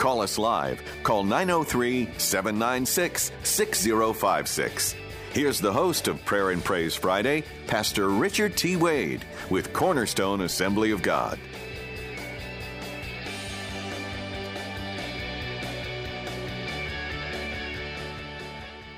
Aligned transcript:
Call 0.00 0.22
us 0.22 0.38
live. 0.38 0.82
Call 1.02 1.24
903 1.24 2.08
796 2.16 3.32
6056. 3.42 4.94
Here's 5.34 5.60
the 5.60 5.74
host 5.74 6.08
of 6.08 6.24
Prayer 6.24 6.52
and 6.52 6.64
Praise 6.64 6.94
Friday, 6.94 7.44
Pastor 7.66 8.08
Richard 8.08 8.56
T. 8.56 8.76
Wade, 8.76 9.26
with 9.50 9.74
Cornerstone 9.74 10.40
Assembly 10.40 10.90
of 10.90 11.02
God. 11.02 11.38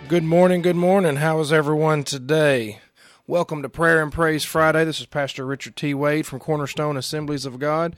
Good 0.07 0.23
morning, 0.23 0.63
good 0.63 0.77
morning. 0.77 1.17
How 1.17 1.41
is 1.41 1.53
everyone 1.53 2.05
today? 2.05 2.79
Welcome 3.27 3.63
to 3.63 3.69
Prayer 3.69 4.01
and 4.01 4.13
Praise 4.13 4.45
Friday. 4.45 4.85
This 4.85 5.01
is 5.01 5.07
Pastor 5.07 5.45
Richard 5.45 5.75
T. 5.75 5.95
Wade 5.95 6.27
from 6.27 6.39
Cornerstone 6.39 6.97
Assemblies 6.97 7.45
of 7.45 7.59
God 7.59 7.97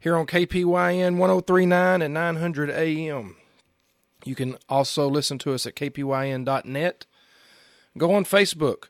here 0.00 0.16
on 0.16 0.26
KPYN 0.26 1.16
1039 1.16 2.02
and 2.02 2.14
900 2.14 2.70
AM. 2.70 3.36
You 4.24 4.34
can 4.34 4.56
also 4.68 5.08
listen 5.08 5.38
to 5.38 5.52
us 5.54 5.66
at 5.66 5.74
kpyn.net. 5.74 7.06
Go 7.96 8.14
on 8.14 8.24
Facebook. 8.24 8.84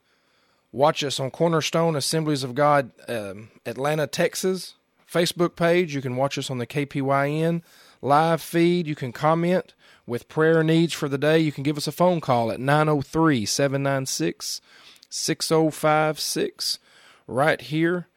Watch 0.72 1.02
us 1.02 1.18
on 1.18 1.30
Cornerstone 1.30 1.96
Assemblies 1.96 2.44
of 2.44 2.54
God, 2.54 2.90
um, 3.08 3.48
Atlanta, 3.64 4.06
Texas 4.06 4.74
Facebook 5.10 5.56
page. 5.56 5.94
You 5.94 6.02
can 6.02 6.16
watch 6.16 6.36
us 6.36 6.50
on 6.50 6.58
the 6.58 6.66
KPYN 6.66 7.62
live 8.02 8.42
feed. 8.42 8.86
You 8.86 8.94
can 8.94 9.12
comment 9.12 9.74
with 10.06 10.28
prayer 10.28 10.62
needs 10.62 10.92
for 10.92 11.08
the 11.08 11.18
day. 11.18 11.38
You 11.38 11.52
can 11.52 11.62
give 11.62 11.76
us 11.76 11.86
a 11.86 11.92
phone 11.92 12.20
call 12.20 12.50
at 12.50 12.60
903 12.60 13.46
796 13.46 14.60
6056 15.10 16.78
right 17.26 17.60
here 17.62 18.08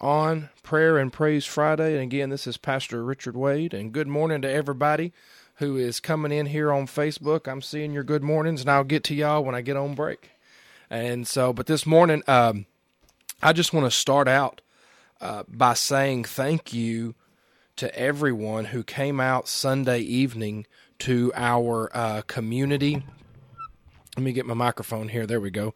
on 0.00 0.48
Prayer 0.62 0.96
and 0.98 1.12
Praise 1.12 1.44
Friday. 1.44 1.92
And 1.92 2.02
again, 2.02 2.30
this 2.30 2.46
is 2.46 2.56
Pastor 2.56 3.04
Richard 3.04 3.36
Wade. 3.36 3.74
And 3.74 3.92
good 3.92 4.08
morning 4.08 4.40
to 4.42 4.50
everybody 4.50 5.12
who 5.56 5.76
is 5.76 6.00
coming 6.00 6.32
in 6.32 6.46
here 6.46 6.72
on 6.72 6.86
Facebook. 6.86 7.46
I'm 7.46 7.60
seeing 7.60 7.92
your 7.92 8.04
good 8.04 8.22
mornings, 8.22 8.62
and 8.62 8.70
I'll 8.70 8.84
get 8.84 9.04
to 9.04 9.14
y'all 9.14 9.44
when 9.44 9.54
I 9.54 9.60
get 9.60 9.76
on 9.76 9.94
break. 9.94 10.30
And 10.88 11.28
so, 11.28 11.52
but 11.52 11.66
this 11.66 11.84
morning, 11.84 12.22
um, 12.26 12.66
I 13.42 13.52
just 13.52 13.72
want 13.72 13.86
to 13.86 13.90
start 13.90 14.26
out 14.26 14.62
uh, 15.20 15.44
by 15.46 15.74
saying 15.74 16.24
thank 16.24 16.72
you 16.72 17.14
to 17.76 17.94
everyone 17.98 18.66
who 18.66 18.82
came 18.82 19.20
out 19.20 19.48
Sunday 19.48 20.00
evening 20.00 20.66
to 21.00 21.30
our 21.34 21.90
uh, 21.94 22.22
community. 22.22 23.02
Let 24.16 24.24
me 24.24 24.32
get 24.32 24.46
my 24.46 24.54
microphone 24.54 25.08
here. 25.08 25.26
There 25.26 25.40
we 25.40 25.50
go. 25.50 25.74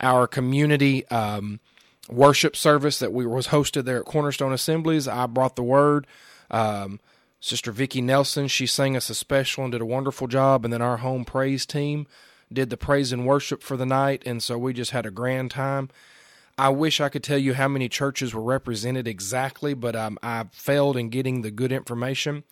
Our 0.00 0.26
community 0.26 1.06
um, 1.08 1.60
worship 2.08 2.56
service 2.56 2.98
that 2.98 3.12
we 3.12 3.26
was 3.26 3.48
hosted 3.48 3.84
there 3.84 3.98
at 3.98 4.04
Cornerstone 4.04 4.52
Assemblies. 4.52 5.08
I 5.08 5.26
brought 5.26 5.56
the 5.56 5.62
word. 5.62 6.06
Um, 6.50 7.00
Sister 7.40 7.72
Vicki 7.72 8.00
Nelson, 8.00 8.48
she 8.48 8.66
sang 8.66 8.96
us 8.96 9.10
a 9.10 9.14
special 9.14 9.64
and 9.64 9.72
did 9.72 9.80
a 9.80 9.86
wonderful 9.86 10.26
job. 10.26 10.64
And 10.64 10.72
then 10.72 10.82
our 10.82 10.98
home 10.98 11.24
praise 11.24 11.66
team 11.66 12.06
did 12.52 12.70
the 12.70 12.76
praise 12.76 13.12
and 13.12 13.26
worship 13.26 13.62
for 13.62 13.76
the 13.76 13.86
night. 13.86 14.22
And 14.24 14.42
so 14.42 14.56
we 14.56 14.72
just 14.72 14.92
had 14.92 15.04
a 15.04 15.10
grand 15.10 15.50
time. 15.50 15.90
I 16.56 16.68
wish 16.68 17.00
I 17.00 17.08
could 17.08 17.24
tell 17.24 17.38
you 17.38 17.54
how 17.54 17.68
many 17.68 17.88
churches 17.88 18.32
were 18.32 18.42
represented 18.42 19.08
exactly, 19.08 19.74
but 19.74 19.96
um, 19.96 20.18
I 20.22 20.44
failed 20.52 20.96
in 20.96 21.08
getting 21.08 21.42
the 21.42 21.50
good 21.50 21.72
information. 21.72 22.44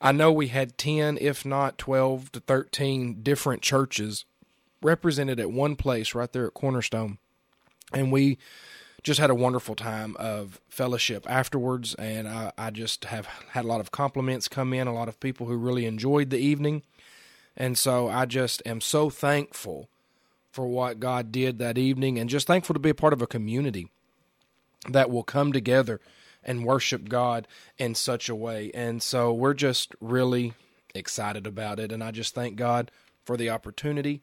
I 0.00 0.12
know 0.12 0.30
we 0.30 0.48
had 0.48 0.76
10, 0.76 1.18
if 1.20 1.44
not 1.44 1.78
12 1.78 2.30
to 2.32 2.40
13 2.40 3.22
different 3.22 3.62
churches 3.62 4.24
represented 4.82 5.40
at 5.40 5.50
one 5.50 5.76
place 5.76 6.14
right 6.14 6.30
there 6.32 6.46
at 6.46 6.54
Cornerstone. 6.54 7.18
And 7.92 8.12
we 8.12 8.38
just 9.02 9.20
had 9.20 9.30
a 9.30 9.34
wonderful 9.34 9.74
time 9.74 10.16
of 10.18 10.60
fellowship 10.68 11.24
afterwards. 11.28 11.94
And 11.94 12.28
I, 12.28 12.52
I 12.58 12.70
just 12.70 13.06
have 13.06 13.26
had 13.50 13.64
a 13.64 13.68
lot 13.68 13.80
of 13.80 13.90
compliments 13.90 14.48
come 14.48 14.72
in, 14.72 14.86
a 14.86 14.94
lot 14.94 15.08
of 15.08 15.20
people 15.20 15.46
who 15.46 15.56
really 15.56 15.86
enjoyed 15.86 16.30
the 16.30 16.38
evening. 16.38 16.82
And 17.56 17.76
so 17.76 18.08
I 18.08 18.26
just 18.26 18.62
am 18.66 18.80
so 18.80 19.10
thankful 19.10 19.88
for 20.50 20.66
what 20.66 21.00
God 21.00 21.30
did 21.30 21.58
that 21.58 21.78
evening 21.78 22.18
and 22.18 22.30
just 22.30 22.46
thankful 22.46 22.74
to 22.74 22.80
be 22.80 22.90
a 22.90 22.94
part 22.94 23.12
of 23.12 23.22
a 23.22 23.26
community 23.26 23.88
that 24.88 25.10
will 25.10 25.22
come 25.22 25.52
together 25.52 26.00
and 26.42 26.64
worship 26.64 27.08
God 27.08 27.46
in 27.76 27.94
such 27.94 28.28
a 28.28 28.34
way. 28.34 28.70
And 28.74 29.02
so 29.02 29.32
we're 29.32 29.54
just 29.54 29.94
really 30.00 30.54
excited 30.94 31.46
about 31.46 31.78
it. 31.78 31.92
And 31.92 32.02
I 32.02 32.10
just 32.10 32.34
thank 32.34 32.56
God 32.56 32.90
for 33.24 33.36
the 33.36 33.50
opportunity 33.50 34.22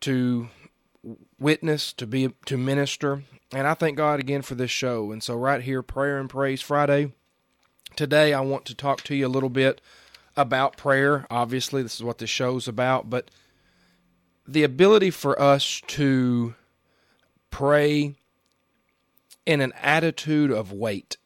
to 0.00 0.48
witness, 1.38 1.92
to 1.94 2.06
be 2.06 2.32
to 2.46 2.56
minister. 2.56 3.22
And 3.52 3.66
I 3.66 3.74
thank 3.74 3.96
God 3.96 4.20
again 4.20 4.42
for 4.42 4.54
this 4.54 4.70
show. 4.70 5.12
And 5.12 5.22
so 5.22 5.34
right 5.34 5.62
here, 5.62 5.82
prayer 5.82 6.18
and 6.18 6.28
praise 6.28 6.60
Friday. 6.60 7.12
Today 7.96 8.32
I 8.32 8.40
want 8.40 8.64
to 8.66 8.74
talk 8.74 9.02
to 9.02 9.14
you 9.14 9.26
a 9.26 9.28
little 9.28 9.48
bit 9.48 9.80
about 10.36 10.76
prayer. 10.76 11.26
Obviously, 11.30 11.82
this 11.82 11.94
is 11.94 12.02
what 12.02 12.18
this 12.18 12.30
show's 12.30 12.66
about, 12.66 13.08
but 13.08 13.30
the 14.46 14.64
ability 14.64 15.10
for 15.10 15.40
us 15.40 15.80
to 15.86 16.54
pray 17.50 18.16
in 19.46 19.60
an 19.60 19.72
attitude 19.80 20.50
of 20.50 20.72
wait 20.72 21.16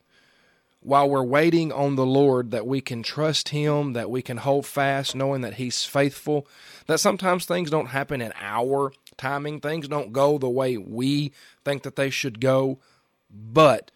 while 0.81 1.09
we're 1.09 1.23
waiting 1.23 1.73
on 1.73 1.97
the 1.97 2.07
Lord, 2.07 2.51
that 2.53 2.67
we 2.67 2.81
can 2.81 3.03
trust 3.03 3.51
Him, 3.51 3.93
that 3.95 4.11
we 4.11 4.23
can 4.23 4.39
hold 4.39 4.65
fast, 4.65 5.15
knowing 5.15 5.41
that 5.43 5.55
He's 5.55 5.85
faithful, 5.85 6.47
that 6.87 7.01
sometimes 7.01 7.45
things 7.45 7.71
don't 7.71 7.87
happen 7.87 8.21
in 8.21 8.33
our 8.41 8.93
timing, 9.19 9.61
things 9.61 9.89
don't 9.89 10.13
go 10.13 10.39
the 10.39 10.49
way 10.49 10.77
we 10.77 11.33
think 11.65 11.83
that 11.83 11.97
they 11.97 12.11
should 12.11 12.41
go, 12.41 12.79
but 13.31 13.91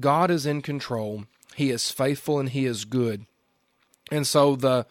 God 0.00 0.30
is 0.30 0.46
in 0.46 0.62
control. 0.62 1.24
He 1.54 1.70
is 1.70 1.90
faithful 1.90 2.40
and 2.40 2.48
He 2.48 2.66
is 2.66 2.84
good. 2.84 3.26
And 4.10 4.26
so 4.26 4.56
the 4.56 4.86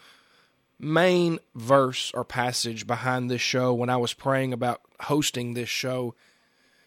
main 0.79 1.39
verse 1.55 2.11
or 2.13 2.23
passage 2.23 2.87
behind 2.87 3.29
this 3.29 3.41
show 3.41 3.73
when 3.73 3.89
I 3.89 3.97
was 3.97 4.13
praying 4.13 4.53
about 4.53 4.81
hosting 5.01 5.53
this 5.53 5.69
show 5.69 6.15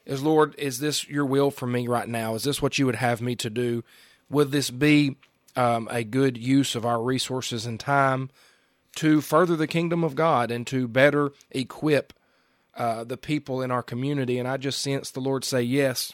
is 0.04 0.22
Lord, 0.22 0.54
is 0.56 0.78
this 0.78 1.08
your 1.08 1.26
will 1.26 1.50
for 1.50 1.66
me 1.66 1.88
right 1.88 2.08
now? 2.08 2.34
Is 2.34 2.44
this 2.44 2.62
what 2.62 2.78
you 2.78 2.86
would 2.86 2.96
have 2.96 3.20
me 3.20 3.34
to 3.36 3.50
do? 3.50 3.82
Would 4.30 4.52
this 4.52 4.70
be 4.70 5.16
um, 5.56 5.88
a 5.90 6.04
good 6.04 6.36
use 6.36 6.74
of 6.74 6.86
our 6.86 7.02
resources 7.02 7.66
and 7.66 7.80
time 7.80 8.30
to 8.96 9.20
further 9.20 9.56
the 9.56 9.66
kingdom 9.66 10.04
of 10.04 10.14
God 10.14 10.50
and 10.50 10.66
to 10.68 10.86
better 10.86 11.32
equip 11.50 12.12
uh, 12.76 13.04
the 13.04 13.16
people 13.16 13.62
in 13.62 13.70
our 13.70 13.82
community? 13.82 14.38
And 14.38 14.48
I 14.48 14.56
just 14.56 14.80
sensed 14.80 15.14
the 15.14 15.20
Lord 15.20 15.44
say 15.44 15.62
yes. 15.62 16.12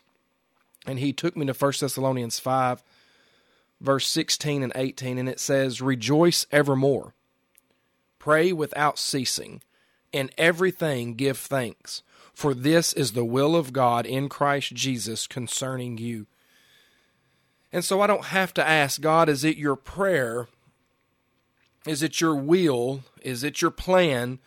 And 0.87 0.99
He 0.99 1.13
took 1.13 1.37
me 1.37 1.47
to 1.47 1.53
1 1.53 1.73
Thessalonians 1.81 2.39
5, 2.39 2.83
verse 3.81 4.07
16 4.07 4.63
and 4.63 4.73
18, 4.75 5.19
and 5.19 5.29
it 5.29 5.41
says, 5.41 5.81
Rejoice 5.81 6.47
evermore, 6.51 7.15
pray 8.19 8.53
without 8.53 8.99
ceasing, 8.99 9.63
in 10.13 10.31
everything 10.39 11.15
give 11.15 11.39
thanks 11.39 12.03
for 12.33 12.55
this 12.55 12.93
is 12.93 13.13
the 13.13 13.25
will 13.25 13.55
of 13.55 13.73
God 13.73 14.07
in 14.07 14.29
Christ 14.29 14.75
Jesus 14.75 15.27
concerning 15.27 15.99
you. 15.99 16.27
And 17.73 17.85
so 17.85 18.01
I 18.01 18.07
don't 18.07 18.27
have 18.27 18.53
to 18.55 18.67
ask 18.67 19.01
God, 19.01 19.29
is 19.29 19.45
it 19.45 19.57
your 19.57 19.77
prayer? 19.77 20.49
Is 21.87 22.03
it 22.03 22.21
your 22.21 22.35
will? 22.35 23.05
Is 23.23 23.45
it 23.45 23.63
your 23.63 23.71
plan 23.71 24.39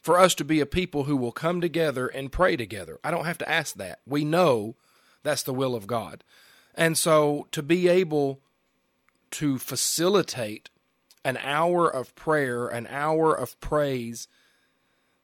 for 0.00 0.18
us 0.18 0.34
to 0.36 0.44
be 0.44 0.60
a 0.60 0.66
people 0.66 1.04
who 1.04 1.16
will 1.16 1.32
come 1.32 1.60
together 1.60 2.06
and 2.06 2.32
pray 2.32 2.56
together? 2.56 2.98
I 3.04 3.10
don't 3.10 3.26
have 3.26 3.38
to 3.38 3.48
ask 3.48 3.74
that. 3.76 4.00
We 4.06 4.24
know 4.24 4.76
that's 5.22 5.42
the 5.42 5.54
will 5.54 5.74
of 5.74 5.86
God. 5.86 6.24
And 6.74 6.96
so 6.96 7.46
to 7.52 7.62
be 7.62 7.88
able 7.88 8.40
to 9.32 9.58
facilitate 9.58 10.70
an 11.24 11.36
hour 11.42 11.88
of 11.88 12.14
prayer, 12.14 12.66
an 12.66 12.86
hour 12.88 13.34
of 13.34 13.60
praise, 13.60 14.26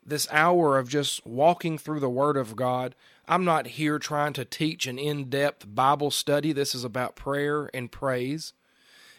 this 0.05 0.29
hour 0.31 0.79
of 0.79 0.89
just 0.89 1.27
walking 1.27 1.77
through 1.77 2.01
the 2.01 2.09
Word 2.09 2.37
of 2.37 2.55
God. 2.55 2.95
I'm 3.27 3.45
not 3.45 3.67
here 3.67 3.99
trying 3.99 4.35
to 4.35 4.45
teach 4.45 4.87
an 4.87 4.99
in 4.99 5.29
depth 5.29 5.67
Bible 5.75 6.13
study. 6.13 6.53
This 6.53 6.75
is 6.75 6.85
about 6.85 7.17
prayer 7.17 7.69
and 7.75 7.91
praise 7.91 8.53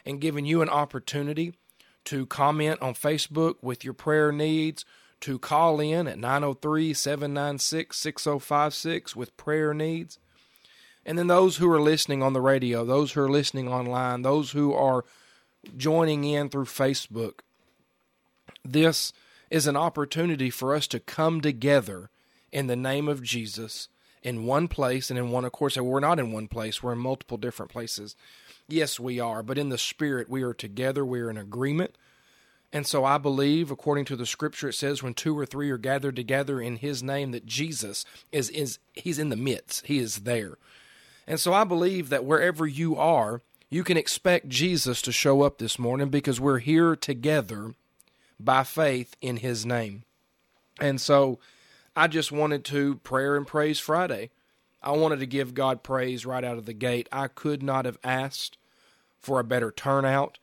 and 0.06 0.22
giving 0.22 0.46
you 0.46 0.62
an 0.62 0.70
opportunity 0.70 1.54
to 2.06 2.26
comment 2.26 2.82
on 2.82 2.94
Facebook 2.94 3.56
with 3.62 3.84
your 3.84 3.94
prayer 3.94 4.32
needs, 4.32 4.86
to 5.22 5.40
call 5.40 5.80
in 5.80 6.08
at 6.08 6.20
903 6.20 6.94
796 6.94 7.98
6056 7.98 9.16
with 9.16 9.38
prayer 9.38 9.74
needs. 9.74 10.20
And 11.06 11.18
then 11.18 11.28
those 11.28 11.58
who 11.58 11.72
are 11.72 11.82
listening 11.82 12.22
on 12.22 12.34
the 12.34 12.42
radio, 12.42 12.84
those 12.84 13.14
who 13.14 13.22
are 13.22 13.30
listening 13.30 13.70
online, 13.70 14.24
those 14.24 14.52
who 14.52 14.74
are 14.74 15.06
joining 15.76 16.24
in 16.26 16.50
through 16.50 16.66
Facebook, 16.66 17.40
this 18.64 19.14
is 19.50 19.68
an 19.68 19.78
opportunity 19.78 20.50
for 20.50 20.76
us 20.76 20.88
to 20.88 21.00
come 21.00 21.40
together 21.40 22.10
in 22.52 22.68
the 22.68 22.76
name 22.76 23.08
of 23.08 23.24
Jesus 23.24 23.88
in 24.24 24.46
one 24.46 24.68
place 24.68 25.10
and 25.10 25.18
in 25.18 25.30
one, 25.30 25.46
of 25.46 25.54
course, 25.54 25.78
we're 25.78 26.00
not 26.02 26.20
in 26.20 26.32
one 26.32 26.48
place, 26.48 26.84
we're 26.84 26.94
in 26.94 27.00
multiple 27.00 27.38
different 27.38 27.72
places. 27.72 28.16
Yes, 28.68 29.00
we 29.00 29.20
are, 29.20 29.42
but 29.42 29.58
in 29.58 29.70
the 29.70 29.78
Spirit, 29.78 30.30
we 30.30 30.44
are 30.44 30.54
together, 30.54 31.06
we 31.06 31.22
are 31.22 31.30
in 31.30 31.38
agreement. 31.38 31.98
And 32.78 32.86
so 32.86 33.04
I 33.04 33.18
believe, 33.18 33.72
according 33.72 34.06
to 34.06 34.16
the 34.16 34.28
scripture, 34.28 34.70
it 34.70 34.74
says 34.74 35.02
when 35.02 35.16
two 35.16 35.36
or 35.36 35.48
three 35.48 35.72
are 35.72 35.80
gathered 35.80 36.16
together 36.16 36.62
in 36.62 36.76
his 36.76 37.02
name, 37.02 37.32
that 37.32 37.48
Jesus 37.48 38.06
is, 38.32 38.52
is 38.52 38.78
he's 38.94 39.18
in 39.18 39.30
the 39.30 39.36
midst. 39.36 39.88
He 39.88 39.98
is 39.98 40.18
there. 40.18 40.60
And 41.26 41.40
so 41.40 41.54
I 41.54 41.64
believe 41.64 42.10
that 42.10 42.24
wherever 42.24 42.68
you 42.68 42.96
are, 42.96 43.42
You 43.70 43.84
can 43.84 43.98
expect 43.98 44.48
Jesus 44.48 45.02
to 45.02 45.12
show 45.12 45.42
up 45.42 45.58
this 45.58 45.78
morning 45.78 46.08
because 46.08 46.40
we're 46.40 46.60
here 46.60 46.96
together 46.96 47.76
by 48.40 48.64
faith 48.64 49.18
in 49.20 49.38
his 49.38 49.66
name. 49.66 50.04
And 50.80 51.02
so 51.02 51.40
I 51.94 52.08
just 52.08 52.32
wanted 52.32 52.64
to 52.66 52.96
prayer 52.98 53.36
and 53.36 53.46
praise 53.46 53.80
Friday. 53.80 54.30
I 54.82 54.92
wanted 54.92 55.20
to 55.20 55.26
give 55.26 55.54
God 55.54 55.84
praise 55.84 56.26
right 56.26 56.46
out 56.46 56.58
of 56.58 56.66
the 56.66 56.74
gate. 56.74 57.10
I 57.12 57.28
could 57.28 57.62
not 57.62 57.84
have 57.84 57.98
asked 58.06 58.58
for 59.20 59.40
a 59.40 59.44
better 59.44 59.72
turnout. 59.72 60.38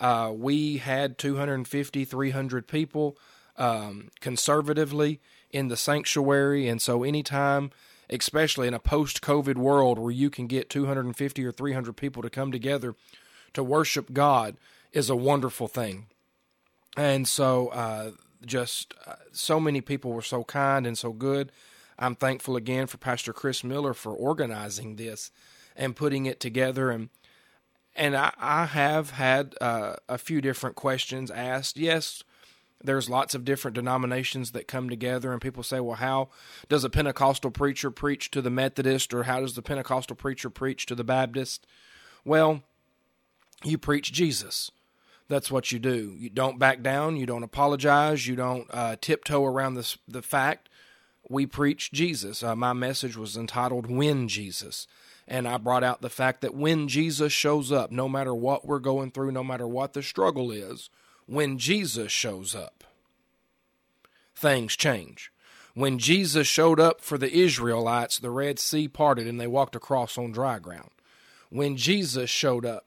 Uh, 0.00 0.32
we 0.34 0.78
had 0.78 1.18
250, 1.18 2.04
300 2.04 2.68
people 2.68 3.16
um, 3.56 4.10
conservatively 4.20 5.20
in 5.50 5.68
the 5.68 5.76
sanctuary. 5.76 6.68
And 6.68 6.80
so 6.80 7.02
anytime 7.02 7.70
especially 8.10 8.68
in 8.68 8.74
a 8.74 8.78
post 8.78 9.20
COVID 9.20 9.56
world 9.56 9.98
where 9.98 10.10
you 10.10 10.30
can 10.30 10.46
get 10.46 10.70
250 10.70 11.44
or 11.44 11.52
300 11.52 11.96
people 11.96 12.22
to 12.22 12.30
come 12.30 12.50
together 12.50 12.94
to 13.52 13.62
worship 13.62 14.12
God, 14.12 14.56
is 14.92 15.10
a 15.10 15.16
wonderful 15.16 15.68
thing. 15.68 16.06
And 16.96 17.28
so, 17.28 17.68
uh, 17.68 18.12
just 18.44 18.94
uh, 19.06 19.14
so 19.32 19.60
many 19.60 19.80
people 19.80 20.12
were 20.12 20.22
so 20.22 20.44
kind 20.44 20.86
and 20.86 20.96
so 20.96 21.12
good. 21.12 21.52
I'm 21.98 22.14
thankful 22.14 22.56
again 22.56 22.86
for 22.86 22.96
Pastor 22.96 23.32
Chris 23.32 23.64
Miller 23.64 23.92
for 23.92 24.12
organizing 24.12 24.96
this 24.96 25.30
and 25.76 25.96
putting 25.96 26.26
it 26.26 26.40
together. 26.40 26.90
And 26.90 27.10
and 27.98 28.16
I, 28.16 28.32
I 28.38 28.64
have 28.64 29.10
had 29.10 29.54
uh, 29.60 29.96
a 30.08 30.16
few 30.16 30.40
different 30.40 30.76
questions 30.76 31.30
asked. 31.30 31.76
Yes, 31.76 32.22
there's 32.82 33.10
lots 33.10 33.34
of 33.34 33.44
different 33.44 33.74
denominations 33.74 34.52
that 34.52 34.68
come 34.68 34.88
together 34.88 35.32
and 35.32 35.42
people 35.42 35.64
say 35.64 35.80
well 35.80 35.96
how 35.96 36.28
does 36.68 36.84
a 36.84 36.90
pentecostal 36.90 37.50
preacher 37.50 37.90
preach 37.90 38.30
to 38.30 38.40
the 38.40 38.50
methodist 38.50 39.12
or 39.12 39.24
how 39.24 39.40
does 39.40 39.54
the 39.54 39.62
pentecostal 39.62 40.14
preacher 40.14 40.48
preach 40.48 40.86
to 40.86 40.94
the 40.94 41.04
baptist? 41.04 41.66
Well 42.24 42.62
you 43.64 43.78
preach 43.78 44.12
jesus. 44.12 44.70
That's 45.26 45.50
what 45.50 45.72
you 45.72 45.78
do. 45.78 46.14
You 46.16 46.30
don't 46.30 46.58
back 46.58 46.82
down. 46.82 47.16
You 47.16 47.26
don't 47.26 47.42
apologize. 47.42 48.26
You 48.26 48.34
don't 48.34 48.66
uh, 48.70 48.96
tiptoe 48.98 49.44
around 49.44 49.74
this, 49.74 49.98
the 50.06 50.22
fact. 50.22 50.70
We 51.28 51.44
preach 51.44 51.92
jesus. 51.92 52.42
Uh, 52.42 52.56
my 52.56 52.72
message 52.72 53.16
was 53.16 53.36
entitled 53.36 53.90
when 53.90 54.28
jesus 54.28 54.86
and 55.28 55.46
I 55.46 55.58
brought 55.58 55.84
out 55.84 56.00
the 56.00 56.08
fact 56.08 56.40
that 56.40 56.54
when 56.54 56.88
Jesus 56.88 57.32
shows 57.32 57.70
up, 57.70 57.92
no 57.92 58.08
matter 58.08 58.34
what 58.34 58.66
we're 58.66 58.78
going 58.78 59.10
through, 59.10 59.30
no 59.30 59.44
matter 59.44 59.68
what 59.68 59.92
the 59.92 60.02
struggle 60.02 60.50
is, 60.50 60.88
when 61.26 61.58
Jesus 61.58 62.10
shows 62.10 62.54
up, 62.54 62.82
things 64.34 64.74
change. 64.74 65.30
When 65.74 65.98
Jesus 65.98 66.46
showed 66.46 66.80
up 66.80 67.02
for 67.02 67.18
the 67.18 67.30
Israelites, 67.30 68.18
the 68.18 68.30
Red 68.30 68.58
Sea 68.58 68.88
parted 68.88 69.26
and 69.26 69.38
they 69.38 69.46
walked 69.46 69.76
across 69.76 70.16
on 70.16 70.32
dry 70.32 70.58
ground. 70.58 70.90
When 71.50 71.76
Jesus 71.76 72.30
showed 72.30 72.64
up 72.64 72.86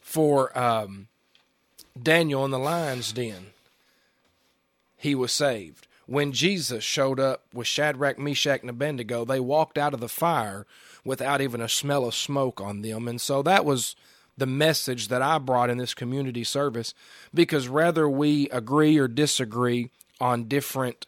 for 0.00 0.56
um, 0.58 1.06
Daniel 2.00 2.44
in 2.44 2.50
the 2.50 2.58
lion's 2.58 3.12
den, 3.12 3.46
he 4.96 5.14
was 5.14 5.30
saved. 5.30 5.86
When 6.10 6.32
Jesus 6.32 6.82
showed 6.82 7.20
up 7.20 7.44
with 7.54 7.68
Shadrach, 7.68 8.18
Meshach, 8.18 8.62
and 8.62 8.70
Abednego, 8.70 9.24
they 9.24 9.38
walked 9.38 9.78
out 9.78 9.94
of 9.94 10.00
the 10.00 10.08
fire 10.08 10.66
without 11.04 11.40
even 11.40 11.60
a 11.60 11.68
smell 11.68 12.04
of 12.04 12.16
smoke 12.16 12.60
on 12.60 12.82
them. 12.82 13.06
And 13.06 13.20
so 13.20 13.42
that 13.42 13.64
was 13.64 13.94
the 14.36 14.44
message 14.44 15.06
that 15.06 15.22
I 15.22 15.38
brought 15.38 15.70
in 15.70 15.78
this 15.78 15.94
community 15.94 16.42
service 16.42 16.94
because 17.32 17.68
whether 17.68 18.08
we 18.08 18.48
agree 18.48 18.98
or 18.98 19.06
disagree 19.06 19.90
on 20.20 20.48
different 20.48 21.06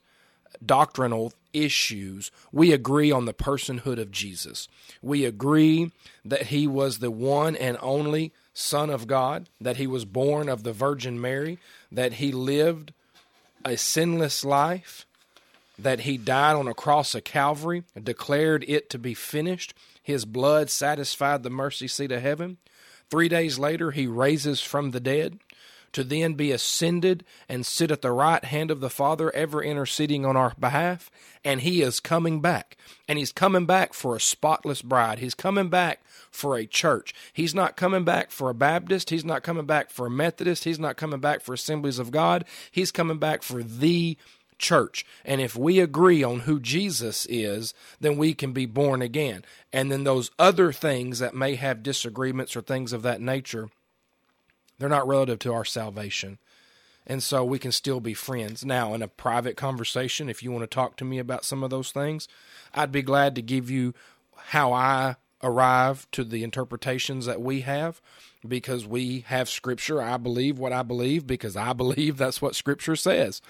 doctrinal 0.64 1.32
issues, 1.52 2.30
we 2.52 2.70
agree 2.70 3.10
on 3.10 3.24
the 3.24 3.34
personhood 3.34 4.00
of 4.00 4.12
Jesus. 4.12 4.68
We 5.02 5.24
agree 5.24 5.90
that 6.24 6.46
he 6.46 6.68
was 6.68 7.00
the 7.00 7.10
one 7.10 7.56
and 7.56 7.76
only 7.80 8.32
Son 8.54 8.88
of 8.88 9.08
God, 9.08 9.48
that 9.60 9.78
he 9.78 9.88
was 9.88 10.04
born 10.04 10.48
of 10.48 10.62
the 10.62 10.72
Virgin 10.72 11.20
Mary, 11.20 11.58
that 11.90 12.14
he 12.14 12.30
lived 12.30 12.92
a 13.64 13.76
sinless 13.76 14.44
life, 14.44 15.06
that 15.78 16.00
he 16.00 16.16
died 16.18 16.54
on 16.54 16.68
a 16.68 16.74
cross 16.74 17.14
of 17.14 17.24
Calvary, 17.24 17.82
declared 18.02 18.64
it 18.68 18.90
to 18.90 18.98
be 18.98 19.14
finished. 19.14 19.74
His 20.02 20.24
blood 20.24 20.70
satisfied 20.70 21.42
the 21.42 21.50
mercy 21.50 21.88
seat 21.88 22.12
of 22.12 22.22
heaven. 22.22 22.58
Three 23.10 23.28
days 23.28 23.58
later, 23.58 23.90
he 23.90 24.06
raises 24.06 24.60
from 24.60 24.90
the 24.90 25.00
dead 25.00 25.38
to 25.92 26.04
then 26.04 26.34
be 26.34 26.50
ascended 26.50 27.24
and 27.48 27.66
sit 27.66 27.90
at 27.90 28.02
the 28.02 28.12
right 28.12 28.44
hand 28.44 28.70
of 28.70 28.80
the 28.80 28.90
Father, 28.90 29.34
ever 29.34 29.62
interceding 29.62 30.24
on 30.24 30.36
our 30.36 30.54
behalf. 30.58 31.10
And 31.44 31.60
he 31.60 31.82
is 31.82 32.00
coming 32.00 32.40
back. 32.40 32.76
And 33.08 33.18
he's 33.18 33.32
coming 33.32 33.66
back 33.66 33.94
for 33.94 34.16
a 34.16 34.20
spotless 34.20 34.82
bride. 34.82 35.18
He's 35.18 35.34
coming 35.34 35.68
back 35.68 36.02
for 36.30 36.56
a 36.56 36.66
church. 36.66 37.14
He's 37.32 37.54
not 37.54 37.76
coming 37.76 38.04
back 38.04 38.30
for 38.30 38.48
a 38.48 38.54
Baptist. 38.54 39.10
He's 39.10 39.24
not 39.24 39.42
coming 39.42 39.66
back 39.66 39.90
for 39.90 40.06
a 40.06 40.10
Methodist. 40.10 40.64
He's 40.64 40.78
not 40.78 40.96
coming 40.96 41.20
back 41.20 41.42
for 41.42 41.52
Assemblies 41.52 41.98
of 41.98 42.10
God. 42.10 42.44
He's 42.70 42.90
coming 42.90 43.18
back 43.18 43.42
for 43.42 43.62
the 43.62 44.16
church. 44.58 45.04
And 45.24 45.40
if 45.40 45.56
we 45.56 45.80
agree 45.80 46.22
on 46.22 46.40
who 46.40 46.60
Jesus 46.60 47.26
is, 47.28 47.74
then 48.00 48.16
we 48.16 48.32
can 48.32 48.52
be 48.52 48.64
born 48.64 49.02
again. 49.02 49.44
And 49.72 49.90
then 49.90 50.04
those 50.04 50.30
other 50.38 50.72
things 50.72 51.18
that 51.18 51.34
may 51.34 51.56
have 51.56 51.82
disagreements 51.82 52.56
or 52.56 52.62
things 52.62 52.92
of 52.92 53.02
that 53.02 53.20
nature, 53.20 53.68
they're 54.78 54.88
not 54.88 55.06
relative 55.06 55.38
to 55.40 55.52
our 55.52 55.64
salvation. 55.64 56.38
And 57.06 57.22
so 57.22 57.44
we 57.44 57.58
can 57.58 57.72
still 57.72 58.00
be 58.00 58.14
friends. 58.14 58.64
Now, 58.64 58.94
in 58.94 59.02
a 59.02 59.08
private 59.08 59.56
conversation, 59.56 60.28
if 60.28 60.42
you 60.42 60.52
want 60.52 60.62
to 60.62 60.72
talk 60.72 60.96
to 60.96 61.04
me 61.04 61.18
about 61.18 61.44
some 61.44 61.62
of 61.62 61.70
those 61.70 61.90
things, 61.90 62.28
I'd 62.74 62.92
be 62.92 63.02
glad 63.02 63.34
to 63.34 63.42
give 63.42 63.70
you 63.70 63.92
how 64.36 64.72
I 64.72 65.16
arrive 65.42 66.08
to 66.12 66.22
the 66.22 66.44
interpretations 66.44 67.26
that 67.26 67.40
we 67.40 67.62
have 67.62 68.00
because 68.46 68.86
we 68.86 69.20
have 69.26 69.48
scripture. 69.48 70.00
I 70.00 70.16
believe 70.16 70.58
what 70.58 70.72
I 70.72 70.82
believe 70.82 71.26
because 71.26 71.56
I 71.56 71.72
believe 71.74 72.16
that's 72.16 72.40
what 72.40 72.54
scripture 72.54 72.96
says 72.96 73.42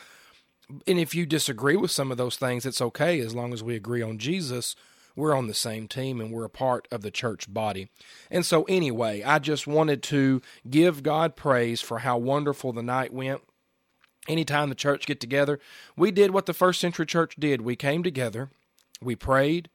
and 0.86 0.98
if 0.98 1.14
you 1.14 1.26
disagree 1.26 1.76
with 1.76 1.90
some 1.90 2.10
of 2.10 2.16
those 2.16 2.36
things, 2.36 2.64
it's 2.64 2.80
okay 2.80 3.20
as 3.20 3.34
long 3.34 3.52
as 3.52 3.62
we 3.62 3.74
agree 3.74 4.02
on 4.02 4.18
Jesus. 4.18 4.74
We're 5.14 5.36
on 5.36 5.46
the 5.46 5.54
same 5.54 5.88
team 5.88 6.20
and 6.20 6.32
we're 6.32 6.44
a 6.44 6.50
part 6.50 6.88
of 6.90 7.02
the 7.02 7.10
church 7.10 7.52
body. 7.52 7.88
And 8.30 8.44
so, 8.46 8.64
anyway, 8.64 9.22
I 9.22 9.38
just 9.38 9.66
wanted 9.66 10.02
to 10.04 10.40
give 10.68 11.02
God 11.02 11.36
praise 11.36 11.80
for 11.80 12.00
how 12.00 12.18
wonderful 12.18 12.72
the 12.72 12.82
night 12.82 13.12
went. 13.12 13.42
Anytime 14.28 14.68
the 14.68 14.74
church 14.74 15.06
get 15.06 15.20
together, 15.20 15.58
we 15.96 16.10
did 16.10 16.30
what 16.30 16.46
the 16.46 16.54
first 16.54 16.80
century 16.80 17.06
church 17.06 17.34
did. 17.38 17.60
We 17.60 17.74
came 17.74 18.02
together, 18.02 18.50
we 19.00 19.16
prayed, 19.16 19.68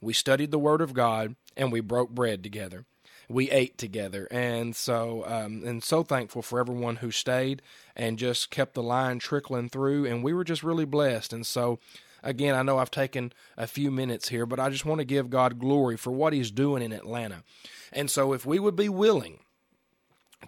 we 0.00 0.12
studied 0.12 0.50
the 0.50 0.58
Word 0.58 0.82
of 0.82 0.92
God, 0.92 1.36
and 1.56 1.72
we 1.72 1.80
broke 1.80 2.10
bread 2.10 2.42
together 2.42 2.84
we 3.28 3.50
ate 3.50 3.78
together. 3.78 4.28
And 4.30 4.74
so, 4.74 5.24
um, 5.26 5.62
and 5.64 5.82
so 5.82 6.02
thankful 6.02 6.42
for 6.42 6.60
everyone 6.60 6.96
who 6.96 7.10
stayed 7.10 7.62
and 7.96 8.18
just 8.18 8.50
kept 8.50 8.74
the 8.74 8.82
line 8.82 9.18
trickling 9.18 9.68
through. 9.68 10.06
And 10.06 10.22
we 10.22 10.32
were 10.32 10.44
just 10.44 10.62
really 10.62 10.84
blessed. 10.84 11.32
And 11.32 11.46
so, 11.46 11.78
again, 12.24 12.54
I 12.54 12.62
know 12.62 12.78
I've 12.78 12.90
taken 12.90 13.32
a 13.56 13.66
few 13.66 13.90
minutes 13.90 14.30
here, 14.30 14.46
but 14.46 14.58
I 14.58 14.70
just 14.70 14.84
want 14.84 14.98
to 14.98 15.04
give 15.04 15.30
God 15.30 15.58
glory 15.58 15.96
for 15.96 16.10
what 16.10 16.32
He's 16.32 16.50
doing 16.50 16.82
in 16.82 16.92
Atlanta. 16.92 17.44
And 17.92 18.10
so, 18.10 18.32
if 18.32 18.44
we 18.44 18.58
would 18.58 18.74
be 18.74 18.88
willing 18.88 19.40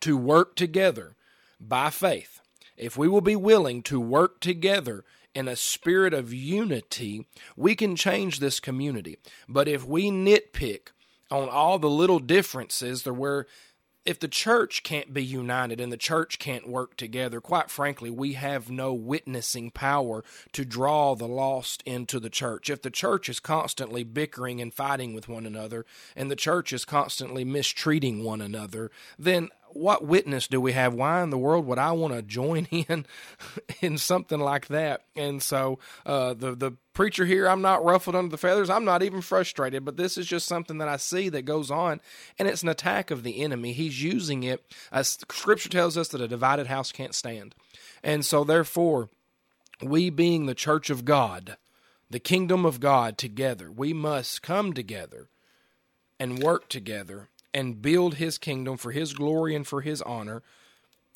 to 0.00 0.16
work 0.16 0.56
together 0.56 1.14
by 1.60 1.90
faith, 1.90 2.40
if 2.76 2.96
we 2.96 3.08
will 3.08 3.20
be 3.20 3.36
willing 3.36 3.82
to 3.84 4.00
work 4.00 4.40
together 4.40 5.04
in 5.34 5.48
a 5.48 5.56
spirit 5.56 6.14
of 6.14 6.32
unity, 6.32 7.26
we 7.56 7.74
can 7.74 7.94
change 7.94 8.40
this 8.40 8.58
community. 8.58 9.18
But 9.48 9.68
if 9.68 9.86
we 9.86 10.10
nitpick 10.10 10.88
on 11.30 11.48
all 11.48 11.78
the 11.78 11.90
little 11.90 12.18
differences 12.18 13.02
there 13.02 13.12
where 13.12 13.46
if 14.06 14.20
the 14.20 14.28
church 14.28 14.84
can't 14.84 15.12
be 15.12 15.22
united 15.22 15.80
and 15.80 15.92
the 15.92 15.96
church 15.96 16.38
can't 16.38 16.68
work 16.68 16.96
together, 16.96 17.40
quite 17.40 17.70
frankly, 17.70 18.08
we 18.08 18.34
have 18.34 18.70
no 18.70 18.94
witnessing 18.94 19.72
power 19.72 20.24
to 20.52 20.64
draw 20.64 21.16
the 21.16 21.26
lost 21.26 21.82
into 21.84 22.20
the 22.20 22.30
church. 22.30 22.70
If 22.70 22.82
the 22.82 22.90
church 22.90 23.28
is 23.28 23.40
constantly 23.40 24.04
bickering 24.04 24.60
and 24.60 24.72
fighting 24.72 25.12
with 25.12 25.28
one 25.28 25.44
another, 25.44 25.84
and 26.14 26.30
the 26.30 26.36
church 26.36 26.72
is 26.72 26.84
constantly 26.84 27.44
mistreating 27.44 28.22
one 28.22 28.40
another, 28.40 28.92
then 29.18 29.50
what 29.78 30.04
witness 30.04 30.46
do 30.48 30.60
we 30.60 30.72
have? 30.72 30.94
Why 30.94 31.22
in 31.22 31.30
the 31.30 31.38
world 31.38 31.66
would 31.66 31.78
I 31.78 31.92
want 31.92 32.14
to 32.14 32.22
join 32.22 32.66
in 32.70 33.06
in 33.80 33.98
something 33.98 34.40
like 34.40 34.68
that? 34.68 35.02
And 35.14 35.42
so 35.42 35.78
uh, 36.04 36.34
the 36.34 36.54
the 36.54 36.72
preacher 36.92 37.26
here, 37.26 37.48
I'm 37.48 37.62
not 37.62 37.84
ruffled 37.84 38.16
under 38.16 38.30
the 38.30 38.38
feathers. 38.38 38.70
I'm 38.70 38.84
not 38.84 39.02
even 39.02 39.20
frustrated, 39.20 39.84
but 39.84 39.96
this 39.96 40.16
is 40.16 40.26
just 40.26 40.46
something 40.46 40.78
that 40.78 40.88
I 40.88 40.96
see 40.96 41.28
that 41.28 41.42
goes 41.42 41.70
on, 41.70 42.00
and 42.38 42.48
it's 42.48 42.62
an 42.62 42.68
attack 42.68 43.10
of 43.10 43.22
the 43.22 43.42
enemy. 43.42 43.72
He's 43.72 44.02
using 44.02 44.42
it. 44.42 44.64
As 44.90 45.08
Scripture 45.08 45.68
tells 45.68 45.96
us 45.96 46.08
that 46.08 46.20
a 46.20 46.28
divided 46.28 46.66
house 46.66 46.92
can't 46.92 47.14
stand, 47.14 47.54
and 48.02 48.24
so 48.24 48.44
therefore, 48.44 49.08
we 49.82 50.10
being 50.10 50.46
the 50.46 50.54
church 50.54 50.90
of 50.90 51.04
God, 51.04 51.56
the 52.10 52.20
kingdom 52.20 52.64
of 52.64 52.80
God, 52.80 53.18
together, 53.18 53.70
we 53.70 53.92
must 53.92 54.42
come 54.42 54.72
together 54.72 55.28
and 56.18 56.42
work 56.42 56.68
together 56.68 57.28
and 57.56 57.80
build 57.80 58.16
his 58.16 58.36
kingdom 58.36 58.76
for 58.76 58.92
his 58.92 59.14
glory 59.14 59.54
and 59.54 59.66
for 59.66 59.80
his 59.80 60.02
honor, 60.02 60.42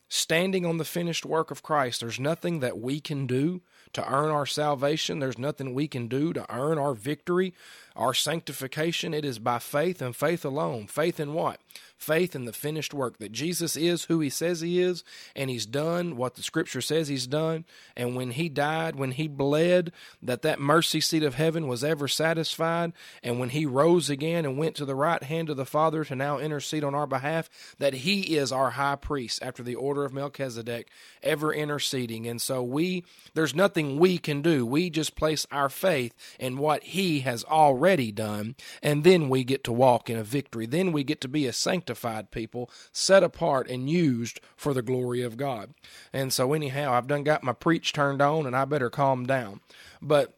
standing 0.08 0.64
on 0.64 0.78
the 0.78 0.86
finished 0.86 1.26
work 1.26 1.50
of 1.50 1.62
Christ. 1.62 2.00
There's 2.00 2.18
nothing 2.18 2.60
that 2.60 2.78
we 2.78 2.98
can 2.98 3.26
do 3.26 3.60
to 3.92 4.10
earn 4.10 4.30
our 4.30 4.46
salvation. 4.46 5.18
There's 5.18 5.36
nothing 5.36 5.74
we 5.74 5.86
can 5.86 6.08
do 6.08 6.32
to 6.32 6.46
earn 6.50 6.78
our 6.78 6.94
victory, 6.94 7.52
our 7.94 8.14
sanctification. 8.14 9.12
It 9.12 9.22
is 9.22 9.38
by 9.38 9.58
faith 9.58 10.00
and 10.00 10.16
faith 10.16 10.42
alone. 10.42 10.86
Faith 10.86 11.20
in 11.20 11.34
what? 11.34 11.60
Faith 11.96 12.34
in 12.34 12.46
the 12.46 12.52
finished 12.52 12.94
work 12.94 13.18
that 13.18 13.30
Jesus 13.32 13.76
is 13.76 14.04
who 14.04 14.20
he 14.20 14.30
says 14.30 14.60
he 14.60 14.80
is, 14.80 15.04
and 15.36 15.50
he's 15.50 15.66
done 15.66 16.16
what 16.16 16.34
the 16.34 16.42
scripture 16.42 16.80
says 16.80 17.08
he's 17.08 17.26
done. 17.26 17.64
And 17.96 18.16
when 18.16 18.32
he 18.32 18.48
died, 18.48 18.96
when 18.96 19.12
he 19.12 19.28
bled, 19.28 19.92
that 20.22 20.42
that 20.42 20.58
mercy 20.58 21.00
seat 21.00 21.22
of 21.22 21.34
heaven 21.34 21.68
was 21.68 21.84
ever 21.84 22.08
satisfied. 22.08 22.92
And 23.22 23.38
when 23.38 23.50
he 23.50 23.66
rose 23.66 24.08
again 24.08 24.44
and 24.44 24.56
went 24.56 24.76
to 24.76 24.84
the 24.84 24.94
right 24.94 25.22
hand 25.22 25.50
of 25.50 25.56
the 25.56 25.66
Father 25.66 26.04
to 26.04 26.16
now 26.16 26.38
intercede 26.38 26.84
on 26.84 26.94
our 26.94 27.06
behalf, 27.06 27.50
that 27.78 27.94
he 27.94 28.36
is 28.36 28.50
our 28.50 28.70
high 28.70 28.96
priest 28.96 29.42
after 29.42 29.62
the 29.62 29.74
order 29.74 30.04
of 30.04 30.14
Melchizedek, 30.14 30.88
ever 31.22 31.52
interceding. 31.52 32.26
And 32.26 32.40
so 32.40 32.62
we, 32.62 33.04
there's 33.34 33.54
nothing 33.54 33.98
we 33.98 34.18
can 34.18 34.40
do. 34.40 34.64
We 34.64 34.88
just 34.88 35.16
place 35.16 35.46
our 35.52 35.68
faith 35.68 36.14
in 36.38 36.56
what 36.56 36.82
he 36.82 37.20
has 37.20 37.44
already 37.44 38.10
done. 38.10 38.54
And 38.82 39.04
then 39.04 39.28
we 39.28 39.44
get 39.44 39.64
to 39.64 39.72
walk 39.72 40.08
in 40.08 40.16
a 40.16 40.24
victory. 40.24 40.66
Then 40.66 40.92
we 40.92 41.04
get 41.04 41.20
to 41.20 41.28
be 41.28 41.46
a 41.46 41.52
sanctified 41.60 42.30
people, 42.30 42.70
set 42.92 43.22
apart 43.22 43.68
and 43.68 43.88
used 43.88 44.40
for 44.56 44.74
the 44.74 44.82
glory 44.82 45.22
of 45.22 45.36
God. 45.36 45.74
And 46.12 46.32
so, 46.32 46.52
anyhow, 46.52 46.92
I've 46.92 47.06
done 47.06 47.22
got 47.22 47.44
my 47.44 47.52
preach 47.52 47.92
turned 47.92 48.22
on, 48.22 48.46
and 48.46 48.56
I 48.56 48.64
better 48.64 48.90
calm 48.90 49.26
down. 49.26 49.60
But 50.00 50.36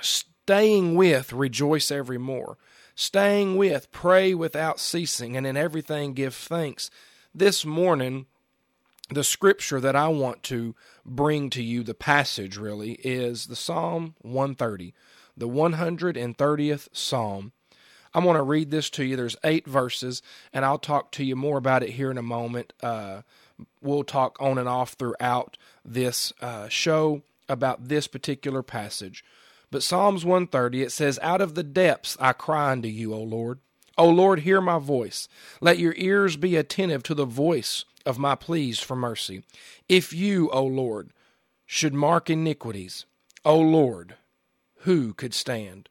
staying 0.00 0.94
with 0.94 1.32
rejoice 1.32 1.90
every 1.90 2.18
more, 2.18 2.56
Staying 2.98 3.58
with 3.58 3.92
pray 3.92 4.32
without 4.32 4.80
ceasing, 4.80 5.36
and 5.36 5.46
in 5.46 5.54
everything 5.54 6.14
give 6.14 6.34
thanks. 6.34 6.90
This 7.34 7.62
morning, 7.62 8.24
the 9.10 9.22
scripture 9.22 9.80
that 9.80 9.94
I 9.94 10.08
want 10.08 10.42
to 10.44 10.74
bring 11.04 11.50
to 11.50 11.62
you, 11.62 11.82
the 11.82 11.92
passage 11.92 12.56
really, 12.56 12.92
is 13.04 13.46
the 13.46 13.54
Psalm 13.54 14.14
130, 14.22 14.94
the 15.36 15.46
130th 15.46 16.88
Psalm. 16.90 17.52
I'm 18.16 18.24
going 18.24 18.36
to 18.36 18.42
read 18.42 18.70
this 18.70 18.88
to 18.90 19.04
you. 19.04 19.14
There's 19.14 19.36
eight 19.44 19.66
verses, 19.66 20.22
and 20.50 20.64
I'll 20.64 20.78
talk 20.78 21.12
to 21.12 21.24
you 21.24 21.36
more 21.36 21.58
about 21.58 21.82
it 21.82 21.90
here 21.90 22.10
in 22.10 22.16
a 22.16 22.22
moment. 22.22 22.72
Uh, 22.82 23.20
we'll 23.82 24.04
talk 24.04 24.38
on 24.40 24.56
and 24.56 24.66
off 24.66 24.94
throughout 24.94 25.58
this 25.84 26.32
uh, 26.40 26.68
show 26.68 27.20
about 27.46 27.88
this 27.88 28.06
particular 28.06 28.62
passage. 28.62 29.22
But 29.70 29.82
Psalms 29.82 30.24
130, 30.24 30.82
it 30.82 30.92
says, 30.92 31.18
Out 31.20 31.42
of 31.42 31.54
the 31.54 31.62
depths 31.62 32.16
I 32.18 32.32
cry 32.32 32.72
unto 32.72 32.88
you, 32.88 33.12
O 33.12 33.20
Lord. 33.20 33.58
O 33.98 34.08
Lord, 34.08 34.40
hear 34.40 34.62
my 34.62 34.78
voice. 34.78 35.28
Let 35.60 35.78
your 35.78 35.92
ears 35.98 36.38
be 36.38 36.56
attentive 36.56 37.02
to 37.02 37.14
the 37.14 37.26
voice 37.26 37.84
of 38.06 38.18
my 38.18 38.34
pleas 38.34 38.80
for 38.80 38.96
mercy. 38.96 39.42
If 39.90 40.14
you, 40.14 40.50
O 40.52 40.64
Lord, 40.64 41.10
should 41.66 41.92
mark 41.92 42.30
iniquities, 42.30 43.04
O 43.44 43.58
Lord, 43.60 44.14
who 44.80 45.12
could 45.12 45.34
stand? 45.34 45.90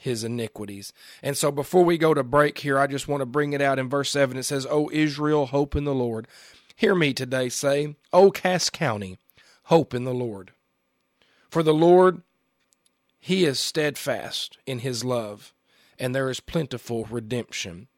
his 0.00 0.24
iniquities. 0.24 0.92
And 1.22 1.36
so 1.36 1.52
before 1.52 1.84
we 1.84 1.98
go 1.98 2.14
to 2.14 2.22
break 2.22 2.58
here, 2.58 2.78
I 2.78 2.86
just 2.86 3.06
want 3.06 3.20
to 3.20 3.26
bring 3.26 3.52
it 3.52 3.60
out 3.60 3.78
in 3.78 3.88
verse 3.88 4.10
7. 4.10 4.36
It 4.36 4.44
says, 4.44 4.66
O 4.68 4.90
Israel, 4.92 5.46
hope 5.46 5.76
in 5.76 5.84
the 5.84 5.94
Lord. 5.94 6.26
Hear 6.74 6.94
me 6.94 7.12
today 7.12 7.50
say, 7.50 7.96
O 8.10 8.30
Cass 8.30 8.70
County, 8.70 9.18
hope 9.64 9.92
in 9.92 10.04
the 10.04 10.14
Lord. 10.14 10.52
For 11.50 11.62
the 11.62 11.74
Lord, 11.74 12.22
he 13.18 13.44
is 13.44 13.60
steadfast 13.60 14.56
in 14.64 14.78
his 14.78 15.04
love, 15.04 15.52
and 15.98 16.14
there 16.14 16.30
is 16.30 16.40
plentiful 16.40 17.06
redemption. 17.10 17.88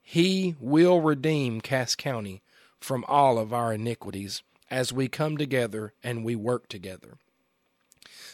He 0.00 0.54
will 0.60 1.00
redeem 1.00 1.60
Cass 1.60 1.96
County 1.96 2.40
from 2.78 3.04
all 3.08 3.36
of 3.36 3.52
our 3.52 3.72
iniquities 3.72 4.44
as 4.70 4.92
we 4.92 5.08
come 5.08 5.36
together 5.36 5.92
and 6.04 6.24
we 6.24 6.36
work 6.36 6.68
together. 6.68 7.18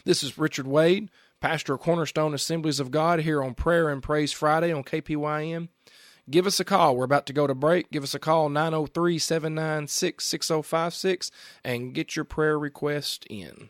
This 0.04 0.22
is 0.22 0.36
Richard 0.36 0.66
Wade 0.66 1.08
pastor 1.46 1.74
of 1.74 1.80
Cornerstone 1.80 2.34
Assemblies 2.34 2.80
of 2.80 2.90
God 2.90 3.20
here 3.20 3.40
on 3.40 3.54
Prayer 3.54 3.88
and 3.88 4.02
Praise 4.02 4.32
Friday 4.32 4.72
on 4.72 4.82
KPYN. 4.82 5.68
Give 6.28 6.44
us 6.44 6.58
a 6.58 6.64
call. 6.64 6.96
We're 6.96 7.04
about 7.04 7.24
to 7.26 7.32
go 7.32 7.46
to 7.46 7.54
break. 7.54 7.88
Give 7.92 8.02
us 8.02 8.16
a 8.16 8.18
call 8.18 8.48
903 8.48 9.16
796 9.16 10.24
6056 10.24 11.30
and 11.62 11.94
get 11.94 12.16
your 12.16 12.24
prayer 12.24 12.58
request 12.58 13.26
in. 13.30 13.68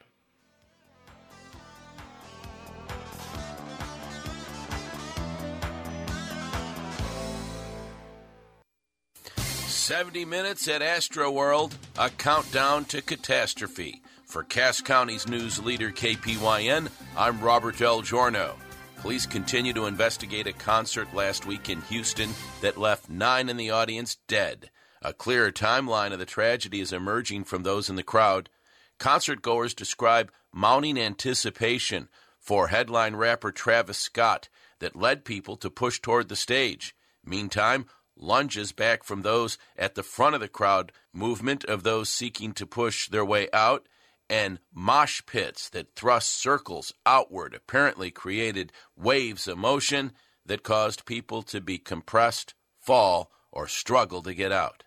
Seventy 9.67 10.25
minutes 10.25 10.67
at 10.67 10.81
Astro 10.81 11.31
World, 11.31 11.77
a 11.99 12.09
countdown 12.09 12.87
to 12.87 13.03
catastrophe. 13.03 14.01
For 14.27 14.43
Cass 14.43 14.81
County's 14.81 15.29
news 15.29 15.65
leader 15.65 15.93
KPYN, 15.93 16.91
I'm 17.17 17.41
Robert 17.41 17.79
Del 17.79 18.03
Giorno. 18.03 18.57
Police 18.97 19.25
continue 19.25 19.73
to 19.73 19.87
investigate 19.87 20.49
a 20.49 20.53
concert 20.53 21.15
last 21.15 21.47
week 21.47 21.71
in 21.71 21.81
Houston 21.83 22.31
that 22.61 22.77
left 22.77 23.09
nine 23.09 23.49
in 23.49 23.57
the 23.57 23.71
audience 23.71 24.17
dead. 24.27 24.71
A 25.01 25.13
clearer 25.13 25.53
timeline 25.53 26.13
of 26.13 26.19
the 26.19 26.27
tragedy 26.27 26.81
is 26.81 26.93
emerging 26.93 27.45
from 27.45 27.63
those 27.63 27.89
in 27.89 27.95
the 27.95 28.03
crowd. 28.03 28.51
Concert 28.99 29.43
goers 29.43 29.75
describe 29.75 30.33
mounting 30.53 30.99
anticipation 30.99 32.09
for 32.41 32.67
headline 32.67 33.15
rapper 33.15 33.53
Travis 33.53 33.99
Scott 33.99 34.49
that 34.81 34.97
led 34.97 35.25
people 35.25 35.57
to 35.59 35.71
push 35.71 36.01
toward 36.01 36.29
the 36.29 36.37
stage. 36.37 36.97
Meantime, 37.25 37.87
lunges 38.17 38.73
back 38.73 39.05
from 39.05 39.23
those 39.23 39.57
at 39.77 39.95
the 39.95 40.03
front 40.03 40.35
of 40.35 40.41
the 40.41 40.49
crowd, 40.49 40.91
movement 41.13 41.65
of 41.67 41.85
those 41.85 42.09
seeking 42.09 42.53
to 42.55 42.67
push 42.67 43.09
their 43.09 43.25
way 43.25 43.49
out, 43.53 43.87
and 44.29 44.59
mosh 44.73 45.23
pits 45.27 45.69
that 45.71 45.95
thrust 45.95 46.31
circles 46.31 46.93
outward 47.05 47.55
apparently 47.55 48.11
created 48.11 48.73
waves 48.97 49.47
of 49.47 49.59
motion 49.59 50.13
that 50.45 50.63
caused 50.63 51.07
people 51.07 51.43
to 51.43 51.61
be 51.61 51.79
compressed, 51.79 52.55
fall, 52.81 53.31
or 53.53 53.67
struggle 53.67 54.23
to 54.23 54.35
get 54.35 54.53
out. 54.53 54.85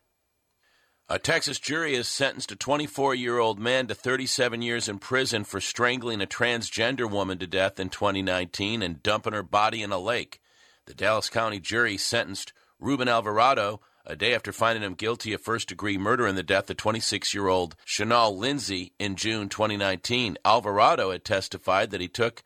A 1.12 1.17
Texas 1.17 1.58
jury 1.58 1.96
has 1.96 2.08
sentenced 2.08 2.51
a 2.51 2.55
24 2.55 3.15
year 3.15 3.39
old 3.39 3.60
man 3.60 3.88
to 3.88 3.96
37 3.96 4.62
years 4.62 4.88
in 4.88 5.00
prison 5.00 5.43
for 5.43 5.60
strangling 5.60 6.22
a 6.22 6.27
transgender 6.27 7.10
woman 7.10 7.39
to 7.39 7.48
death 7.48 7.79
in 7.79 7.89
2019 7.89 8.84
and 8.84 9.01
dumping 9.01 9.34
her 9.34 9.41
body 9.41 9.81
in 9.81 9.91
a 9.91 9.98
lake. 9.98 10.39
The 10.86 10.93
Dallas 10.93 11.29
County 11.29 11.60
jury 11.60 11.98
sentenced 11.98 12.53
Ruben 12.79 13.08
Alvarado 13.08 13.81
a 14.09 14.15
day 14.15 14.33
after 14.33 14.51
finding 14.51 14.83
him 14.83 14.95
guilty 14.95 15.33
of 15.33 15.41
first 15.41 15.69
degree 15.69 15.97
murder 15.97 16.25
in 16.25 16.35
the 16.35 16.41
death 16.41 16.67
of 16.69 16.77
26 16.77 17.31
year 17.33 17.47
old 17.47 17.75
Chynal 17.85 18.35
Lindsey 18.35 18.91
in 18.97 19.15
June 19.15 19.49
2019. 19.49 20.35
Alvarado 20.43 21.11
had 21.11 21.23
testified 21.23 21.91
that 21.91 22.01
he 22.01 22.07
took 22.07 22.41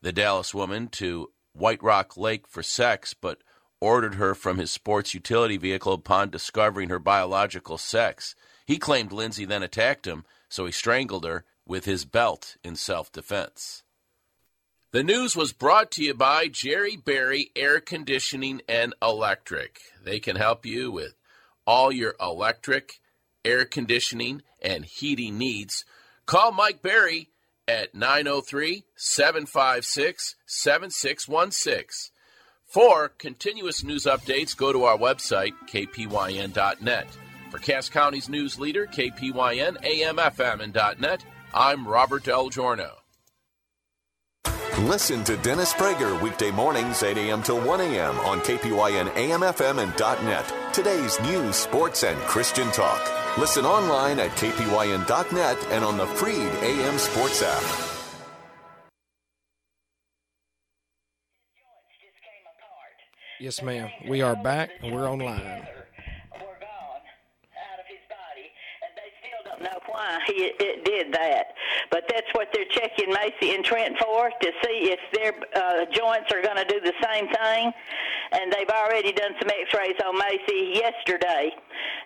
the 0.00 0.12
Dallas 0.12 0.54
woman 0.54 0.86
to 0.88 1.32
White 1.52 1.82
Rock 1.82 2.16
Lake 2.16 2.46
for 2.46 2.62
sex, 2.62 3.14
but 3.14 3.42
ordered 3.80 4.14
her 4.14 4.34
from 4.34 4.58
his 4.58 4.70
sports 4.70 5.12
utility 5.12 5.56
vehicle 5.56 5.92
upon 5.92 6.30
discovering 6.30 6.88
her 6.88 7.00
biological 7.00 7.78
sex. 7.78 8.36
He 8.64 8.78
claimed 8.78 9.10
Lindsay 9.10 9.44
then 9.44 9.64
attacked 9.64 10.06
him, 10.06 10.24
so 10.48 10.66
he 10.66 10.72
strangled 10.72 11.24
her 11.24 11.44
with 11.66 11.84
his 11.84 12.04
belt 12.04 12.56
in 12.62 12.76
self 12.76 13.10
defense. 13.10 13.82
The 14.90 15.02
news 15.02 15.36
was 15.36 15.52
brought 15.52 15.90
to 15.92 16.02
you 16.02 16.14
by 16.14 16.48
Jerry 16.48 16.96
Berry 16.96 17.50
Air 17.54 17.78
Conditioning 17.78 18.62
and 18.66 18.94
Electric. 19.02 19.80
They 20.02 20.18
can 20.18 20.36
help 20.36 20.64
you 20.64 20.90
with 20.90 21.12
all 21.66 21.92
your 21.92 22.14
electric, 22.18 22.98
air 23.44 23.66
conditioning, 23.66 24.40
and 24.62 24.86
heating 24.86 25.36
needs. 25.36 25.84
Call 26.24 26.52
Mike 26.52 26.80
Berry 26.80 27.28
at 27.68 27.94
903 27.94 28.84
756 28.96 30.36
7616. 30.46 32.10
For 32.64 33.10
continuous 33.10 33.84
news 33.84 34.04
updates, 34.04 34.56
go 34.56 34.72
to 34.72 34.84
our 34.84 34.96
website, 34.96 35.52
kpyn.net. 35.70 37.06
For 37.50 37.58
Cass 37.58 37.90
County's 37.90 38.30
news 38.30 38.58
leader, 38.58 38.86
KPYN, 38.86 39.84
AMFM, 39.84 40.98
.net, 40.98 41.24
I'm 41.52 41.86
Robert 41.86 42.24
Del 42.24 42.48
Giorno. 42.48 42.97
Listen 44.86 45.24
to 45.24 45.36
Dennis 45.38 45.72
Prager 45.72 46.20
weekday 46.22 46.52
mornings 46.52 47.02
8 47.02 47.18
a.m. 47.18 47.42
till 47.42 47.60
1 47.60 47.80
a.m. 47.80 48.16
on 48.20 48.38
KPYN 48.38 49.08
AM 49.16 49.40
FM 49.40 49.82
and 49.82 50.24
.net. 50.24 50.54
Today's 50.72 51.20
news, 51.22 51.56
sports, 51.56 52.04
and 52.04 52.16
Christian 52.20 52.70
talk. 52.70 53.00
Listen 53.38 53.64
online 53.64 54.20
at 54.20 54.30
kpyn.net 54.32 55.66
and 55.70 55.84
on 55.84 55.96
the 55.96 56.06
Freed 56.06 56.52
AM 56.62 56.96
Sports 56.96 57.42
app. 57.42 57.88
Yes, 63.40 63.60
ma'am. 63.60 63.90
We 64.08 64.22
are 64.22 64.36
back 64.36 64.70
and 64.80 64.94
we're 64.94 65.10
online. 65.10 65.66
Why 69.98 70.18
he 70.26 70.52
it 70.58 70.84
did 70.84 71.12
that. 71.12 71.54
But 71.90 72.04
that's 72.08 72.26
what 72.32 72.48
they're 72.52 72.70
checking 72.70 73.10
Macy 73.12 73.54
and 73.54 73.64
Trent 73.64 73.98
for 73.98 74.30
to 74.30 74.48
see 74.64 74.94
if 74.94 75.00
their 75.12 75.32
uh, 75.56 75.84
joints 75.92 76.30
are 76.32 76.42
going 76.42 76.56
to 76.56 76.64
do 76.64 76.80
the 76.80 76.92
same 77.02 77.26
thing. 77.28 77.72
And 78.30 78.52
they've 78.52 78.68
already 78.68 79.12
done 79.12 79.32
some 79.40 79.48
X-rays 79.48 79.96
on 80.06 80.18
Macy 80.18 80.72
yesterday. 80.78 81.50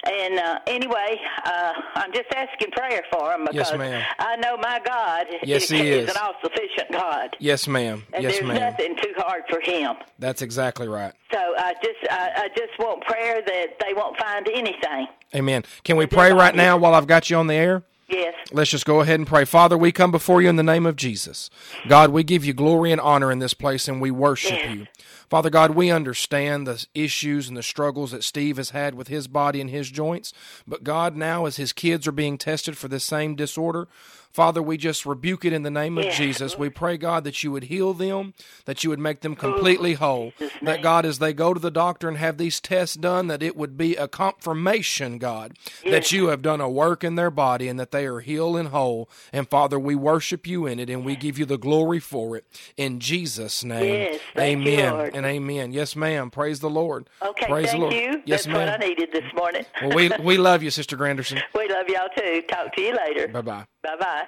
And 0.08 0.38
uh, 0.38 0.58
anyway, 0.68 1.20
uh, 1.44 1.72
I'm 1.96 2.12
just 2.12 2.32
asking 2.34 2.70
prayer 2.72 3.02
for 3.12 3.32
him 3.32 3.42
because 3.42 3.70
Yes, 3.70 3.76
ma'am. 3.78 4.02
I 4.18 4.36
know 4.36 4.56
my 4.56 4.80
God 4.84 5.26
Yes, 5.42 5.64
is, 5.64 5.70
he 5.70 5.88
is. 5.90 6.10
an 6.10 6.16
all-sufficient 6.22 6.92
God. 6.92 7.36
Yes, 7.40 7.66
ma'am. 7.66 8.04
And 8.14 8.22
Yes, 8.22 8.34
there's 8.34 8.46
ma'am. 8.46 8.56
nothing 8.60 8.96
too 9.02 9.12
hard 9.16 9.42
for 9.50 9.60
him. 9.60 9.96
That's 10.18 10.42
exactly 10.42 10.86
right. 10.88 11.12
So 11.32 11.38
I 11.38 11.74
just 11.82 11.98
I, 12.10 12.30
I 12.44 12.48
just 12.56 12.78
want 12.78 13.04
prayer 13.04 13.42
that 13.44 13.66
they 13.84 13.92
won't 13.94 14.16
find 14.18 14.46
anything. 14.48 15.06
Amen. 15.34 15.64
Can 15.82 15.96
we 15.96 16.06
pray 16.06 16.32
right 16.32 16.54
now 16.54 16.76
while 16.76 16.94
I've 16.94 17.06
got 17.06 17.30
you 17.30 17.36
on 17.38 17.46
the 17.46 17.54
air? 17.54 17.81
Yes. 18.12 18.34
Let's 18.52 18.70
just 18.70 18.84
go 18.84 19.00
ahead 19.00 19.18
and 19.18 19.26
pray. 19.26 19.44
Father, 19.46 19.78
we 19.78 19.90
come 19.90 20.10
before 20.10 20.42
you 20.42 20.48
in 20.50 20.56
the 20.56 20.62
name 20.62 20.84
of 20.84 20.96
Jesus. 20.96 21.48
God, 21.88 22.10
we 22.10 22.22
give 22.22 22.44
you 22.44 22.52
glory 22.52 22.92
and 22.92 23.00
honor 23.00 23.32
in 23.32 23.38
this 23.38 23.54
place 23.54 23.88
and 23.88 24.00
we 24.00 24.10
worship 24.10 24.58
Yes. 24.62 24.74
you. 24.76 24.86
Father 25.30 25.48
God, 25.48 25.70
we 25.70 25.90
understand 25.90 26.66
the 26.66 26.84
issues 26.94 27.48
and 27.48 27.56
the 27.56 27.62
struggles 27.62 28.10
that 28.10 28.22
Steve 28.22 28.58
has 28.58 28.70
had 28.70 28.94
with 28.94 29.08
his 29.08 29.28
body 29.28 29.62
and 29.62 29.70
his 29.70 29.90
joints. 29.90 30.34
But 30.68 30.84
God, 30.84 31.16
now 31.16 31.46
as 31.46 31.56
his 31.56 31.72
kids 31.72 32.06
are 32.06 32.12
being 32.12 32.36
tested 32.36 32.76
for 32.76 32.88
this 32.88 33.04
same 33.04 33.34
disorder, 33.34 33.88
Father, 34.32 34.62
we 34.62 34.78
just 34.78 35.04
rebuke 35.04 35.44
it 35.44 35.52
in 35.52 35.62
the 35.62 35.70
name 35.70 35.98
of 35.98 36.04
Yes. 36.04 36.16
Jesus. 36.16 36.56
We 36.58 36.70
pray, 36.70 36.96
God, 36.96 37.24
that 37.24 37.42
you 37.42 37.52
would 37.52 37.64
heal 37.64 37.92
them, 37.92 38.32
that 38.64 38.82
you 38.82 38.88
would 38.88 38.98
make 38.98 39.20
them 39.20 39.32
oh, 39.32 39.36
completely 39.36 39.94
whole. 39.94 40.32
That, 40.62 40.80
God, 40.82 41.04
as 41.04 41.18
they 41.18 41.34
go 41.34 41.52
to 41.52 41.60
the 41.60 41.70
doctor 41.70 42.08
and 42.08 42.16
have 42.16 42.38
these 42.38 42.58
tests 42.58 42.96
done, 42.96 43.26
that 43.26 43.42
it 43.42 43.56
would 43.56 43.76
be 43.76 43.94
a 43.94 44.08
confirmation, 44.08 45.18
God, 45.18 45.52
that 45.88 46.12
you 46.12 46.28
have 46.28 46.40
done 46.40 46.60
a 46.62 46.68
work 46.68 47.04
in 47.04 47.14
their 47.16 47.30
body 47.30 47.68
and 47.68 47.78
that 47.78 47.90
they 47.90 48.06
are 48.06 48.20
healed 48.20 48.56
and 48.56 48.68
whole. 48.68 49.08
And, 49.32 49.48
Father, 49.48 49.78
we 49.78 49.94
worship 49.94 50.46
you 50.46 50.66
in 50.66 50.78
it 50.78 50.88
and 50.88 51.04
we 51.04 51.14
give 51.14 51.38
you 51.38 51.44
the 51.44 51.58
glory 51.58 52.00
for 52.00 52.36
it. 52.36 52.46
In 52.78 53.00
Jesus' 53.00 53.62
name. 53.62 54.08
Yes, 54.12 54.20
amen 54.38 55.10
and 55.14 55.26
amen. 55.26 55.72
Yes, 55.72 55.94
ma'am. 55.94 56.30
Praise 56.30 56.60
the 56.60 56.70
Lord. 56.70 57.08
Okay, 57.20 57.46
Praise 57.46 57.66
thank 57.66 57.76
the 57.76 57.80
Lord. 57.82 57.94
you. 57.94 58.22
Yes, 58.24 58.44
That's 58.44 58.56
what 58.56 58.68
I 58.68 58.76
needed 58.76 59.10
this 59.12 59.24
morning. 59.34 59.64
Well, 59.82 59.94
we, 59.94 60.10
we 60.22 60.38
love 60.38 60.62
you, 60.62 60.70
Sister 60.70 60.96
Granderson. 60.96 61.42
we 61.54 61.68
love 61.68 61.88
y'all 61.88 62.08
too. 62.16 62.42
Talk 62.48 62.74
to 62.76 62.80
you 62.80 62.96
later. 62.96 63.28
Bye-bye. 63.28 63.66
Bye 63.82 63.96
bye. 63.98 64.21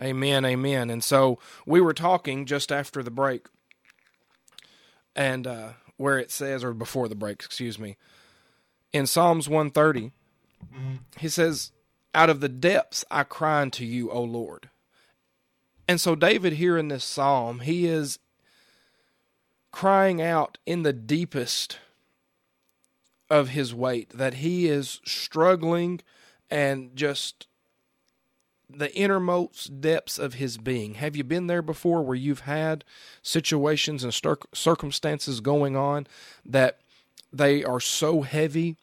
Amen, 0.00 0.44
amen. 0.44 0.88
And 0.90 1.04
so 1.04 1.38
we 1.66 1.80
were 1.80 1.92
talking 1.92 2.46
just 2.46 2.72
after 2.72 3.02
the 3.02 3.10
break, 3.10 3.46
and 5.14 5.46
uh, 5.46 5.68
where 5.96 6.18
it 6.18 6.30
says, 6.30 6.64
or 6.64 6.72
before 6.72 7.08
the 7.08 7.14
break, 7.14 7.42
excuse 7.42 7.78
me, 7.78 7.96
in 8.92 9.06
Psalms 9.06 9.48
130, 9.48 10.12
he 11.18 11.28
says, 11.28 11.72
Out 12.14 12.30
of 12.30 12.40
the 12.40 12.48
depths 12.48 13.04
I 13.10 13.24
cry 13.24 13.60
unto 13.60 13.84
you, 13.84 14.10
O 14.10 14.22
Lord. 14.22 14.70
And 15.86 16.00
so 16.00 16.14
David 16.14 16.54
here 16.54 16.78
in 16.78 16.88
this 16.88 17.04
psalm, 17.04 17.60
he 17.60 17.86
is 17.86 18.18
crying 19.72 20.22
out 20.22 20.58
in 20.64 20.82
the 20.82 20.92
deepest 20.92 21.78
of 23.28 23.50
his 23.50 23.74
weight, 23.74 24.10
that 24.10 24.34
he 24.34 24.68
is 24.68 25.00
struggling 25.04 26.00
and 26.50 26.94
just 26.96 27.46
the 28.76 28.94
innermost 28.96 29.80
depths 29.80 30.18
of 30.18 30.34
his 30.34 30.58
being. 30.58 30.94
Have 30.94 31.16
you 31.16 31.24
been 31.24 31.46
there 31.46 31.62
before 31.62 32.02
where 32.02 32.16
you've 32.16 32.40
had 32.40 32.84
situations 33.22 34.04
and 34.04 34.12
cir- 34.14 34.38
circumstances 34.52 35.40
going 35.40 35.76
on 35.76 36.06
that 36.44 36.80
they 37.32 37.64
are 37.64 37.80
so 37.80 38.22
heavy 38.22 38.76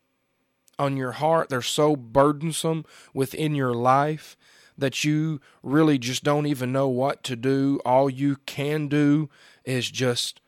on 0.79 0.97
your 0.97 1.13
heart, 1.13 1.49
they're 1.49 1.61
so 1.61 1.95
burdensome 1.95 2.85
within 3.13 3.55
your 3.55 3.73
life 3.73 4.37
that 4.77 5.03
you 5.03 5.41
really 5.63 5.97
just 5.97 6.23
don't 6.23 6.45
even 6.45 6.71
know 6.71 6.87
what 6.87 7.23
to 7.23 7.35
do. 7.35 7.79
All 7.83 8.09
you 8.09 8.37
can 8.45 8.87
do 8.87 9.29
is 9.65 9.89
just 9.89 10.39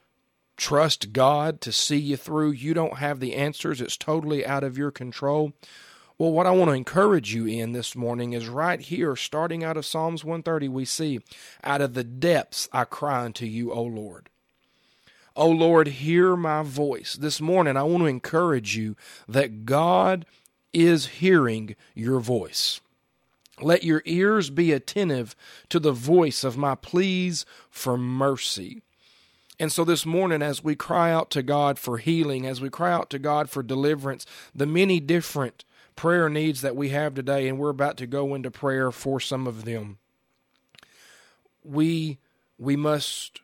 trust 0.55 1.13
God 1.13 1.61
to 1.61 1.71
see 1.71 1.97
you 1.97 2.15
through. 2.15 2.51
You 2.51 2.73
don't 2.73 2.97
have 2.97 3.19
the 3.19 3.33
answers, 3.33 3.81
it's 3.81 3.97
totally 3.97 4.45
out 4.45 4.63
of 4.63 4.77
your 4.77 4.91
control. 4.91 5.53
Well, 6.19 6.33
what 6.33 6.47
I 6.47 6.51
want 6.51 6.67
to 6.67 6.75
encourage 6.75 7.33
you 7.33 7.45
in 7.45 7.71
this 7.71 7.95
morning 7.95 8.33
is 8.33 8.49
right 8.49 8.81
here, 8.81 9.15
starting 9.15 9.63
out 9.63 9.77
of 9.77 9.85
Psalms 9.85 10.25
130, 10.25 10.67
we 10.67 10.83
see, 10.83 11.21
Out 11.63 11.79
of 11.79 11.93
the 11.93 12.03
depths 12.03 12.67
I 12.73 12.83
cry 12.83 13.23
unto 13.23 13.45
you, 13.45 13.71
O 13.71 13.81
Lord. 13.81 14.27
O 15.37 15.49
Lord, 15.49 15.87
hear 15.87 16.35
my 16.35 16.61
voice. 16.61 17.13
This 17.15 17.39
morning, 17.39 17.77
I 17.77 17.83
want 17.83 17.99
to 18.03 18.07
encourage 18.07 18.75
you 18.75 18.97
that 19.29 19.65
God 19.65 20.25
is 20.73 21.05
hearing 21.05 21.77
your 21.95 22.19
voice. 22.19 22.81
Let 23.61 23.85
your 23.85 24.01
ears 24.03 24.49
be 24.49 24.73
attentive 24.73 25.37
to 25.69 25.79
the 25.79 25.93
voice 25.93 26.43
of 26.43 26.57
my 26.57 26.75
pleas 26.75 27.45
for 27.69 27.97
mercy. 27.97 28.81
And 29.57 29.71
so 29.71 29.85
this 29.85 30.05
morning, 30.05 30.41
as 30.41 30.61
we 30.61 30.75
cry 30.75 31.13
out 31.13 31.31
to 31.31 31.41
God 31.41 31.79
for 31.79 31.97
healing, 31.97 32.45
as 32.45 32.59
we 32.59 32.69
cry 32.69 32.91
out 32.91 33.09
to 33.11 33.19
God 33.19 33.49
for 33.49 33.63
deliverance, 33.63 34.25
the 34.53 34.65
many 34.65 34.99
different 34.99 35.63
prayer 35.99 36.29
needs 36.29 36.61
that 36.61 36.77
we 36.77 36.89
have 36.89 37.13
today, 37.13 37.49
and 37.49 37.59
we're 37.59 37.67
about 37.67 37.97
to 37.97 38.07
go 38.07 38.33
into 38.33 38.49
prayer 38.49 38.89
for 38.89 39.19
some 39.19 39.45
of 39.45 39.65
them, 39.65 39.97
we 41.61 42.17
we 42.57 42.77
must 42.77 43.41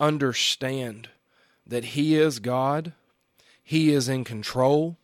understand 0.00 1.08
that 1.64 1.84
He 1.84 2.16
is 2.16 2.40
God, 2.40 2.92
He 3.62 3.92
is 3.92 4.08
in 4.08 4.24
control, 4.24 4.96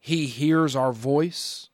He 0.00 0.24
hears 0.24 0.74
our 0.74 0.94
voice, 0.94 1.68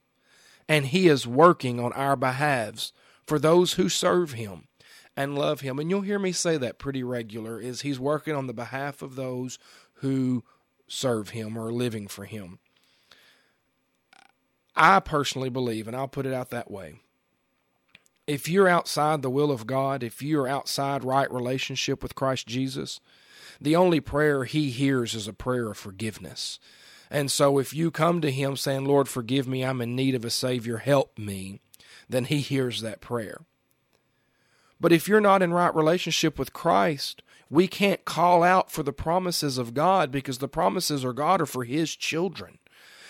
and 0.69 0.87
He 0.87 1.07
is 1.07 1.29
working 1.29 1.79
on 1.79 1.93
our 1.93 2.17
behalves 2.17 2.93
for 3.25 3.39
those 3.39 3.75
who 3.75 3.89
serve 3.89 4.33
Him 4.33 4.67
and 5.17 5.39
love 5.39 5.61
Him. 5.61 5.79
And 5.79 5.89
you'll 5.91 6.01
hear 6.01 6.19
me 6.19 6.33
say 6.33 6.57
that 6.57 6.81
pretty 6.81 7.05
regular 7.05 7.61
is 7.61 7.83
He's 7.83 8.01
working 8.01 8.35
on 8.35 8.49
the 8.49 8.53
behalf 8.53 9.01
of 9.01 9.15
those 9.15 9.61
who 10.01 10.43
serve 10.89 11.29
Him 11.29 11.57
or 11.57 11.73
living 11.73 12.09
for 12.09 12.25
Him. 12.25 12.59
I 14.77 15.01
personally 15.01 15.49
believe, 15.49 15.89
and 15.89 15.97
I'll 15.97 16.09
put 16.09 16.27
it 16.27 16.35
out 16.35 16.51
that 16.51 16.71
way. 16.71 17.01
If 18.27 18.49
you're 18.49 18.69
outside 18.69 19.23
the 19.23 19.31
will 19.31 19.51
of 19.51 19.67
God, 19.67 20.03
if 20.03 20.21
you're 20.21 20.49
outside 20.49 21.05
right 21.05 21.33
relationship 21.33 22.03
with 22.03 22.15
Christ 22.15 22.47
Jesus, 22.47 23.01
the 23.61 23.77
only 23.77 24.01
prayer 24.01 24.45
he 24.45 24.71
hears 24.71 25.15
is 25.15 25.29
a 25.29 25.33
prayer 25.33 25.71
of 25.71 25.79
forgiveness. 25.79 26.59
And 27.11 27.31
so 27.31 27.59
if 27.59 27.73
you 27.73 27.91
come 27.91 28.21
to 28.21 28.33
him 28.33 28.57
saying, 28.57 28.85
Lord, 28.85 29.09
forgive 29.09 29.47
me, 29.47 29.65
I'm 29.65 29.81
in 29.81 29.95
need 29.95 30.15
of 30.15 30.25
a 30.25 30.31
Savior, 30.31 30.79
help 30.79 31.17
me, 31.17 31.61
then 32.09 32.25
he 32.25 32.41
hears 32.41 32.83
that 32.83 33.01
prayer. 33.01 33.43
But 34.81 34.93
if 34.93 35.09
you're 35.09 35.21
not 35.21 35.43
in 35.43 35.53
right 35.53 35.75
relationship 35.75 36.39
with 36.39 36.53
Christ, 36.53 37.23
we 37.49 37.69
can't 37.69 38.05
call 38.05 38.43
out 38.43 38.71
for 38.71 38.83
the 38.83 38.93
promises 38.93 39.57
of 39.57 39.73
God 39.73 40.11
because 40.11 40.39
the 40.39 40.49
promises 40.49 41.05
of 41.05 41.15
God 41.15 41.41
are 41.41 41.47
for 41.47 41.65
his 41.65 41.95
children. 41.95 42.59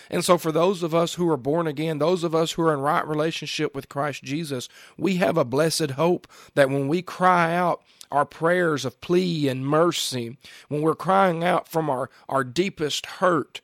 And 0.09 0.23
so, 0.23 0.37
for 0.37 0.51
those 0.51 0.83
of 0.83 0.95
us 0.95 1.15
who 1.15 1.29
are 1.29 1.37
born 1.37 1.67
again, 1.67 1.99
those 1.99 2.23
of 2.23 2.33
us 2.33 2.53
who 2.53 2.61
are 2.63 2.73
in 2.73 2.79
right 2.79 3.07
relationship 3.07 3.75
with 3.75 3.89
Christ 3.89 4.23
Jesus, 4.23 4.69
we 4.97 5.17
have 5.17 5.37
a 5.37 5.45
blessed 5.45 5.91
hope 5.91 6.27
that 6.55 6.69
when 6.69 6.87
we 6.87 7.01
cry 7.01 7.53
out 7.53 7.81
our 8.11 8.25
prayers 8.25 8.85
of 8.85 9.01
plea 9.01 9.47
and 9.47 9.65
mercy, 9.65 10.37
when 10.69 10.81
we're 10.81 10.95
crying 10.95 11.43
out 11.43 11.67
from 11.67 11.89
our, 11.89 12.09
our 12.29 12.43
deepest 12.43 13.05
hurt, 13.05 13.61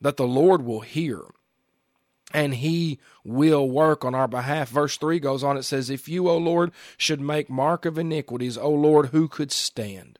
that 0.00 0.16
the 0.16 0.26
Lord 0.26 0.62
will 0.62 0.80
hear 0.80 1.22
and 2.32 2.56
he 2.56 2.98
will 3.24 3.70
work 3.70 4.04
on 4.04 4.14
our 4.14 4.26
behalf. 4.26 4.68
Verse 4.68 4.96
3 4.96 5.20
goes 5.20 5.44
on, 5.44 5.56
it 5.56 5.62
says, 5.62 5.88
If 5.88 6.08
you, 6.08 6.28
O 6.28 6.36
Lord, 6.36 6.72
should 6.98 7.20
make 7.20 7.48
mark 7.48 7.84
of 7.84 7.96
iniquities, 7.96 8.58
O 8.58 8.70
Lord, 8.70 9.06
who 9.06 9.28
could 9.28 9.52
stand? 9.52 10.18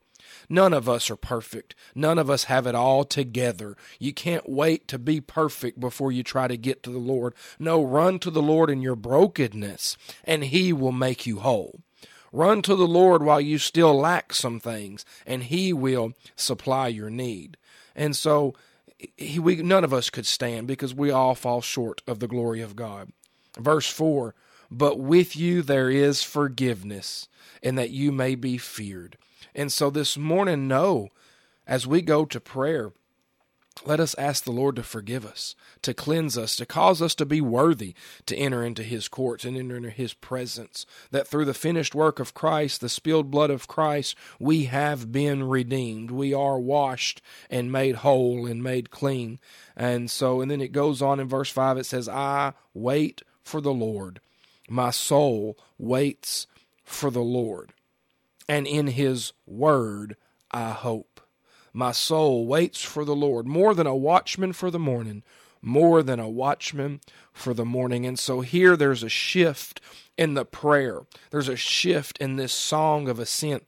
None 0.54 0.72
of 0.72 0.88
us 0.88 1.10
are 1.10 1.16
perfect. 1.16 1.74
None 1.96 2.16
of 2.16 2.30
us 2.30 2.44
have 2.44 2.64
it 2.68 2.76
all 2.76 3.02
together. 3.02 3.76
You 3.98 4.12
can't 4.12 4.48
wait 4.48 4.86
to 4.86 5.00
be 5.00 5.20
perfect 5.20 5.80
before 5.80 6.12
you 6.12 6.22
try 6.22 6.46
to 6.46 6.56
get 6.56 6.84
to 6.84 6.90
the 6.90 6.98
Lord. 7.00 7.34
No, 7.58 7.82
run 7.82 8.20
to 8.20 8.30
the 8.30 8.40
Lord 8.40 8.70
in 8.70 8.80
your 8.80 8.94
brokenness, 8.94 9.96
and 10.22 10.44
He 10.44 10.72
will 10.72 10.92
make 10.92 11.26
you 11.26 11.40
whole. 11.40 11.80
Run 12.30 12.62
to 12.62 12.76
the 12.76 12.86
Lord 12.86 13.24
while 13.24 13.40
you 13.40 13.58
still 13.58 13.98
lack 13.98 14.32
some 14.32 14.60
things, 14.60 15.04
and 15.26 15.42
He 15.42 15.72
will 15.72 16.12
supply 16.36 16.86
your 16.86 17.10
need. 17.10 17.56
And 17.96 18.14
so, 18.14 18.54
he, 19.16 19.40
we 19.40 19.56
none 19.56 19.82
of 19.82 19.92
us 19.92 20.08
could 20.08 20.24
stand 20.24 20.68
because 20.68 20.94
we 20.94 21.10
all 21.10 21.34
fall 21.34 21.62
short 21.62 22.00
of 22.06 22.20
the 22.20 22.28
glory 22.28 22.60
of 22.60 22.76
God. 22.76 23.10
Verse 23.58 23.90
4 23.90 24.36
But 24.70 25.00
with 25.00 25.34
you 25.34 25.62
there 25.62 25.90
is 25.90 26.22
forgiveness, 26.22 27.26
and 27.60 27.76
that 27.76 27.90
you 27.90 28.12
may 28.12 28.36
be 28.36 28.56
feared. 28.56 29.18
And 29.54 29.72
so 29.72 29.90
this 29.90 30.16
morning, 30.16 30.68
know 30.68 31.08
as 31.66 31.86
we 31.86 32.02
go 32.02 32.24
to 32.24 32.40
prayer 32.40 32.92
let 33.84 34.00
us 34.00 34.14
ask 34.16 34.44
the 34.44 34.52
Lord 34.52 34.76
to 34.76 34.82
forgive 34.82 35.26
us, 35.26 35.54
to 35.82 35.92
cleanse 35.92 36.38
us, 36.38 36.56
to 36.56 36.66
cause 36.66 37.02
us 37.02 37.14
to 37.16 37.26
be 37.26 37.40
worthy 37.40 37.94
to 38.26 38.36
enter 38.36 38.64
into 38.64 38.82
his 38.82 39.08
courts 39.08 39.44
and 39.44 39.56
enter 39.56 39.76
into 39.76 39.90
his 39.90 40.14
presence. 40.14 40.86
That 41.10 41.26
through 41.26 41.44
the 41.44 41.54
finished 41.54 41.94
work 41.94 42.20
of 42.20 42.34
Christ, 42.34 42.80
the 42.80 42.88
spilled 42.88 43.30
blood 43.30 43.50
of 43.50 43.68
Christ, 43.68 44.16
we 44.38 44.64
have 44.64 45.10
been 45.10 45.42
redeemed. 45.42 46.10
We 46.10 46.32
are 46.32 46.58
washed 46.58 47.20
and 47.50 47.72
made 47.72 47.96
whole 47.96 48.46
and 48.46 48.62
made 48.62 48.90
clean. 48.90 49.40
And 49.76 50.10
so, 50.10 50.40
and 50.40 50.50
then 50.50 50.60
it 50.60 50.72
goes 50.72 51.02
on 51.02 51.20
in 51.20 51.28
verse 51.28 51.50
5, 51.50 51.76
it 51.78 51.84
says, 51.84 52.08
I 52.08 52.52
wait 52.72 53.22
for 53.42 53.60
the 53.60 53.74
Lord. 53.74 54.20
My 54.68 54.90
soul 54.90 55.58
waits 55.78 56.46
for 56.84 57.10
the 57.10 57.20
Lord. 57.20 57.72
And 58.48 58.66
in 58.66 58.88
his 58.88 59.32
word 59.46 60.16
I 60.50 60.70
hope. 60.70 61.20
My 61.72 61.90
soul 61.90 62.46
waits 62.46 62.82
for 62.82 63.04
the 63.04 63.16
Lord 63.16 63.46
more 63.46 63.74
than 63.74 63.86
a 63.86 63.96
watchman 63.96 64.52
for 64.52 64.70
the 64.70 64.78
morning, 64.78 65.24
more 65.60 66.02
than 66.02 66.20
a 66.20 66.28
watchman 66.28 67.00
for 67.32 67.52
the 67.52 67.64
morning. 67.64 68.06
And 68.06 68.18
so 68.18 68.42
here 68.42 68.76
there's 68.76 69.02
a 69.02 69.08
shift 69.08 69.80
in 70.16 70.34
the 70.34 70.44
prayer, 70.44 71.02
there's 71.30 71.48
a 71.48 71.56
shift 71.56 72.18
in 72.18 72.36
this 72.36 72.52
song 72.52 73.08
of 73.08 73.18
ascent. 73.18 73.64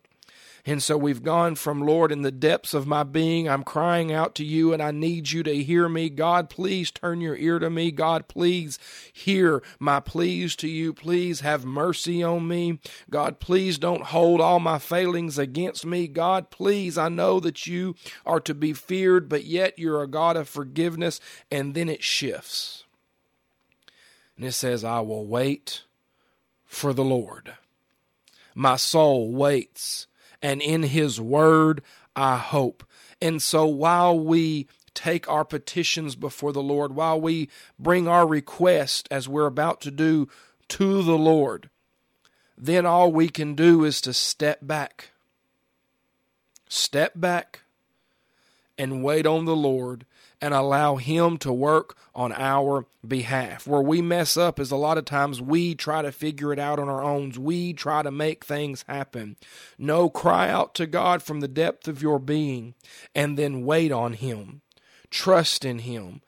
And 0.69 0.83
so 0.83 0.97
we've 0.97 1.23
gone 1.23 1.55
from, 1.55 1.81
Lord, 1.81 2.11
in 2.11 2.23
the 2.23 2.33
depths 2.33 2.75
of 2.75 2.89
my 2.89 3.05
being, 3.05 3.49
I'm 3.49 3.63
crying 3.63 4.13
out 4.13 4.35
to 4.35 4.45
you 4.45 4.73
and 4.73 4.83
I 4.83 4.91
need 4.91 5.31
you 5.31 5.45
to 5.45 5.63
hear 5.63 5.89
me. 5.89 6.11
God, 6.11 6.51
please 6.51 6.91
turn 6.91 7.21
your 7.21 7.37
ear 7.37 7.61
to 7.61 7.71
me. 7.71 7.93
God, 7.93 8.27
please 8.27 8.77
hear 9.13 9.63
my 9.79 10.01
pleas 10.01 10.57
to 10.57 10.69
you. 10.69 10.93
Please 10.93 11.41
have 11.41 11.65
mercy 11.65 12.21
on 12.21 12.49
me. 12.49 12.81
God, 13.09 13.39
please 13.39 13.79
don't 13.79 14.07
hold 14.07 14.41
all 14.41 14.59
my 14.59 14.81
failings 14.81 15.39
against 15.39 15.87
me. 15.87 16.09
God, 16.09 16.51
please, 16.51 16.99
I 16.99 17.11
know 17.11 17.39
that 17.39 17.69
you 17.69 17.95
are 18.27 18.41
to 18.41 18.53
be 18.53 18.73
feared, 18.73 19.29
but 19.29 19.45
yet 19.45 19.79
you're 19.79 20.03
a 20.03 20.09
God 20.09 20.37
of 20.37 20.49
forgiveness. 20.49 21.21
And 21.49 21.77
then 21.77 21.89
it 21.89 22.03
shifts. 22.03 22.83
And 24.37 24.45
it 24.45 24.53
says, 24.53 24.83
I 24.83 24.99
will 24.99 25.27
wait 25.27 25.85
for 26.65 26.93
the 26.93 27.05
Lord. 27.05 27.53
My 28.53 28.75
soul 28.75 29.31
waits 29.31 30.09
and 30.43 30.61
in 30.61 30.85
his 30.85 31.21
word 31.21 31.83
I 32.15 32.37
hope. 32.37 32.85
And 33.21 33.43
so 33.43 33.67
while 33.67 34.19
we 34.19 34.67
take 34.95 35.29
our 35.29 35.45
petitions 35.45 36.17
before 36.17 36.53
the 36.53 36.63
Lord, 36.63 36.95
while 36.95 37.21
we 37.21 37.51
bring 37.79 38.09
our 38.09 38.27
request, 38.27 39.07
as 39.11 39.29
we're 39.29 39.47
about 39.47 39.81
to 39.83 39.91
do, 39.91 40.29
to 40.69 41.03
the 41.03 41.19
Lord, 41.19 41.69
then 42.57 42.87
all 42.87 43.13
we 43.13 43.29
can 43.29 43.55
do 43.55 43.85
is 43.85 44.01
to 44.01 44.15
step 44.15 44.61
back. 44.63 45.11
Step 46.69 47.13
back 47.15 47.61
and 48.79 49.05
wait 49.05 49.27
on 49.27 49.45
the 49.45 49.57
Lord 49.57 50.07
and 50.41 50.53
allow 50.53 50.97
Him 50.97 51.39
to 51.39 51.53
work 51.53 51.97
on 52.15 52.33
our 52.33 52.87
behalf. 53.07 53.67
Where 53.67 53.83
we 53.83 54.03
mess 54.03 54.37
up 54.37 54.59
is 54.59 54.71
a 54.71 54.77
lot 54.77 54.99
of 54.99 55.05
times 55.05 55.41
we 55.41 55.75
try 55.75 56.03
to 56.03 56.13
figure 56.13 56.53
it 56.53 56.59
out 56.59 56.79
on 56.79 56.89
our 56.89 57.03
own. 57.03 57.33
We 57.39 57.73
try 57.73 58.03
to 58.03 58.11
make 58.11 58.45
things 58.45 58.85
happen. 58.89 59.37
No, 59.79 60.09
cry 60.09 60.49
out 60.49 60.75
to 60.77 60.87
God 60.87 61.23
from 61.23 61.41
the 61.41 61.49
depth 61.49 61.89
of 61.89 62.03
your 62.03 62.19
being 62.19 62.75
and 63.15 63.39
then 63.39 63.65
wait 63.65 63.93
on 63.93 64.15
Him. 64.15 64.63
Trust 65.11 65.65
in 65.65 65.81
Him. 65.81 66.23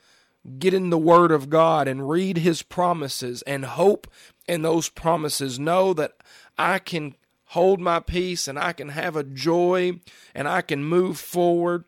Get 0.58 0.72
in 0.72 0.90
the 0.90 0.98
Word 0.98 1.30
of 1.30 1.50
God 1.50 1.88
and 1.88 2.08
read 2.08 2.38
His 2.38 2.62
promises 2.62 3.42
and 3.42 3.64
hope 3.64 4.06
in 4.46 4.62
those 4.62 4.88
promises. 4.88 5.58
Know 5.58 5.92
that 5.94 6.12
I 6.56 6.78
can 6.78 7.14
hold 7.46 7.80
my 7.80 8.00
peace 8.00 8.46
and 8.48 8.58
I 8.58 8.72
can 8.72 8.90
have 8.90 9.16
a 9.16 9.24
joy 9.24 10.00
and 10.34 10.48
I 10.48 10.62
can 10.62 10.84
move 10.84 11.18
forward 11.18 11.84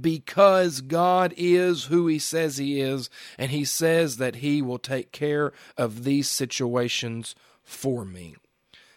because 0.00 0.80
God 0.80 1.34
is 1.36 1.84
who 1.84 2.06
He 2.06 2.18
says 2.18 2.58
He 2.58 2.80
is, 2.80 3.10
and 3.38 3.50
He 3.50 3.64
says 3.64 4.16
that 4.18 4.36
He 4.36 4.62
will 4.62 4.78
take 4.78 5.12
care 5.12 5.52
of 5.76 6.04
these 6.04 6.28
situations 6.30 7.34
for 7.62 8.04
me. 8.04 8.36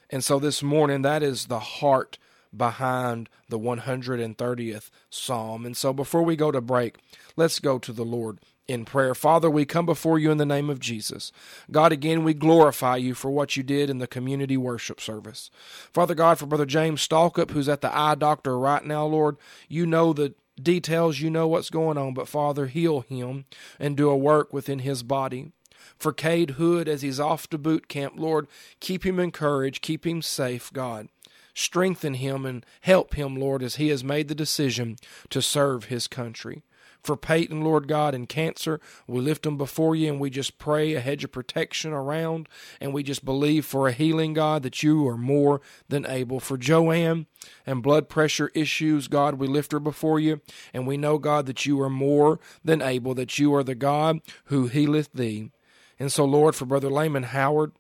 And 0.09 0.23
so 0.23 0.39
this 0.39 0.61
morning, 0.61 1.01
that 1.03 1.23
is 1.23 1.45
the 1.45 1.59
heart 1.59 2.17
behind 2.55 3.29
the 3.47 3.59
130th 3.59 4.89
Psalm. 5.09 5.65
And 5.65 5.75
so 5.75 5.93
before 5.93 6.23
we 6.23 6.35
go 6.35 6.51
to 6.51 6.61
break, 6.61 6.97
let's 7.35 7.59
go 7.59 7.79
to 7.79 7.93
the 7.93 8.03
Lord 8.03 8.39
in 8.67 8.85
prayer. 8.85 9.15
Father, 9.15 9.49
we 9.49 9.65
come 9.65 9.85
before 9.85 10.19
you 10.19 10.31
in 10.31 10.37
the 10.37 10.45
name 10.45 10.69
of 10.69 10.79
Jesus. 10.79 11.31
God, 11.71 11.91
again, 11.91 12.23
we 12.23 12.33
glorify 12.33 12.97
you 12.97 13.13
for 13.13 13.31
what 13.31 13.57
you 13.57 13.63
did 13.63 13.89
in 13.89 13.99
the 13.99 14.07
community 14.07 14.57
worship 14.57 15.01
service. 15.01 15.49
Father 15.93 16.15
God, 16.15 16.39
for 16.39 16.45
Brother 16.45 16.65
James 16.65 17.05
Stalkup, 17.05 17.51
who's 17.51 17.69
at 17.69 17.81
the 17.81 17.95
eye 17.95 18.15
doctor 18.15 18.57
right 18.57 18.83
now, 18.85 19.05
Lord, 19.05 19.37
you 19.67 19.85
know 19.85 20.13
the 20.13 20.33
details, 20.63 21.19
you 21.19 21.29
know 21.29 21.47
what's 21.47 21.69
going 21.69 21.97
on, 21.97 22.13
but 22.13 22.27
Father, 22.27 22.67
heal 22.67 23.01
him 23.01 23.45
and 23.79 23.97
do 23.97 24.09
a 24.09 24.17
work 24.17 24.53
within 24.53 24.79
his 24.79 25.03
body. 25.03 25.51
For 25.97 26.13
Cade 26.13 26.51
Hood, 26.51 26.87
as 26.87 27.01
he's 27.01 27.19
off 27.19 27.47
to 27.49 27.57
boot 27.57 27.87
camp, 27.87 28.13
Lord, 28.17 28.47
keep 28.79 29.05
him 29.05 29.19
encouraged, 29.19 29.81
keep 29.81 30.05
him 30.05 30.21
safe, 30.21 30.71
God. 30.73 31.09
Strengthen 31.53 32.15
him 32.15 32.45
and 32.45 32.65
help 32.81 33.15
him, 33.15 33.35
Lord, 33.35 33.61
as 33.61 33.75
he 33.75 33.89
has 33.89 34.03
made 34.03 34.27
the 34.27 34.35
decision 34.35 34.95
to 35.29 35.41
serve 35.41 35.85
his 35.85 36.07
country 36.07 36.63
for 37.03 37.17
Peyton, 37.17 37.61
Lord 37.61 37.87
God, 37.87 38.13
and 38.13 38.29
cancer. 38.29 38.79
We 39.07 39.21
lift 39.21 39.43
them 39.43 39.57
before 39.57 39.95
you 39.95 40.11
and 40.11 40.19
we 40.19 40.29
just 40.29 40.57
pray 40.57 40.93
a 40.93 40.99
hedge 40.99 41.23
of 41.23 41.31
protection 41.31 41.91
around 41.93 42.47
and 42.79 42.93
we 42.93 43.03
just 43.03 43.25
believe 43.25 43.65
for 43.65 43.87
a 43.87 43.91
healing, 43.91 44.33
God, 44.33 44.63
that 44.63 44.83
you 44.83 45.07
are 45.07 45.17
more 45.17 45.61
than 45.89 46.05
able. 46.05 46.39
For 46.39 46.57
Joanne 46.57 47.25
and 47.65 47.83
blood 47.83 48.09
pressure 48.09 48.51
issues, 48.53 49.07
God, 49.07 49.35
we 49.35 49.47
lift 49.47 49.71
her 49.71 49.79
before 49.79 50.19
you 50.19 50.41
and 50.73 50.85
we 50.85 50.97
know, 50.97 51.17
God, 51.17 51.45
that 51.47 51.65
you 51.65 51.81
are 51.81 51.89
more 51.89 52.39
than 52.63 52.81
able, 52.81 53.13
that 53.15 53.39
you 53.39 53.53
are 53.55 53.63
the 53.63 53.75
God 53.75 54.21
who 54.45 54.67
healeth 54.67 55.11
thee. 55.13 55.51
And 55.99 56.11
so, 56.11 56.25
Lord, 56.25 56.55
for 56.55 56.65
Brother 56.65 56.89
Layman 56.89 57.23
Howard, 57.23 57.73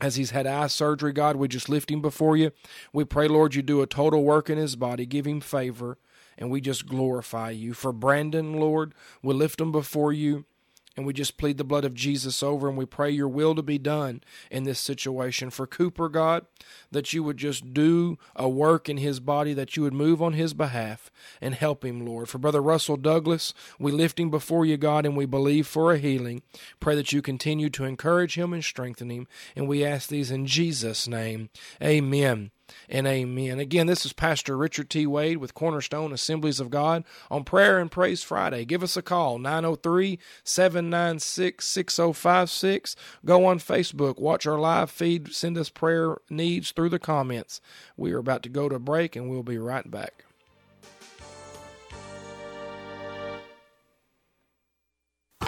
as 0.00 0.14
he's 0.14 0.30
had 0.30 0.46
eye 0.46 0.68
surgery, 0.68 1.12
God, 1.12 1.36
we 1.36 1.48
just 1.48 1.68
lift 1.68 1.90
him 1.90 2.00
before 2.00 2.36
you. 2.36 2.52
We 2.92 3.04
pray, 3.04 3.26
Lord, 3.26 3.56
you 3.56 3.62
do 3.62 3.82
a 3.82 3.86
total 3.86 4.22
work 4.22 4.48
in 4.48 4.56
his 4.56 4.76
body, 4.76 5.06
give 5.06 5.26
him 5.26 5.40
favor 5.40 5.98
and 6.38 6.50
we 6.50 6.60
just 6.60 6.86
glorify 6.86 7.50
you. 7.50 7.74
For 7.74 7.92
Brandon, 7.92 8.54
Lord, 8.54 8.94
we 9.22 9.34
lift 9.34 9.60
him 9.60 9.72
before 9.72 10.12
you 10.12 10.44
and 10.98 11.06
we 11.06 11.12
just 11.12 11.36
plead 11.36 11.58
the 11.58 11.64
blood 11.64 11.84
of 11.84 11.94
Jesus 11.94 12.42
over 12.42 12.68
and 12.68 12.76
we 12.76 12.84
pray 12.84 13.08
your 13.08 13.28
will 13.28 13.54
to 13.54 13.62
be 13.62 13.78
done 13.78 14.20
in 14.50 14.64
this 14.64 14.80
situation. 14.80 15.48
For 15.48 15.64
Cooper, 15.64 16.08
God, 16.08 16.44
that 16.90 17.12
you 17.12 17.22
would 17.22 17.36
just 17.36 17.72
do 17.72 18.18
a 18.34 18.48
work 18.48 18.88
in 18.88 18.96
his 18.96 19.20
body, 19.20 19.54
that 19.54 19.76
you 19.76 19.84
would 19.84 19.92
move 19.92 20.20
on 20.20 20.32
his 20.32 20.54
behalf 20.54 21.08
and 21.40 21.54
help 21.54 21.84
him, 21.84 22.04
Lord. 22.04 22.28
For 22.28 22.38
Brother 22.38 22.60
Russell 22.60 22.96
Douglas, 22.96 23.54
we 23.78 23.92
lift 23.92 24.18
him 24.18 24.28
before 24.28 24.66
you, 24.66 24.76
God, 24.76 25.06
and 25.06 25.16
we 25.16 25.24
believe 25.24 25.68
for 25.68 25.92
a 25.92 25.98
healing. 25.98 26.42
Pray 26.80 26.96
that 26.96 27.12
you 27.12 27.22
continue 27.22 27.70
to 27.70 27.84
encourage 27.84 28.36
him 28.36 28.52
and 28.52 28.64
strengthen 28.64 29.10
him. 29.10 29.28
And 29.54 29.68
we 29.68 29.84
ask 29.84 30.08
these 30.08 30.32
in 30.32 30.46
Jesus' 30.46 31.06
name. 31.06 31.50
Amen 31.80 32.50
and 32.88 33.06
amen. 33.06 33.58
Again, 33.58 33.86
this 33.86 34.04
is 34.04 34.12
Pastor 34.12 34.56
Richard 34.56 34.90
T. 34.90 35.06
Wade 35.06 35.38
with 35.38 35.54
Cornerstone 35.54 36.12
Assemblies 36.12 36.60
of 36.60 36.70
God 36.70 37.04
on 37.30 37.44
Prayer 37.44 37.78
and 37.78 37.90
Praise 37.90 38.22
Friday. 38.22 38.64
Give 38.64 38.82
us 38.82 38.96
a 38.96 39.02
call, 39.02 39.38
903 39.38 40.18
796 40.44 41.66
6056. 41.66 42.96
Go 43.24 43.46
on 43.46 43.58
Facebook, 43.58 44.18
watch 44.18 44.46
our 44.46 44.58
live 44.58 44.90
feed, 44.90 45.34
send 45.34 45.58
us 45.58 45.68
prayer 45.68 46.18
needs 46.30 46.70
through 46.72 46.90
the 46.90 46.98
comments. 46.98 47.60
We 47.96 48.12
are 48.12 48.18
about 48.18 48.42
to 48.44 48.48
go 48.48 48.68
to 48.68 48.78
break 48.78 49.16
and 49.16 49.28
we'll 49.28 49.42
be 49.42 49.58
right 49.58 49.90
back. 49.90 50.24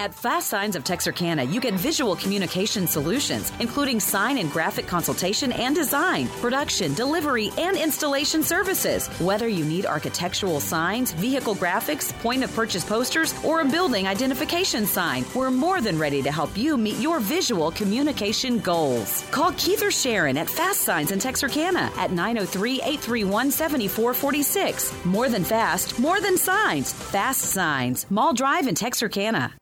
At 0.00 0.14
Fast 0.14 0.48
Signs 0.48 0.76
of 0.76 0.84
Texarkana, 0.84 1.44
you 1.44 1.60
get 1.60 1.74
visual 1.74 2.16
communication 2.16 2.86
solutions, 2.86 3.52
including 3.60 4.00
sign 4.00 4.38
and 4.38 4.50
graphic 4.50 4.86
consultation 4.86 5.52
and 5.52 5.74
design, 5.74 6.26
production, 6.40 6.94
delivery, 6.94 7.50
and 7.58 7.76
installation 7.76 8.42
services. 8.42 9.08
Whether 9.20 9.46
you 9.46 9.62
need 9.62 9.84
architectural 9.84 10.58
signs, 10.58 11.12
vehicle 11.12 11.54
graphics, 11.54 12.18
point 12.20 12.42
of 12.42 12.54
purchase 12.54 12.82
posters, 12.82 13.34
or 13.44 13.60
a 13.60 13.64
building 13.66 14.08
identification 14.08 14.86
sign, 14.86 15.26
we're 15.34 15.50
more 15.50 15.82
than 15.82 15.98
ready 15.98 16.22
to 16.22 16.32
help 16.32 16.56
you 16.56 16.78
meet 16.78 16.98
your 16.98 17.20
visual 17.20 17.70
communication 17.70 18.58
goals. 18.58 19.22
Call 19.30 19.52
Keith 19.58 19.82
or 19.82 19.90
Sharon 19.90 20.38
at 20.38 20.48
Fast 20.48 20.80
Signs 20.80 21.12
in 21.12 21.18
Texarkana 21.18 21.92
at 21.98 22.10
903 22.10 22.76
831 22.76 23.50
7446. 23.50 25.04
More 25.04 25.28
than 25.28 25.44
fast, 25.44 25.98
more 25.98 26.22
than 26.22 26.38
signs. 26.38 26.90
Fast 26.90 27.42
Signs, 27.42 28.10
Mall 28.10 28.32
Drive 28.32 28.66
in 28.66 28.74
Texarkana. 28.74 29.59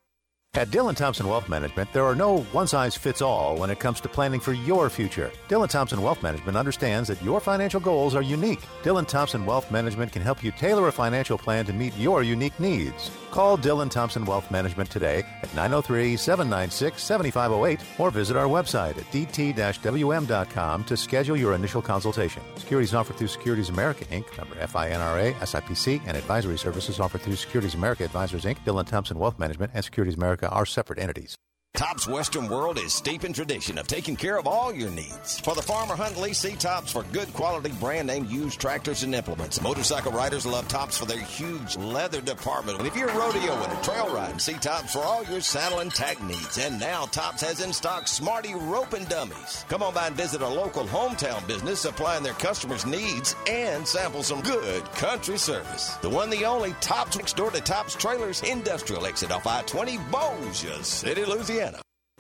At 0.58 0.70
Dylan 0.70 0.96
Thompson 0.96 1.28
Wealth 1.28 1.48
Management, 1.48 1.92
there 1.92 2.04
are 2.04 2.16
no 2.16 2.40
one 2.50 2.66
size 2.66 2.96
fits 2.96 3.22
all 3.22 3.56
when 3.56 3.70
it 3.70 3.78
comes 3.78 4.00
to 4.00 4.08
planning 4.08 4.40
for 4.40 4.52
your 4.52 4.90
future. 4.90 5.30
Dylan 5.46 5.70
Thompson 5.70 6.02
Wealth 6.02 6.20
Management 6.20 6.56
understands 6.56 7.06
that 7.06 7.22
your 7.22 7.38
financial 7.38 7.78
goals 7.78 8.16
are 8.16 8.22
unique. 8.22 8.58
Dylan 8.82 9.06
Thompson 9.06 9.46
Wealth 9.46 9.70
Management 9.70 10.10
can 10.10 10.20
help 10.20 10.42
you 10.42 10.50
tailor 10.50 10.88
a 10.88 10.92
financial 10.92 11.38
plan 11.38 11.64
to 11.66 11.72
meet 11.72 11.96
your 11.96 12.24
unique 12.24 12.58
needs. 12.58 13.08
Call 13.30 13.56
Dylan 13.56 13.88
Thompson 13.88 14.24
Wealth 14.24 14.50
Management 14.50 14.90
today 14.90 15.22
at 15.42 15.54
903 15.54 16.16
796 16.16 17.00
7508 17.00 18.00
or 18.00 18.10
visit 18.10 18.36
our 18.36 18.46
website 18.46 18.98
at 18.98 19.04
dt-wm.com 19.12 20.84
to 20.84 20.96
schedule 20.96 21.36
your 21.36 21.54
initial 21.54 21.82
consultation. 21.82 22.42
Securities 22.56 22.94
offered 22.94 23.16
through 23.16 23.28
Securities 23.28 23.68
America 23.68 24.04
Inc., 24.06 24.24
member 24.36 24.56
FINRA, 24.56 25.34
SIPC, 25.34 26.00
and 26.06 26.16
advisory 26.16 26.58
services 26.58 26.98
offered 26.98 27.20
through 27.20 27.36
Securities 27.36 27.74
America 27.74 28.02
Advisors 28.02 28.44
Inc., 28.44 28.56
Dylan 28.64 28.86
Thompson 28.86 29.18
Wealth 29.20 29.38
Management, 29.38 29.70
and 29.74 29.84
Securities 29.84 30.16
America 30.16 30.47
are 30.48 30.66
separate 30.66 30.98
entities. 30.98 31.36
Tops 31.78 32.08
Western 32.08 32.48
World 32.48 32.76
is 32.76 32.92
steep 32.92 33.22
in 33.22 33.32
tradition 33.32 33.78
of 33.78 33.86
taking 33.86 34.16
care 34.16 34.36
of 34.36 34.48
all 34.48 34.74
your 34.74 34.90
needs. 34.90 35.38
For 35.38 35.54
the 35.54 35.62
farmer 35.62 35.94
hunt, 35.94 36.20
lease, 36.20 36.38
see 36.38 36.56
Tops 36.56 36.90
for 36.90 37.04
good 37.12 37.32
quality 37.34 37.70
brand 37.70 38.08
name 38.08 38.24
used 38.24 38.60
tractors 38.60 39.04
and 39.04 39.14
implements. 39.14 39.62
Motorcycle 39.62 40.10
riders 40.10 40.44
love 40.44 40.66
Tops 40.66 40.98
for 40.98 41.04
their 41.04 41.20
huge 41.20 41.76
leather 41.76 42.20
department. 42.20 42.78
And 42.78 42.88
if 42.88 42.96
you're 42.96 43.10
rodeoing 43.10 43.70
or 43.70 43.80
a 43.80 43.84
trail 43.84 44.12
riding, 44.12 44.40
see 44.40 44.54
Tops 44.54 44.92
for 44.92 45.04
all 45.04 45.22
your 45.26 45.40
saddle 45.40 45.78
and 45.78 45.94
tack 45.94 46.20
needs. 46.20 46.58
And 46.58 46.80
now 46.80 47.04
Tops 47.04 47.42
has 47.42 47.60
in 47.60 47.72
stock 47.72 48.08
Smarty 48.08 48.54
rope 48.56 48.94
and 48.94 49.08
dummies. 49.08 49.64
Come 49.68 49.84
on 49.84 49.94
by 49.94 50.08
and 50.08 50.16
visit 50.16 50.42
a 50.42 50.48
local 50.48 50.84
hometown 50.84 51.46
business 51.46 51.78
supplying 51.78 52.24
their 52.24 52.32
customers' 52.32 52.86
needs 52.86 53.36
and 53.48 53.86
sample 53.86 54.24
some 54.24 54.40
good 54.40 54.82
country 54.94 55.38
service. 55.38 55.94
The 56.02 56.10
one, 56.10 56.28
the 56.28 56.44
only 56.44 56.72
Tops 56.80 57.16
next 57.16 57.36
door 57.36 57.52
to 57.52 57.60
Tops 57.60 57.94
Trailers 57.94 58.42
Industrial 58.42 59.06
Exit 59.06 59.30
off 59.30 59.46
I-20 59.46 60.10
Bossier 60.10 60.82
City, 60.82 61.24
Louisiana. 61.24 61.67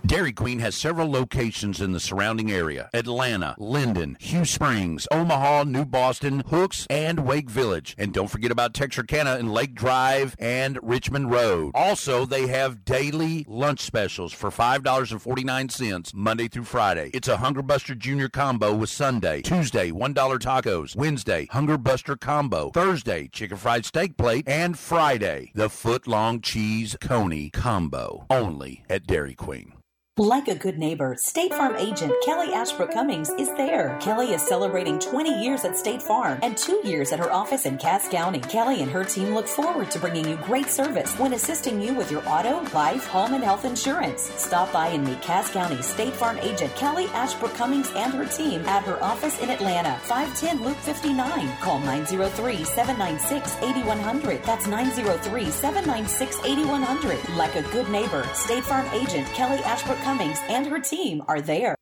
Dairy 0.06 0.32
Queen 0.32 0.60
has 0.60 0.74
several 0.74 1.10
locations 1.10 1.80
in 1.80 1.92
the 1.92 2.00
surrounding 2.00 2.50
area 2.50 2.88
Atlanta, 2.94 3.54
Linden, 3.58 4.16
Hughes 4.18 4.48
Springs, 4.50 5.06
Omaha, 5.10 5.64
New 5.64 5.84
Boston, 5.84 6.42
Hooks, 6.46 6.86
and 6.88 7.26
Wake 7.26 7.50
Village. 7.50 7.94
And 7.98 8.12
don't 8.12 8.30
forget 8.30 8.50
about 8.50 8.72
Texarkana 8.72 9.36
and 9.36 9.52
Lake 9.52 9.74
Drive 9.74 10.34
and 10.38 10.78
Richmond 10.82 11.30
Road. 11.30 11.72
Also, 11.74 12.24
they 12.24 12.46
have 12.46 12.84
daily 12.84 13.44
lunch 13.48 13.80
specials 13.80 14.32
for 14.32 14.50
$5.49 14.50 16.14
Monday 16.14 16.48
through 16.48 16.64
Friday. 16.64 17.10
It's 17.12 17.28
a 17.28 17.36
Hunger 17.36 17.62
Buster 17.62 17.94
Junior 17.94 18.28
combo 18.28 18.74
with 18.74 18.90
Sunday, 18.90 19.42
Tuesday, 19.42 19.90
$1 19.90 20.14
tacos, 20.14 20.96
Wednesday, 20.96 21.48
Hunger 21.50 21.76
Buster 21.76 22.16
combo, 22.16 22.70
Thursday, 22.70 23.28
chicken 23.28 23.58
fried 23.58 23.84
steak 23.84 24.16
plate, 24.16 24.44
and 24.46 24.78
Friday, 24.78 25.52
the 25.54 25.68
foot 25.68 26.06
long 26.06 26.40
cheese 26.40 26.96
coney 27.00 27.50
combo. 27.50 28.26
Only 28.30 28.84
at 28.88 29.06
Dairy 29.06 29.34
Queen. 29.34 29.74
Like 30.18 30.48
a 30.48 30.56
good 30.56 30.80
neighbor, 30.80 31.14
State 31.16 31.54
Farm 31.54 31.76
agent 31.76 32.12
Kelly 32.24 32.52
Ashbrook 32.52 32.90
Cummings 32.90 33.30
is 33.38 33.48
there. 33.56 33.96
Kelly 34.00 34.32
is 34.32 34.42
celebrating 34.42 34.98
20 34.98 35.44
years 35.44 35.64
at 35.64 35.76
State 35.78 36.02
Farm 36.02 36.40
and 36.42 36.56
two 36.56 36.80
years 36.82 37.12
at 37.12 37.20
her 37.20 37.30
office 37.30 37.66
in 37.66 37.78
Cass 37.78 38.08
County. 38.08 38.40
Kelly 38.40 38.82
and 38.82 38.90
her 38.90 39.04
team 39.04 39.32
look 39.32 39.46
forward 39.46 39.92
to 39.92 40.00
bringing 40.00 40.28
you 40.28 40.34
great 40.38 40.70
service 40.70 41.16
when 41.20 41.34
assisting 41.34 41.80
you 41.80 41.94
with 41.94 42.10
your 42.10 42.28
auto, 42.28 42.62
life, 42.74 43.06
home, 43.06 43.32
and 43.32 43.44
health 43.44 43.64
insurance. 43.64 44.22
Stop 44.34 44.72
by 44.72 44.88
and 44.88 45.06
meet 45.06 45.22
Cass 45.22 45.52
County 45.52 45.80
State 45.82 46.14
Farm 46.14 46.36
agent 46.38 46.74
Kelly 46.74 47.06
Ashbrook 47.14 47.54
Cummings 47.54 47.92
and 47.94 48.12
her 48.12 48.26
team 48.26 48.66
at 48.66 48.82
her 48.82 49.00
office 49.00 49.38
in 49.38 49.50
Atlanta, 49.50 50.00
510 50.06 50.64
Loop 50.66 50.78
59. 50.78 51.56
Call 51.58 51.78
903 51.78 52.64
796 52.64 53.56
8100. 53.62 54.42
That's 54.42 54.66
903 54.66 55.44
796 55.44 56.44
8100. 56.44 57.36
Like 57.36 57.54
a 57.54 57.62
good 57.70 57.88
neighbor, 57.90 58.24
State 58.34 58.64
Farm 58.64 58.88
agent 58.92 59.24
Kelly 59.28 59.58
Ashbrook 59.58 59.98
Cummings 59.98 60.07
and 60.08 60.66
her 60.66 60.80
team 60.80 61.22
are 61.28 61.40
there. 61.40 61.74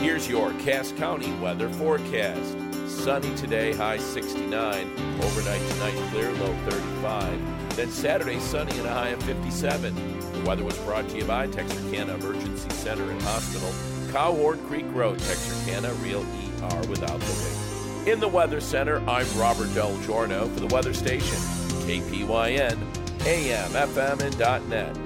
Here's 0.00 0.28
your 0.28 0.52
Cass 0.60 0.92
County 0.92 1.30
weather 1.40 1.68
forecast. 1.68 2.56
Sunny 2.86 3.34
today, 3.36 3.72
high 3.72 3.98
69. 3.98 4.90
Overnight 5.20 5.70
tonight, 5.70 6.10
clear, 6.10 6.32
low 6.32 6.54
35. 6.70 7.76
Then 7.76 7.90
Saturday, 7.90 8.38
sunny 8.40 8.76
and 8.78 8.86
a 8.86 8.92
high 8.94 9.08
of 9.08 9.22
57. 9.24 9.94
The 10.32 10.48
weather 10.48 10.64
was 10.64 10.78
brought 10.78 11.08
to 11.10 11.18
you 11.18 11.24
by 11.24 11.48
Texarkana 11.48 12.14
Emergency 12.14 12.70
Center 12.70 13.10
and 13.10 13.20
Hospital, 13.22 13.70
Cowhorn 14.10 14.64
Creek 14.66 14.86
Road, 14.92 15.18
Texarkana, 15.18 15.92
real 15.94 16.22
ER 16.22 16.88
without 16.88 17.20
the 17.20 18.06
wing. 18.06 18.12
In 18.12 18.20
the 18.20 18.28
Weather 18.28 18.60
Center, 18.60 19.02
I'm 19.08 19.26
Robert 19.38 19.74
Del 19.74 19.98
Giorno 20.02 20.46
for 20.48 20.60
the 20.60 20.66
weather 20.68 20.94
station, 20.94 21.38
KPYN, 21.86 23.03
AM, 23.26 23.70
FM, 23.70 24.20
and 24.20 24.68
.net. 24.68 25.03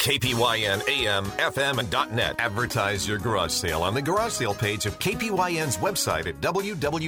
KPYN 0.00 0.88
AM, 0.88 1.26
FM, 1.26 1.78
and 1.78 1.92
.net. 2.16 2.34
Advertise 2.38 3.06
your 3.06 3.18
garage 3.18 3.52
sale 3.52 3.82
on 3.82 3.92
the 3.92 4.00
garage 4.00 4.32
sale 4.32 4.54
page 4.54 4.86
of 4.86 4.98
KPYN's 4.98 5.76
website 5.76 6.26
at 6.26 6.40
www.kpyn.net. 6.40 7.06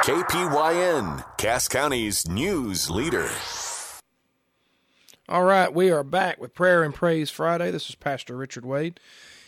KPYN, 0.06 1.24
Cass 1.36 1.66
County's 1.66 2.28
news 2.28 2.88
leader. 2.88 3.28
All 5.28 5.42
right, 5.42 5.74
we 5.74 5.90
are 5.90 6.04
back 6.04 6.40
with 6.40 6.54
Prayer 6.54 6.84
and 6.84 6.94
Praise 6.94 7.28
Friday. 7.28 7.72
This 7.72 7.88
is 7.88 7.96
Pastor 7.96 8.36
Richard 8.36 8.64
Wade 8.64 9.00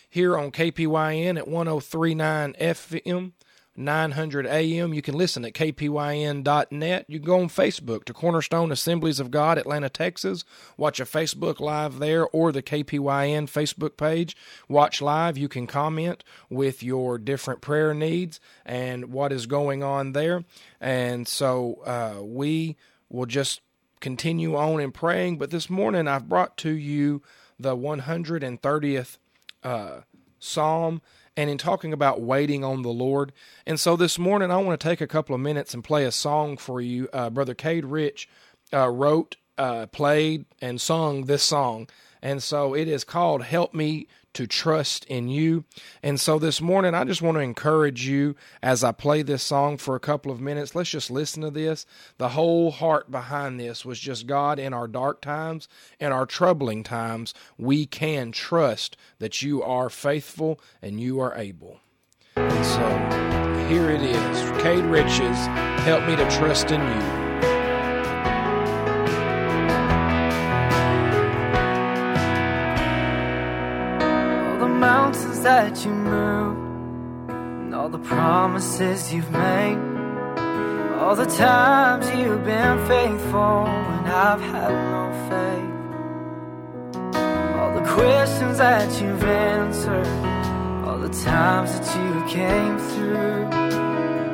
here 0.09 0.37
on 0.37 0.51
KPYN 0.51 1.37
at 1.37 1.47
1039 1.47 2.55
FM, 2.59 3.31
900 3.79 4.45
AM. 4.45 4.93
You 4.93 5.01
can 5.01 5.15
listen 5.15 5.45
at 5.45 5.53
kpyn.net. 5.53 7.05
You 7.07 7.19
can 7.19 7.25
go 7.25 7.39
on 7.39 7.47
Facebook 7.47 8.03
to 8.03 8.13
Cornerstone 8.13 8.71
Assemblies 8.71 9.19
of 9.19 9.31
God, 9.31 9.57
Atlanta, 9.57 9.89
Texas. 9.89 10.43
Watch 10.77 10.99
a 10.99 11.05
Facebook 11.05 11.59
Live 11.59 11.99
there 11.99 12.27
or 12.27 12.51
the 12.51 12.61
KPYN 12.61 13.49
Facebook 13.49 13.95
page. 13.95 14.35
Watch 14.67 15.01
live. 15.01 15.37
You 15.37 15.47
can 15.47 15.65
comment 15.65 16.23
with 16.49 16.83
your 16.83 17.17
different 17.17 17.61
prayer 17.61 17.93
needs 17.93 18.39
and 18.65 19.13
what 19.13 19.31
is 19.31 19.45
going 19.45 19.81
on 19.81 20.11
there. 20.11 20.43
And 20.81 21.27
so 21.27 21.81
uh, 21.85 22.21
we 22.21 22.75
will 23.09 23.25
just 23.25 23.61
continue 24.01 24.55
on 24.55 24.81
in 24.81 24.91
praying. 24.91 25.37
But 25.37 25.51
this 25.51 25.69
morning 25.69 26.07
I've 26.07 26.27
brought 26.27 26.57
to 26.57 26.71
you 26.71 27.21
the 27.57 27.75
130th 27.75 29.17
uh, 29.63 30.01
Psalm 30.39 31.01
and 31.39 31.49
in 31.49 31.57
talking 31.57 31.93
about 31.93 32.19
waiting 32.19 32.65
on 32.65 32.81
the 32.81 32.89
Lord. 32.89 33.31
And 33.65 33.79
so 33.79 33.95
this 33.95 34.19
morning, 34.19 34.51
I 34.51 34.57
want 34.57 34.77
to 34.77 34.85
take 34.85 34.99
a 34.99 35.07
couple 35.07 35.33
of 35.33 35.39
minutes 35.39 35.73
and 35.73 35.81
play 35.81 36.03
a 36.03 36.11
song 36.11 36.57
for 36.57 36.81
you. 36.81 37.07
Uh, 37.13 37.29
Brother 37.29 37.53
Cade 37.53 37.85
Rich 37.85 38.27
uh, 38.73 38.89
wrote, 38.89 39.37
uh, 39.57 39.85
played, 39.85 40.43
and 40.61 40.81
sung 40.81 41.27
this 41.27 41.41
song. 41.41 41.87
And 42.21 42.43
so 42.43 42.73
it 42.73 42.87
is 42.87 43.03
called 43.03 43.43
Help 43.43 43.73
Me 43.73 44.07
to 44.33 44.45
Trust 44.45 45.05
in 45.05 45.27
You. 45.27 45.65
And 46.03 46.19
so 46.19 46.37
this 46.37 46.61
morning, 46.61 46.93
I 46.93 47.03
just 47.03 47.21
want 47.21 47.35
to 47.35 47.41
encourage 47.41 48.07
you 48.07 48.35
as 48.61 48.83
I 48.83 48.91
play 48.91 49.21
this 49.21 49.41
song 49.41 49.77
for 49.77 49.95
a 49.95 49.99
couple 49.99 50.31
of 50.31 50.39
minutes. 50.39 50.75
Let's 50.75 50.89
just 50.89 51.09
listen 51.09 51.41
to 51.41 51.51
this. 51.51 51.85
The 52.17 52.29
whole 52.29 52.71
heart 52.71 53.09
behind 53.09 53.59
this 53.59 53.83
was 53.83 53.99
just 53.99 54.27
God 54.27 54.59
in 54.59 54.73
our 54.73 54.87
dark 54.87 55.21
times, 55.21 55.67
in 55.99 56.11
our 56.11 56.25
troubling 56.25 56.83
times, 56.83 57.33
we 57.57 57.85
can 57.85 58.31
trust 58.31 58.97
that 59.19 59.41
you 59.41 59.63
are 59.63 59.89
faithful 59.89 60.59
and 60.81 60.99
you 60.99 61.19
are 61.19 61.35
able. 61.35 61.79
And 62.35 62.65
so 62.65 63.67
here 63.67 63.89
it 63.89 64.01
is 64.01 64.61
Cade 64.61 64.85
Riches, 64.85 65.37
Help 65.83 66.07
Me 66.07 66.15
to 66.15 66.29
Trust 66.29 66.71
in 66.71 66.81
You. 66.81 67.18
Mountains 75.09 75.41
that 75.41 75.85
you 75.85 75.91
move, 75.91 76.57
and 77.29 77.73
all 77.73 77.89
the 77.89 77.97
promises 77.97 79.11
you've 79.11 79.31
made, 79.31 79.79
all 80.99 81.15
the 81.15 81.25
times 81.25 82.07
you've 82.15 82.45
been 82.45 82.77
faithful 82.87 83.63
when 83.63 84.05
I've 84.05 84.39
had 84.39 84.71
no 84.93 85.11
faith, 85.29 85.73
all 87.57 87.73
the 87.79 87.85
questions 87.89 88.59
that 88.59 89.01
you've 89.01 89.23
answered, 89.23 90.05
all 90.85 90.99
the 90.99 91.09
times 91.23 91.71
that 91.73 91.87
you 91.97 92.11
came 92.27 92.77
through. 92.91 93.49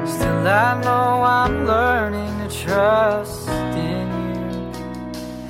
Still, 0.06 0.48
I 0.48 0.82
know 0.84 1.24
I'm 1.24 1.66
learning 1.66 2.50
to 2.50 2.50
trust 2.54 3.48
in 3.48 4.08
you. 4.36 4.44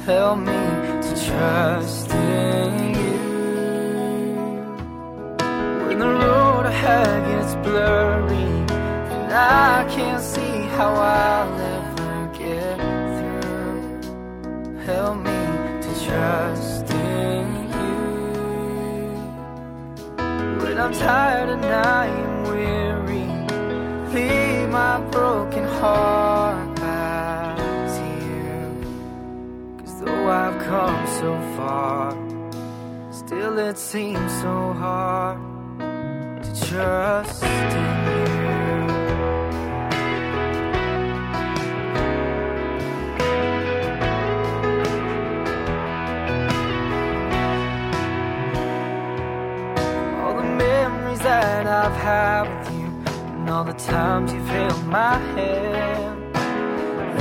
Help 0.06 0.38
me 0.38 0.64
to 1.08 1.14
trust 1.28 2.12
in 2.12 2.80
you. 2.80 2.85
When 5.96 6.10
the 6.10 6.14
road 6.26 6.66
ahead 6.66 7.26
gets 7.26 7.56
blurry 7.66 8.52
and 9.16 9.32
I 9.32 9.88
can't 9.90 10.22
see 10.22 10.68
how 10.76 10.94
I'll 10.94 11.58
ever 11.78 12.28
get 12.38 12.78
through, 13.16 14.84
help 14.84 15.20
me 15.20 15.42
to 15.86 15.92
trust 16.06 16.90
in 16.92 17.46
you. 17.76 17.96
When 20.66 20.78
I'm 20.78 20.92
tired 20.92 21.48
and 21.48 21.64
I 21.64 22.08
am 22.08 22.44
weary, 22.44 23.28
leave 24.14 24.68
my 24.68 25.00
broken 25.12 25.64
heart 25.64 26.76
back 26.76 27.58
to 27.96 28.06
you. 28.28 28.60
Cause 29.80 30.02
though 30.02 30.28
I've 30.30 30.62
come 30.62 31.08
so 31.22 31.32
far, 31.56 32.12
still 33.14 33.58
it 33.60 33.78
seems 33.78 34.32
so 34.42 34.74
hard 34.74 35.55
trust 36.76 37.44
in 37.44 37.50
you. 38.08 38.26
All 50.22 50.36
the 50.36 50.44
memories 50.44 51.20
that 51.20 51.66
I've 51.66 51.96
had 51.96 52.44
with 52.52 52.68
you, 52.78 52.88
and 53.38 53.50
all 53.50 53.64
the 53.64 53.74
times 53.74 54.34
you've 54.34 54.48
held 54.48 54.86
my 54.86 55.18
hand. 55.36 56.20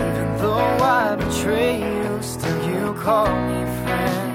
Even 0.01 0.29
though 0.39 0.79
I 0.99 1.15
betray 1.15 1.79
you, 1.79 2.23
still 2.23 2.61
you 2.71 2.95
call 2.95 3.31
me 3.49 3.61
friend. 3.83 4.33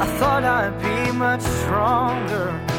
I 0.00 0.06
thought 0.18 0.42
I'd 0.42 0.76
be 0.82 1.12
much 1.16 1.42
stronger. 1.42 2.71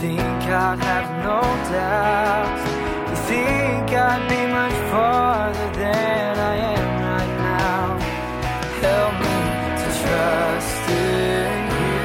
Think 0.00 0.18
I'd 0.18 0.78
have 0.78 1.10
no 1.28 1.40
doubts. 1.70 2.64
You 3.10 3.16
think 3.28 3.92
I'd 3.92 4.24
be 4.30 4.42
much 4.50 4.76
farther 4.90 5.70
than 5.78 6.38
I 6.38 6.56
am 6.74 6.88
right 7.04 7.34
now. 7.52 7.98
Help 8.80 9.12
me 9.20 9.36
to 9.82 9.88
trust 10.00 10.84
in 10.88 11.60
you. 11.76 12.00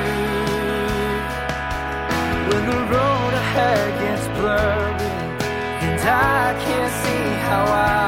When 2.49 2.63
the 2.69 2.79
road 2.93 3.34
ahead 3.43 3.88
gets 4.03 4.27
blurry 4.39 5.10
and 5.88 5.97
I 6.01 6.53
can't 6.65 6.93
see 7.01 7.25
how 7.47 7.63
I'll 7.63 8.05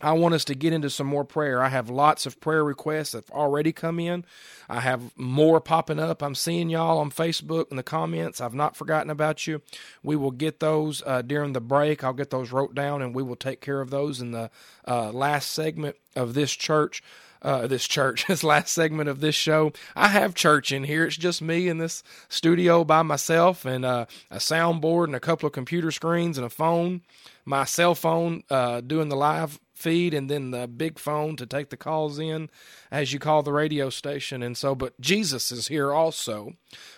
I 0.00 0.12
want 0.12 0.34
us 0.34 0.44
to 0.44 0.54
get 0.54 0.72
into 0.72 0.90
some 0.90 1.06
more 1.06 1.24
prayer. 1.24 1.62
I 1.62 1.68
have 1.68 1.90
lots 1.90 2.24
of 2.24 2.40
prayer 2.40 2.64
requests 2.64 3.12
that 3.12 3.24
have 3.24 3.36
already 3.36 3.72
come 3.72 3.98
in. 3.98 4.24
I 4.68 4.80
have 4.80 5.16
more 5.18 5.60
popping 5.60 5.98
up. 5.98 6.22
I'm 6.22 6.34
seeing 6.34 6.70
y'all 6.70 6.98
on 6.98 7.10
Facebook 7.10 7.70
in 7.70 7.76
the 7.76 7.82
comments. 7.82 8.40
I've 8.40 8.54
not 8.54 8.76
forgotten 8.76 9.10
about 9.10 9.46
you. 9.46 9.60
We 10.02 10.14
will 10.14 10.30
get 10.30 10.60
those 10.60 11.02
uh, 11.04 11.22
during 11.22 11.52
the 11.52 11.60
break. 11.60 12.04
I'll 12.04 12.12
get 12.12 12.30
those 12.30 12.52
wrote 12.52 12.74
down 12.74 13.02
and 13.02 13.14
we 13.14 13.22
will 13.22 13.36
take 13.36 13.60
care 13.60 13.80
of 13.80 13.90
those 13.90 14.20
in 14.20 14.30
the 14.30 14.50
uh, 14.86 15.10
last 15.10 15.50
segment 15.50 15.96
of 16.14 16.34
this 16.34 16.52
church. 16.52 17.02
Uh, 17.40 17.68
this 17.68 17.86
church, 17.86 18.26
this 18.28 18.42
last 18.42 18.72
segment 18.72 19.08
of 19.08 19.20
this 19.20 19.36
show. 19.36 19.72
I 19.94 20.08
have 20.08 20.34
church 20.34 20.72
in 20.72 20.82
here. 20.82 21.04
It's 21.04 21.16
just 21.16 21.40
me 21.40 21.68
in 21.68 21.78
this 21.78 22.02
studio 22.28 22.82
by 22.82 23.02
myself 23.02 23.64
and 23.64 23.84
uh, 23.84 24.06
a 24.28 24.38
soundboard 24.38 25.04
and 25.04 25.14
a 25.14 25.20
couple 25.20 25.46
of 25.46 25.52
computer 25.52 25.92
screens 25.92 26.36
and 26.36 26.44
a 26.44 26.50
phone. 26.50 27.02
My 27.44 27.64
cell 27.64 27.94
phone 27.94 28.42
uh, 28.50 28.80
doing 28.80 29.08
the 29.08 29.14
live 29.14 29.60
feed 29.78 30.12
and 30.12 30.28
then 30.28 30.50
the 30.50 30.66
big 30.66 30.98
phone 30.98 31.36
to 31.36 31.46
take 31.46 31.70
the 31.70 31.76
calls 31.76 32.18
in 32.18 32.50
as 32.90 33.12
you 33.12 33.18
call 33.18 33.42
the 33.42 33.52
radio 33.52 33.90
station. 33.90 34.42
And 34.42 34.56
so 34.56 34.74
but 34.74 35.00
Jesus 35.00 35.52
is 35.52 35.68
here 35.68 35.92
also 35.92 36.54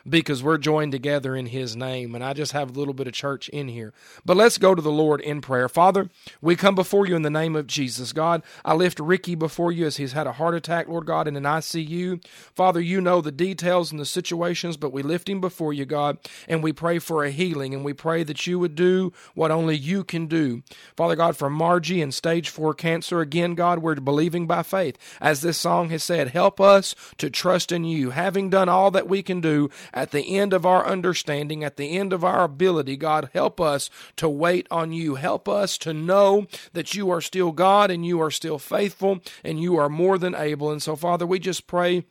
because 0.08 0.42
we're 0.42 0.58
joined 0.58 0.92
together 0.92 1.36
in 1.36 1.46
his 1.46 1.76
name. 1.76 2.14
And 2.14 2.24
I 2.24 2.32
just 2.32 2.52
have 2.52 2.70
a 2.70 2.78
little 2.78 2.94
bit 2.94 3.06
of 3.06 3.12
church 3.12 3.48
in 3.50 3.68
here. 3.68 3.92
But 4.24 4.36
let's 4.36 4.56
go 4.56 4.74
to 4.74 4.80
the 4.80 4.90
Lord 4.90 5.20
in 5.20 5.40
prayer. 5.40 5.68
Father 5.68 6.08
we 6.40 6.56
come 6.56 6.74
before 6.74 7.06
you 7.06 7.14
in 7.14 7.22
the 7.22 7.30
name 7.30 7.54
of 7.54 7.66
Jesus. 7.66 8.12
God 8.12 8.42
I 8.64 8.74
lift 8.74 8.98
Ricky 8.98 9.34
before 9.34 9.70
you 9.70 9.86
as 9.86 9.98
he's 9.98 10.12
had 10.12 10.26
a 10.26 10.32
heart 10.32 10.54
attack 10.54 10.88
Lord 10.88 11.06
God 11.06 11.28
in 11.28 11.36
an 11.36 11.44
ICU 11.44 12.24
father 12.54 12.80
you 12.80 13.00
know 13.00 13.20
the 13.20 13.30
details 13.30 13.90
and 13.90 14.00
the 14.00 14.06
situations 14.06 14.76
but 14.76 14.92
we 14.92 15.02
lift 15.02 15.28
him 15.28 15.40
before 15.40 15.72
you 15.72 15.84
God 15.84 16.18
and 16.48 16.62
we 16.62 16.72
pray 16.72 16.98
for 16.98 17.24
a 17.24 17.30
healing 17.30 17.74
and 17.74 17.84
we 17.84 17.92
pray 17.92 18.22
that 18.22 18.46
you 18.46 18.58
would 18.58 18.74
do 18.74 19.12
what 19.34 19.50
only 19.50 19.76
you 19.76 20.02
can 20.04 20.26
do. 20.26 20.62
Father 20.96 21.16
God 21.16 21.36
for 21.36 21.50
Margie 21.50 22.00
and 22.00 22.14
stage 22.14 22.48
4 22.70 22.74
cancer 22.74 23.20
again 23.20 23.56
God 23.56 23.80
we're 23.80 23.96
believing 23.96 24.46
by 24.46 24.62
faith 24.62 24.96
as 25.20 25.40
this 25.40 25.58
song 25.58 25.90
has 25.90 26.04
said, 26.04 26.28
Help 26.28 26.60
us 26.60 26.94
to 27.18 27.28
trust 27.28 27.72
in 27.72 27.82
you. 27.82 28.10
Having 28.10 28.50
done 28.50 28.68
all 28.68 28.92
that 28.92 29.08
we 29.08 29.24
can 29.24 29.40
do 29.40 29.70
at 29.92 30.12
the 30.12 30.38
end 30.38 30.52
of 30.52 30.64
our 30.64 30.86
understanding, 30.86 31.64
at 31.64 31.76
the 31.76 31.98
end 31.98 32.12
of 32.12 32.24
our 32.24 32.44
ability, 32.44 32.96
God, 32.96 33.28
help 33.34 33.60
us 33.60 33.90
to 34.16 34.28
wait 34.28 34.68
on 34.70 34.92
you. 34.92 35.16
Help 35.16 35.48
us 35.48 35.76
to 35.78 35.92
know 35.92 36.46
that 36.72 36.94
you 36.94 37.10
are 37.10 37.20
still 37.20 37.50
God 37.50 37.90
and 37.90 38.06
you 38.06 38.20
are 38.20 38.30
still 38.30 38.58
faithful 38.58 39.20
and 39.42 39.60
you 39.60 39.76
are 39.76 39.88
more 39.88 40.16
than 40.16 40.36
able. 40.36 40.70
And 40.70 40.80
so, 40.80 40.94
Father, 40.94 41.26
we 41.26 41.40
just 41.40 41.66
pray 41.66 42.04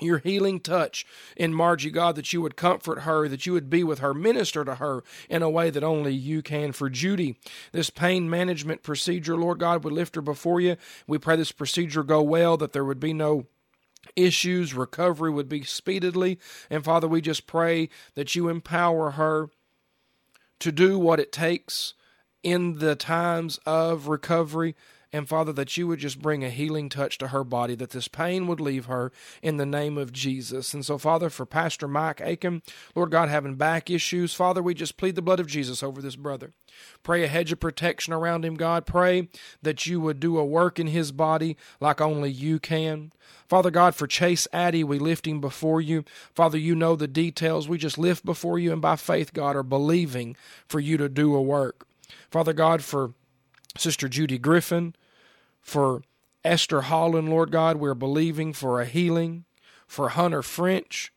your 0.00 0.18
healing 0.18 0.60
touch 0.60 1.06
in 1.36 1.54
Margie, 1.54 1.90
God, 1.90 2.16
that 2.16 2.32
you 2.32 2.40
would 2.42 2.56
comfort 2.56 3.00
her, 3.00 3.28
that 3.28 3.46
you 3.46 3.52
would 3.52 3.70
be 3.70 3.82
with 3.82 4.00
her, 4.00 4.12
minister 4.12 4.64
to 4.64 4.76
her 4.76 5.02
in 5.28 5.42
a 5.42 5.50
way 5.50 5.70
that 5.70 5.84
only 5.84 6.12
you 6.12 6.42
can. 6.42 6.72
For 6.72 6.90
Judy, 6.90 7.36
this 7.72 7.90
pain 7.90 8.28
management 8.28 8.82
procedure, 8.82 9.36
Lord 9.36 9.58
God, 9.58 9.84
would 9.84 9.92
lift 9.92 10.14
her 10.16 10.22
before 10.22 10.60
you. 10.60 10.76
We 11.06 11.18
pray 11.18 11.36
this 11.36 11.52
procedure 11.52 12.02
go 12.02 12.22
well, 12.22 12.56
that 12.56 12.72
there 12.72 12.84
would 12.84 13.00
be 13.00 13.12
no 13.12 13.46
issues, 14.14 14.74
recovery 14.74 15.30
would 15.30 15.48
be 15.48 15.64
speedily. 15.64 16.38
And 16.70 16.84
Father, 16.84 17.08
we 17.08 17.20
just 17.20 17.46
pray 17.46 17.88
that 18.14 18.34
you 18.34 18.48
empower 18.48 19.12
her 19.12 19.48
to 20.60 20.72
do 20.72 20.98
what 20.98 21.20
it 21.20 21.32
takes 21.32 21.94
in 22.42 22.78
the 22.78 22.94
times 22.94 23.58
of 23.66 24.08
recovery 24.08 24.76
and 25.16 25.28
Father, 25.28 25.52
that 25.54 25.76
you 25.76 25.88
would 25.88 25.98
just 25.98 26.20
bring 26.20 26.44
a 26.44 26.50
healing 26.50 26.88
touch 26.88 27.18
to 27.18 27.28
her 27.28 27.42
body, 27.42 27.74
that 27.74 27.90
this 27.90 28.08
pain 28.08 28.46
would 28.46 28.60
leave 28.60 28.86
her 28.86 29.10
in 29.42 29.56
the 29.56 29.66
name 29.66 29.98
of 29.98 30.12
Jesus. 30.12 30.74
And 30.74 30.84
so, 30.84 30.98
Father, 30.98 31.30
for 31.30 31.46
Pastor 31.46 31.88
Mike 31.88 32.20
Aiken, 32.22 32.62
Lord 32.94 33.10
God, 33.10 33.28
having 33.28 33.56
back 33.56 33.90
issues, 33.90 34.34
Father, 34.34 34.62
we 34.62 34.74
just 34.74 34.96
plead 34.96 35.16
the 35.16 35.22
blood 35.22 35.40
of 35.40 35.46
Jesus 35.46 35.82
over 35.82 36.00
this 36.00 36.16
brother. 36.16 36.52
Pray 37.02 37.24
a 37.24 37.28
hedge 37.28 37.52
of 37.52 37.60
protection 37.60 38.12
around 38.12 38.44
him, 38.44 38.54
God. 38.54 38.86
Pray 38.86 39.28
that 39.62 39.86
you 39.86 40.00
would 40.00 40.20
do 40.20 40.38
a 40.38 40.44
work 40.44 40.78
in 40.78 40.88
his 40.88 41.12
body 41.12 41.56
like 41.80 42.00
only 42.00 42.30
you 42.30 42.58
can. 42.58 43.12
Father 43.48 43.70
God, 43.70 43.94
for 43.94 44.06
Chase 44.06 44.46
Addy, 44.52 44.84
we 44.84 44.98
lift 44.98 45.26
him 45.26 45.40
before 45.40 45.80
you. 45.80 46.04
Father, 46.34 46.58
you 46.58 46.74
know 46.74 46.96
the 46.96 47.08
details. 47.08 47.68
We 47.68 47.78
just 47.78 47.98
lift 47.98 48.24
before 48.24 48.58
you 48.58 48.72
and 48.72 48.82
by 48.82 48.96
faith, 48.96 49.32
God, 49.32 49.56
are 49.56 49.62
believing 49.62 50.36
for 50.68 50.80
you 50.80 50.96
to 50.96 51.08
do 51.08 51.34
a 51.34 51.42
work. 51.42 51.86
Father 52.30 52.52
God, 52.52 52.82
for 52.82 53.12
Sister 53.78 54.08
Judy 54.08 54.38
Griffin, 54.38 54.94
for 55.66 56.02
Esther 56.44 56.82
Holland, 56.82 57.28
Lord 57.28 57.50
God, 57.50 57.78
we're 57.78 57.94
believing 57.94 58.52
for 58.52 58.80
a 58.80 58.86
healing, 58.86 59.46
for 59.86 60.10
Hunter 60.10 60.42
French, 60.42 61.12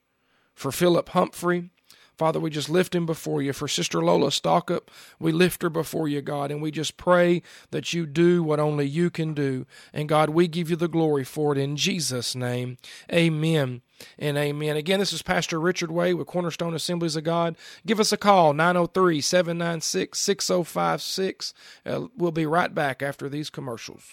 for 0.55 0.71
Philip 0.71 1.09
Humphrey. 1.09 1.69
Father, 2.17 2.39
we 2.39 2.49
just 2.49 2.69
lift 2.69 2.95
him 2.95 3.05
before 3.05 3.43
you. 3.43 3.53
For 3.53 3.67
Sister 3.67 4.03
Lola 4.03 4.29
Stockup, 4.29 4.89
we 5.19 5.31
lift 5.31 5.61
her 5.61 5.69
before 5.69 6.07
you, 6.07 6.21
God, 6.21 6.49
and 6.49 6.63
we 6.63 6.71
just 6.71 6.97
pray 6.97 7.43
that 7.69 7.93
you 7.93 8.07
do 8.07 8.41
what 8.41 8.59
only 8.59 8.87
you 8.87 9.11
can 9.11 9.35
do. 9.35 9.67
And 9.93 10.09
God, 10.09 10.31
we 10.31 10.47
give 10.47 10.69
you 10.71 10.75
the 10.75 10.89
glory 10.89 11.23
for 11.23 11.51
it 11.51 11.59
in 11.59 11.77
Jesus' 11.77 12.35
name. 12.35 12.77
Amen 13.13 13.83
and 14.17 14.35
amen. 14.35 14.75
Again, 14.75 14.99
this 14.99 15.13
is 15.13 15.21
Pastor 15.21 15.59
Richard 15.59 15.91
Way 15.91 16.15
with 16.15 16.27
Cornerstone 16.27 16.73
Assemblies 16.73 17.15
of 17.15 17.23
God. 17.23 17.55
Give 17.85 17.99
us 17.99 18.11
a 18.11 18.17
call, 18.17 18.53
903 18.53 19.21
796 19.21 20.19
6056. 20.19 21.53
Uh, 21.85 22.07
we'll 22.17 22.31
be 22.31 22.47
right 22.47 22.73
back 22.73 23.03
after 23.03 23.29
these 23.29 23.51
commercials. 23.51 24.03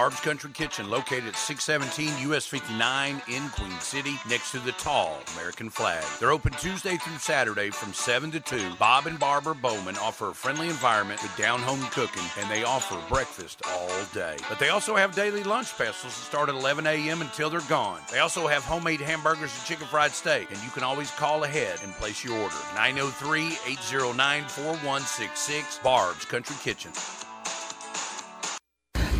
Barb's 0.00 0.20
Country 0.20 0.50
Kitchen, 0.52 0.88
located 0.88 1.26
at 1.26 1.36
617 1.36 2.30
US 2.30 2.46
59 2.46 3.20
in 3.28 3.48
Queen 3.50 3.78
City, 3.80 4.14
next 4.30 4.50
to 4.52 4.58
the 4.60 4.72
tall 4.72 5.18
American 5.36 5.68
flag. 5.68 6.02
They're 6.18 6.30
open 6.30 6.52
Tuesday 6.52 6.96
through 6.96 7.18
Saturday 7.18 7.68
from 7.68 7.92
7 7.92 8.30
to 8.30 8.40
2. 8.40 8.76
Bob 8.78 9.06
and 9.06 9.18
Barbara 9.18 9.54
Bowman 9.54 9.98
offer 9.98 10.30
a 10.30 10.34
friendly 10.34 10.68
environment 10.68 11.22
with 11.22 11.36
down 11.36 11.60
home 11.60 11.82
cooking, 11.90 12.22
and 12.38 12.50
they 12.50 12.64
offer 12.64 12.96
breakfast 13.10 13.60
all 13.68 13.90
day. 14.14 14.38
But 14.48 14.58
they 14.58 14.70
also 14.70 14.96
have 14.96 15.14
daily 15.14 15.42
lunch 15.42 15.66
specials 15.66 16.14
that 16.14 16.24
start 16.24 16.48
at 16.48 16.54
11 16.54 16.86
a.m. 16.86 17.20
until 17.20 17.50
they're 17.50 17.60
gone. 17.68 18.00
They 18.10 18.20
also 18.20 18.46
have 18.46 18.64
homemade 18.64 19.02
hamburgers 19.02 19.54
and 19.54 19.66
chicken 19.66 19.86
fried 19.86 20.12
steak, 20.12 20.50
and 20.50 20.64
you 20.64 20.70
can 20.70 20.82
always 20.82 21.10
call 21.10 21.44
ahead 21.44 21.78
and 21.82 21.92
place 21.92 22.24
your 22.24 22.38
order. 22.38 22.56
903 22.74 23.48
809 23.68 24.44
4166 24.44 25.78
Barb's 25.84 26.24
Country 26.24 26.56
Kitchen. 26.62 26.90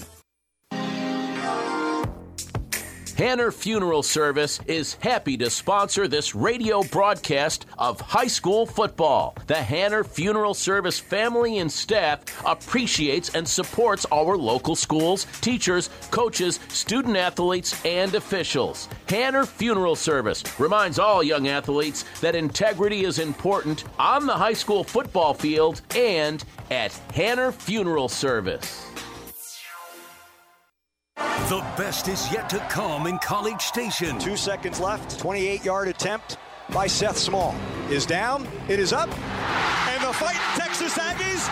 Hanner 3.18 3.50
Funeral 3.50 4.04
Service 4.04 4.60
is 4.68 4.96
happy 4.96 5.38
to 5.38 5.50
sponsor 5.50 6.06
this 6.06 6.36
radio 6.36 6.84
broadcast 6.84 7.66
of 7.78 8.02
high 8.02 8.28
school 8.28 8.66
football. 8.66 9.38
The 9.48 9.56
Hanner 9.56 10.04
Funeral 10.04 10.54
Service 10.54 11.00
family 11.00 11.60
and 11.60 11.72
staff 11.72 12.20
appreciates 12.46 13.34
and 13.34 13.48
supports 13.48 14.06
our 14.12 14.36
local 14.36 14.76
schools, 14.76 15.28
teachers, 15.40 15.90
coaches, 16.12 16.60
student 16.68 17.16
athletes, 17.16 17.80
and 17.86 18.14
officials. 18.16 18.90
Hanner 19.08 19.46
Funeral 19.46 19.96
Service 19.96 20.44
reminds 20.60 21.00
all 21.00 21.24
young 21.24 21.48
athletes 21.48 22.04
that 22.20 22.36
integrity 22.36 23.06
is 23.06 23.20
important 23.20 23.86
on 23.98 24.26
the 24.26 24.34
high 24.34 24.52
school 24.52 24.84
football 24.84 25.34
field 25.34 25.82
and 25.96 26.44
at 26.70 26.92
Hanner 27.14 27.54
Funeral 27.54 28.10
Service. 28.10 28.86
The 31.16 31.64
best 31.78 32.10
is 32.10 32.30
yet 32.32 32.50
to 32.50 32.60
come 32.70 33.08
in 33.08 33.18
College 33.20 33.62
Station. 33.62 34.20
Two 34.20 34.36
seconds 34.36 34.80
left. 34.80 35.18
28 35.20 35.64
yard 35.64 35.88
attempt 35.88 36.38
by 36.74 36.88
Seth 36.88 37.18
Small 37.18 37.56
is 37.90 38.06
down. 38.06 38.48
It 38.68 38.80
is 38.80 38.92
up. 38.92 39.10
And 39.88 40.04
the 40.04 40.12
fight, 40.12 40.36
Texas 40.58 40.98
Aggies 40.98 41.48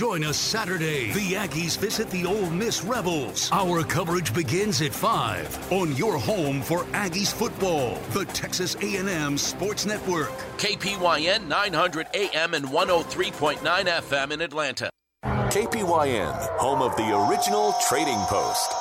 Join 0.00 0.24
us 0.24 0.38
Saturday. 0.38 1.12
The 1.12 1.34
Aggies 1.34 1.76
visit 1.76 2.08
the 2.08 2.24
Ole 2.24 2.48
Miss 2.48 2.82
Rebels. 2.82 3.50
Our 3.52 3.84
coverage 3.84 4.32
begins 4.32 4.80
at 4.80 4.94
5 4.94 5.70
on 5.70 5.94
your 5.94 6.16
home 6.16 6.62
for 6.62 6.84
Aggies 6.94 7.30
football, 7.30 7.96
the 8.12 8.24
Texas 8.24 8.76
A&M 8.76 9.36
Sports 9.36 9.84
Network. 9.84 10.30
KPYN 10.56 11.46
900 11.46 12.06
AM 12.14 12.54
and 12.54 12.64
103.9 12.64 13.58
FM 13.58 14.30
in 14.32 14.40
Atlanta. 14.40 14.88
KPYN, 15.22 16.32
home 16.56 16.80
of 16.80 16.96
the 16.96 17.28
original 17.28 17.74
Trading 17.86 18.20
Post. 18.20 18.72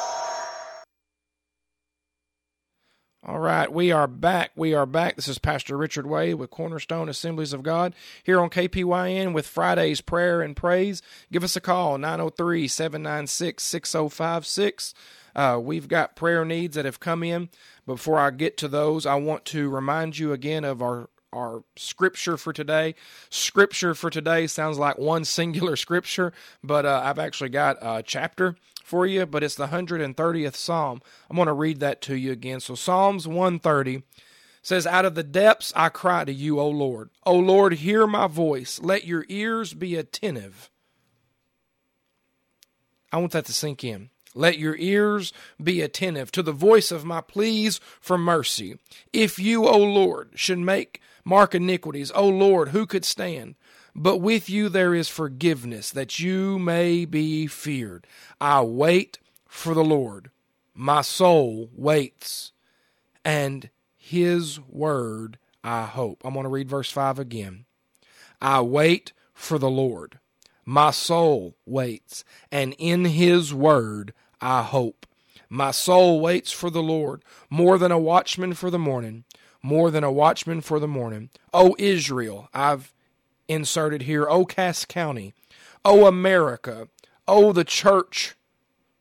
All 3.29 3.37
right, 3.37 3.71
we 3.71 3.91
are 3.91 4.07
back. 4.07 4.49
We 4.55 4.73
are 4.73 4.87
back. 4.87 5.15
This 5.15 5.27
is 5.27 5.37
Pastor 5.37 5.77
Richard 5.77 6.07
Way 6.07 6.33
with 6.33 6.49
Cornerstone 6.49 7.07
Assemblies 7.07 7.53
of 7.53 7.61
God 7.61 7.93
here 8.23 8.39
on 8.39 8.49
KPYN 8.49 9.33
with 9.33 9.45
Friday's 9.45 10.01
Prayer 10.01 10.41
and 10.41 10.55
Praise. 10.55 11.03
Give 11.31 11.43
us 11.43 11.55
a 11.55 11.61
call, 11.61 11.99
903 11.99 12.67
796 12.67 13.61
6056. 13.61 14.95
Uh, 15.35 15.59
we've 15.61 15.87
got 15.87 16.15
prayer 16.15 16.43
needs 16.43 16.73
that 16.73 16.85
have 16.85 16.99
come 16.99 17.21
in. 17.21 17.49
Before 17.85 18.17
I 18.17 18.31
get 18.31 18.57
to 18.57 18.67
those, 18.67 19.05
I 19.05 19.13
want 19.13 19.45
to 19.45 19.69
remind 19.69 20.17
you 20.17 20.33
again 20.33 20.63
of 20.63 20.81
our 20.81 21.07
our 21.31 21.63
scripture 21.75 22.35
for 22.35 22.51
today. 22.51 22.95
Scripture 23.29 23.93
for 23.93 24.09
today 24.09 24.47
sounds 24.47 24.79
like 24.79 24.97
one 24.97 25.23
singular 25.23 25.75
scripture, 25.75 26.33
but 26.63 26.83
uh, 26.83 27.03
I've 27.05 27.19
actually 27.19 27.49
got 27.49 27.77
a 27.79 28.01
chapter 28.01 28.55
for 28.89 29.05
you, 29.05 29.27
but 29.27 29.43
it's 29.43 29.53
the 29.53 29.67
130th 29.67 30.55
Psalm. 30.55 31.01
I'm 31.29 31.35
going 31.35 31.45
to 31.45 31.53
read 31.53 31.79
that 31.79 32.01
to 32.01 32.15
you 32.15 32.31
again. 32.31 32.59
So, 32.59 32.73
Psalms 32.73 33.27
130 33.27 34.01
says, 34.63 34.87
Out 34.87 35.05
of 35.05 35.13
the 35.13 35.23
depths 35.23 35.71
I 35.75 35.89
cry 35.89 36.25
to 36.25 36.33
you, 36.33 36.59
O 36.59 36.67
Lord. 36.67 37.11
O 37.23 37.35
Lord, 37.35 37.73
hear 37.73 38.07
my 38.07 38.25
voice. 38.25 38.79
Let 38.81 39.05
your 39.05 39.25
ears 39.29 39.75
be 39.75 39.95
attentive. 39.95 40.71
I 43.11 43.17
want 43.17 43.31
that 43.33 43.45
to 43.45 43.53
sink 43.53 43.83
in. 43.83 44.09
Let 44.33 44.57
your 44.57 44.75
ears 44.77 45.33
be 45.61 45.81
attentive 45.81 46.31
to 46.31 46.43
the 46.43 46.51
voice 46.51 46.91
of 46.91 47.05
my 47.05 47.21
pleas 47.21 47.79
for 47.99 48.17
mercy. 48.17 48.79
If 49.13 49.37
you, 49.37 49.67
O 49.67 49.77
Lord, 49.77 50.31
should 50.33 50.59
make 50.59 50.99
mark 51.23 51.53
iniquities, 51.53 52.11
O 52.11 52.27
Lord, 52.27 52.69
who 52.69 52.87
could 52.87 53.05
stand? 53.05 53.55
But 54.01 54.19
with 54.19 54.49
you 54.49 54.69
there 54.69 54.95
is 54.95 55.09
forgiveness, 55.09 55.91
that 55.91 56.19
you 56.19 56.57
may 56.57 57.03
be 57.03 57.47
feared. 57.47 58.07
I 58.39 58.61
wait 58.61 59.19
for 59.45 59.73
the 59.73 59.83
Lord. 59.83 60.31
My 60.73 61.01
soul 61.01 61.69
waits, 61.75 62.53
and 63.25 63.69
his 63.97 64.57
word 64.61 65.37
I 65.65 65.83
hope. 65.83 66.21
I'm 66.23 66.33
going 66.33 66.45
to 66.45 66.49
read 66.49 66.69
verse 66.69 66.89
5 66.89 67.19
again. 67.19 67.65
I 68.41 68.61
wait 68.61 69.11
for 69.33 69.59
the 69.59 69.69
Lord. 69.69 70.19
My 70.63 70.91
soul 70.91 71.57
waits, 71.65 72.23
and 72.49 72.73
in 72.77 73.03
his 73.03 73.53
word 73.53 74.13
I 74.39 74.61
hope. 74.63 75.05
My 75.49 75.71
soul 75.71 76.21
waits 76.21 76.53
for 76.53 76.69
the 76.69 76.81
Lord 76.81 77.21
more 77.49 77.77
than 77.77 77.91
a 77.91 77.99
watchman 77.99 78.53
for 78.53 78.69
the 78.69 78.79
morning, 78.79 79.25
more 79.61 79.91
than 79.91 80.05
a 80.05 80.11
watchman 80.11 80.61
for 80.61 80.79
the 80.79 80.87
morning. 80.87 81.31
O 81.53 81.75
Israel, 81.77 82.47
I've 82.53 82.93
inserted 83.49 84.03
here. 84.03 84.29
Oh, 84.29 84.45
Cass 84.45 84.85
County. 84.85 85.33
Oh, 85.83 86.05
America. 86.05 86.87
Oh, 87.27 87.51
the 87.51 87.65
church. 87.65 88.35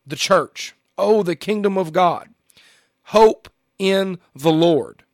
The 0.06 0.16
church. 0.16 0.74
Oh, 0.96 1.22
the 1.22 1.36
kingdom 1.36 1.78
of 1.78 1.92
God. 1.92 2.30
Hope 3.04 3.48
in 3.78 4.18
the 4.34 4.52
Lord. 4.52 5.04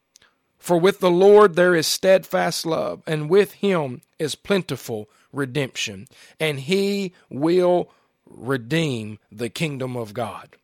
For 0.59 0.79
with 0.79 1.01
the 1.01 1.11
Lord 1.11 1.57
there 1.57 1.75
is 1.75 1.87
steadfast 1.87 2.65
love, 2.65 3.03
and 3.07 3.29
with 3.29 3.53
him 3.55 4.01
is 4.19 4.35
plentiful 4.35 5.11
redemption, 5.31 6.07
and 6.41 6.61
he 6.61 7.13
will 7.29 7.91
redeem 8.25 9.19
the 9.31 9.51
kingdom 9.51 9.95
of 9.95 10.15
God 10.15 10.57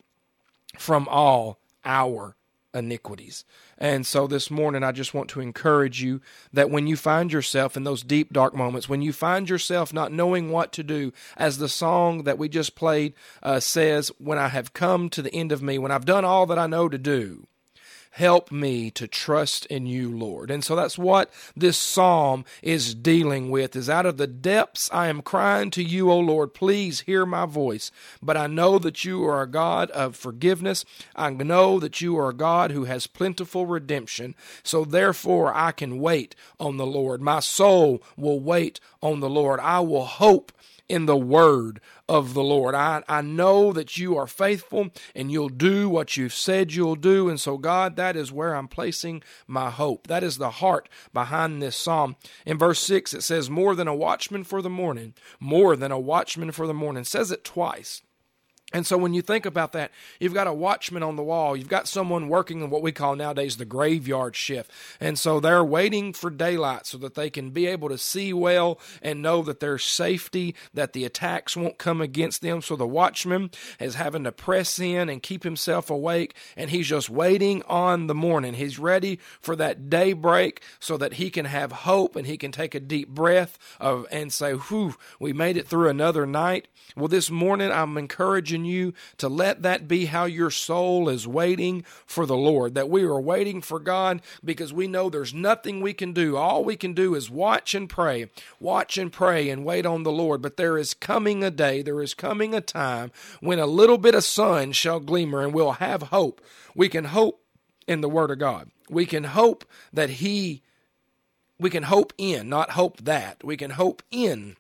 from 0.79 1.07
all 1.11 1.59
our 1.85 2.35
iniquities. 2.75 3.45
And 3.79 4.07
so 4.07 4.27
this 4.27 4.51
morning, 4.51 4.83
I 4.83 4.93
just 4.93 5.15
want 5.15 5.29
to 5.31 5.41
encourage 5.41 6.03
you 6.03 6.21
that 6.53 6.71
when 6.71 6.87
you 6.87 6.97
find 6.97 7.33
yourself 7.33 7.77
in 7.77 7.85
those 7.85 8.03
deep, 8.03 8.33
dark 8.33 8.55
moments, 8.55 8.89
when 8.89 9.03
you 9.03 9.13
find 9.13 9.49
yourself 9.49 9.93
not 9.93 10.13
knowing 10.13 10.51
what 10.51 10.73
to 10.73 10.83
do, 10.83 11.13
as 11.37 11.59
the 11.59 11.69
song 11.69 12.25
that 12.25 12.39
we 12.39 12.49
just 12.49 12.75
played 12.75 13.15
uh, 13.43 13.61
says, 13.61 14.11
When 14.19 14.39
I 14.39 14.49
have 14.49 14.73
come 14.73 15.09
to 15.11 15.23
the 15.23 15.35
end 15.35 15.53
of 15.53 15.63
me, 15.63 15.79
when 15.79 15.93
I've 15.93 16.05
done 16.05 16.25
all 16.25 16.47
that 16.47 16.59
I 16.59 16.67
know 16.67 16.89
to 16.89 16.99
do, 16.99 17.47
Help 18.15 18.51
me 18.51 18.91
to 18.91 19.07
trust 19.07 19.67
in 19.67 19.87
you, 19.87 20.11
Lord. 20.11 20.51
And 20.51 20.65
so 20.65 20.75
that's 20.75 20.99
what 20.99 21.31
this 21.57 21.79
psalm 21.79 22.45
is 22.61 22.93
dealing 22.95 23.51
with 23.51 23.77
is 23.77 23.89
out 23.89 24.05
of 24.05 24.17
the 24.17 24.27
depths 24.27 24.91
I 24.93 25.07
am 25.07 25.23
crying 25.23 25.71
to 25.73 25.83
you, 25.83 26.11
O 26.11 26.19
Lord, 26.19 26.53
please 26.53 27.01
hear 27.03 27.25
my 27.25 27.47
voice. 27.47 27.93
But 28.21 28.37
I 28.37 28.49
know 28.49 28.81
that 28.81 29.05
you 29.05 29.25
are 29.25 29.43
a 29.43 29.47
God 29.47 29.91
of 29.93 30.17
forgiveness. 30.17 30.85
I 31.15 31.31
know 31.31 31.79
that 31.79 32.01
you 32.01 32.19
are 32.19 32.31
a 32.31 32.35
God 32.35 32.73
who 32.73 32.85
has 32.85 33.07
plentiful 33.07 33.67
redemption. 33.67 34.35
So 34.65 34.85
therefore 34.85 35.55
I 35.55 35.71
can 35.71 36.01
wait 36.01 36.35
on 36.59 36.79
the 36.79 36.87
Lord. 36.87 37.23
My 37.23 37.39
soul 37.39 38.03
will 38.17 38.41
wait 38.41 38.81
on 39.01 39.21
the 39.21 39.31
Lord. 39.31 39.61
I 39.61 39.81
will 39.81 40.05
hope 40.05 40.51
in 40.91 41.07
the 41.07 41.17
word 41.17 41.81
of 42.09 42.35
the 42.35 42.43
Lord. 42.43 42.75
I, 42.75 43.05
I 43.09 43.23
know 43.23 43.73
that 43.73 43.97
you 43.97 44.17
are 44.17 44.27
faithful 44.27 44.89
and 45.15 45.31
you'll 45.31 45.49
do 45.49 45.89
what 45.89 46.17
you've 46.17 46.35
said 46.35 46.73
you'll 46.73 46.97
do. 46.97 47.29
And 47.29 47.41
so, 47.41 47.57
God, 47.57 47.95
that 47.95 48.17
is 48.17 48.33
where 48.33 48.55
I'm 48.57 48.67
placing 48.67 49.23
my 49.47 49.71
hope. 49.71 50.09
That 50.09 50.25
is 50.25 50.39
the 50.39 50.51
heart 50.51 50.89
behind 51.15 51.63
this 51.63 51.77
psalm. 51.77 52.17
In 52.45 52.59
verse 52.59 52.81
6, 52.81 53.15
it 53.15 53.23
says, 53.23 53.49
More 53.49 53.77
than 53.77 53.87
a 53.87 53.95
watchman 53.95 54.43
for 54.43 54.61
the 54.61 54.69
morning, 54.69 55.15
more 55.39 55.77
than 55.77 55.93
a 55.93 55.99
watchman 55.99 56.51
for 56.51 56.67
the 56.67 56.75
morning. 56.75 57.03
It 57.03 57.07
says 57.07 57.31
it 57.31 57.45
twice. 57.45 58.03
And 58.73 58.87
so 58.87 58.97
when 58.97 59.15
you 59.15 59.23
think 59.23 59.47
about 59.47 59.73
that, 59.73 59.91
you've 60.21 60.35
got 60.35 60.47
a 60.47 60.53
watchman 60.53 61.03
on 61.03 61.17
the 61.17 61.25
wall. 61.25 61.57
You've 61.57 61.69
got 61.69 61.89
someone 61.89 62.29
working 62.29 62.61
in 62.61 62.71
what 62.71 62.83
we 62.83 62.93
call 62.93 63.17
nowadays 63.17 63.57
the 63.57 63.65
graveyard 63.65 64.37
shift. 64.37 64.71
And 65.01 65.19
so 65.19 65.41
they're 65.41 65.65
waiting 65.65 66.13
for 66.13 66.31
daylight 66.31 66.87
so 66.87 66.97
that 66.99 67.15
they 67.15 67.31
can 67.31 67.51
be 67.51 67.67
able 67.67 67.89
to 67.89 67.99
see 67.99 68.33
well 68.33 68.79
and 69.03 69.23
know 69.23 69.43
that 69.43 69.59
there's 69.59 69.85
safety, 69.85 70.55
that 70.73 70.93
the 70.93 71.05
attacks 71.05 71.57
won't 71.57 71.79
come 71.79 72.01
against 72.01 72.43
them. 72.43 72.63
So 72.63 72.77
the 72.77 72.87
watchman 72.87 73.51
is 73.81 73.97
having 73.97 74.23
to 74.25 74.33
press 74.33 74.79
in 74.79 75.09
and 75.09 75.21
keep 75.21 75.43
himself 75.43 75.91
awake. 75.91 76.37
And 76.57 76.71
he's 76.71 76.87
just 76.87 77.11
waiting 77.11 77.65
on 77.65 78.07
the 78.07 78.15
morning. 78.15 78.55
He's 78.55 78.79
ready 78.79 79.19
for 79.41 79.57
that 79.57 79.91
daybreak 79.91 80.63
so 80.79 80.97
that 80.97 81.15
he 81.15 81.31
can 81.31 81.47
have 81.47 81.73
hope 81.73 82.15
and 82.15 82.27
he 82.27 82.37
can 82.37 82.53
take 82.53 82.77
a 82.77 82.81
deep 82.81 83.09
breath 83.09 83.59
of 83.81 84.07
and 84.13 84.33
say, 84.33 84.53
whew, 84.53 84.95
we 85.19 85.33
made 85.33 85.57
it 85.57 85.67
through 85.67 85.89
another 85.89 86.25
night. 86.25 86.69
Well, 86.97 87.09
this 87.09 87.31
morning 87.31 87.73
I'm 87.73 87.97
encouraging 87.97 88.60
you 88.65 88.95
to 89.19 89.29
let 89.29 89.63
that 89.63 89.89
be 89.89 90.07
how 90.07 90.25
your 90.25 90.51
soul 90.51 91.09
is 91.09 91.27
waiting 91.27 91.85
for 92.07 92.27
the 92.27 92.37
Lord, 92.37 92.75
that 92.75 92.91
we 92.91 93.03
are 93.03 93.21
waiting 93.21 93.61
for 93.61 93.79
God 93.79 94.23
because 94.45 94.73
we 94.73 94.87
know 94.87 95.09
there's 95.09 95.35
nothing 95.35 95.81
we 95.81 95.93
can 95.93 96.13
do. 96.13 96.37
All 96.37 96.65
we 96.65 96.77
can 96.77 96.93
do 96.93 97.15
is 97.15 97.31
watch 97.31 97.75
and 97.75 97.89
pray, 97.89 98.31
watch 98.59 98.99
and 98.99 99.13
pray 99.13 99.49
and 99.49 99.65
wait 99.65 99.87
on 99.87 100.03
the 100.03 100.13
Lord. 100.13 100.43
But 100.43 100.57
there 100.57 100.79
is 100.79 100.95
coming 100.95 101.45
a 101.45 101.51
day, 101.51 101.83
there 101.83 102.03
is 102.03 102.15
coming 102.15 102.55
a 102.55 102.61
time 102.61 103.11
when 103.41 103.59
a 103.59 103.67
little 103.67 103.99
bit 103.99 104.15
of 104.15 104.25
sun 104.25 104.73
shall 104.73 105.01
glimmer 105.01 105.43
and 105.43 105.55
we'll 105.55 105.73
have 105.73 106.05
hope. 106.05 106.41
We 106.75 106.89
can 106.89 107.07
hope 107.07 107.43
in 107.87 108.01
the 108.01 108.09
Word 108.09 108.31
of 108.31 108.39
God. 108.39 108.71
We 108.89 109.07
can 109.07 109.25
hope 109.25 109.65
that 109.93 110.11
He, 110.11 110.63
we 111.59 111.71
can 111.71 111.85
hope 111.85 112.13
in, 112.19 112.49
not 112.49 112.71
hope 112.71 112.99
that. 113.03 113.43
We 113.45 113.57
can 113.57 113.73
hope 113.73 114.03
in 114.11 114.57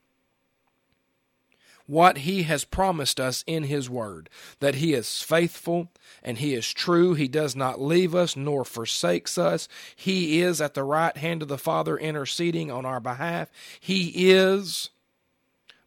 what 1.90 2.18
he 2.18 2.44
has 2.44 2.64
promised 2.64 3.18
us 3.18 3.42
in 3.48 3.64
his 3.64 3.90
word 3.90 4.30
that 4.60 4.76
he 4.76 4.94
is 4.94 5.22
faithful 5.22 5.88
and 6.22 6.38
he 6.38 6.54
is 6.54 6.72
true. 6.72 7.14
He 7.14 7.26
does 7.26 7.56
not 7.56 7.80
leave 7.80 8.14
us 8.14 8.36
nor 8.36 8.64
forsakes 8.64 9.36
us. 9.36 9.66
He 9.96 10.40
is 10.40 10.60
at 10.60 10.74
the 10.74 10.84
right 10.84 11.16
hand 11.16 11.42
of 11.42 11.48
the 11.48 11.58
father 11.58 11.98
interceding 11.98 12.70
on 12.70 12.86
our 12.86 13.00
behalf. 13.00 13.50
He 13.80 14.30
is 14.30 14.90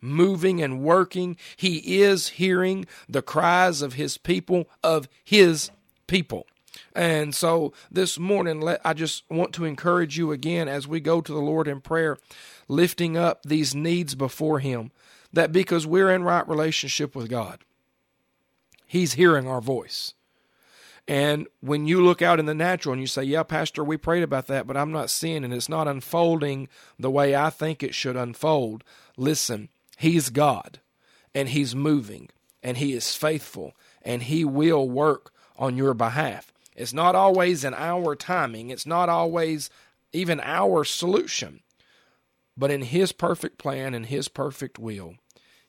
moving 0.01 0.62
and 0.62 0.82
working. 0.82 1.38
He 1.56 2.01
is 2.01 2.30
hearing 2.30 2.86
the 3.08 3.22
cries 3.22 3.82
of 3.82 3.93
his 3.93 4.18
people 4.18 4.68
of 4.84 5.08
his 5.24 5.72
people. 6.08 6.45
And 6.93 7.34
so 7.34 7.72
this 7.89 8.20
morning, 8.20 8.60
let, 8.60 8.82
I 8.84 8.93
just 8.93 9.24
want 9.30 9.54
to 9.54 9.64
encourage 9.64 10.18
you 10.18 10.34
again 10.34 10.68
as 10.68 10.86
we 10.86 10.99
go 10.99 11.22
to 11.22 11.32
the 11.32 11.39
Lord 11.39 11.70
in 11.70 11.80
prayer, 11.80 12.18
lifting 12.68 13.16
up 13.16 13.43
these 13.43 13.74
needs 13.74 14.16
before 14.16 14.60
Him 14.60 14.91
that 15.34 15.51
because 15.51 15.86
we're 15.86 16.11
in 16.11 16.23
right 16.23 16.47
relationship 16.47 17.15
with 17.15 17.29
God, 17.29 17.59
He's 18.86 19.13
hearing 19.13 19.47
our 19.47 19.61
voice. 19.61 20.13
And 21.07 21.47
when 21.59 21.86
you 21.86 22.03
look 22.03 22.21
out 22.21 22.39
in 22.39 22.45
the 22.45 22.53
natural 22.53 22.93
and 22.93 23.01
you 23.01 23.07
say, 23.07 23.23
Yeah, 23.23 23.43
Pastor, 23.43 23.84
we 23.84 23.97
prayed 23.97 24.23
about 24.23 24.47
that, 24.47 24.67
but 24.67 24.77
I'm 24.77 24.91
not 24.91 25.09
seeing 25.09 25.43
and 25.43 25.53
it's 25.53 25.67
not 25.67 25.88
unfolding 25.88 26.69
the 26.97 27.11
way 27.11 27.36
I 27.36 27.49
think 27.49 27.84
it 27.84 27.93
should 27.93 28.15
unfold, 28.15 28.84
listen, 29.17 29.69
He's 29.97 30.29
God 30.29 30.79
and 31.36 31.49
He's 31.49 31.75
moving 31.75 32.29
and 32.61 32.77
He 32.77 32.93
is 32.93 33.15
faithful 33.15 33.73
and 34.01 34.23
He 34.23 34.45
will 34.45 34.89
work 34.89 35.34
on 35.57 35.75
your 35.75 35.93
behalf. 35.93 36.53
It's 36.75 36.93
not 36.93 37.15
always 37.15 37.63
in 37.63 37.73
our 37.73 38.15
timing, 38.15 38.69
it's 38.69 38.86
not 38.86 39.09
always 39.09 39.69
even 40.13 40.39
our 40.39 40.84
solution, 40.84 41.61
but 42.55 42.71
in 42.71 42.81
His 42.84 43.11
perfect 43.11 43.57
plan 43.57 43.93
and 43.93 44.05
His 44.05 44.27
perfect 44.29 44.79
will, 44.79 45.15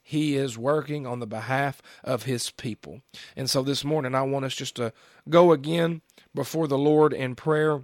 he 0.06 0.36
is 0.36 0.58
working 0.58 1.06
on 1.06 1.18
the 1.18 1.26
behalf 1.26 1.80
of 2.04 2.24
His 2.24 2.50
people. 2.50 3.00
And 3.34 3.48
so 3.48 3.62
this 3.62 3.82
morning, 3.84 4.14
I 4.14 4.20
want 4.20 4.44
us 4.44 4.54
just 4.54 4.76
to 4.76 4.92
go 5.30 5.50
again 5.50 6.02
before 6.34 6.68
the 6.68 6.76
Lord 6.76 7.14
in 7.14 7.34
prayer 7.34 7.80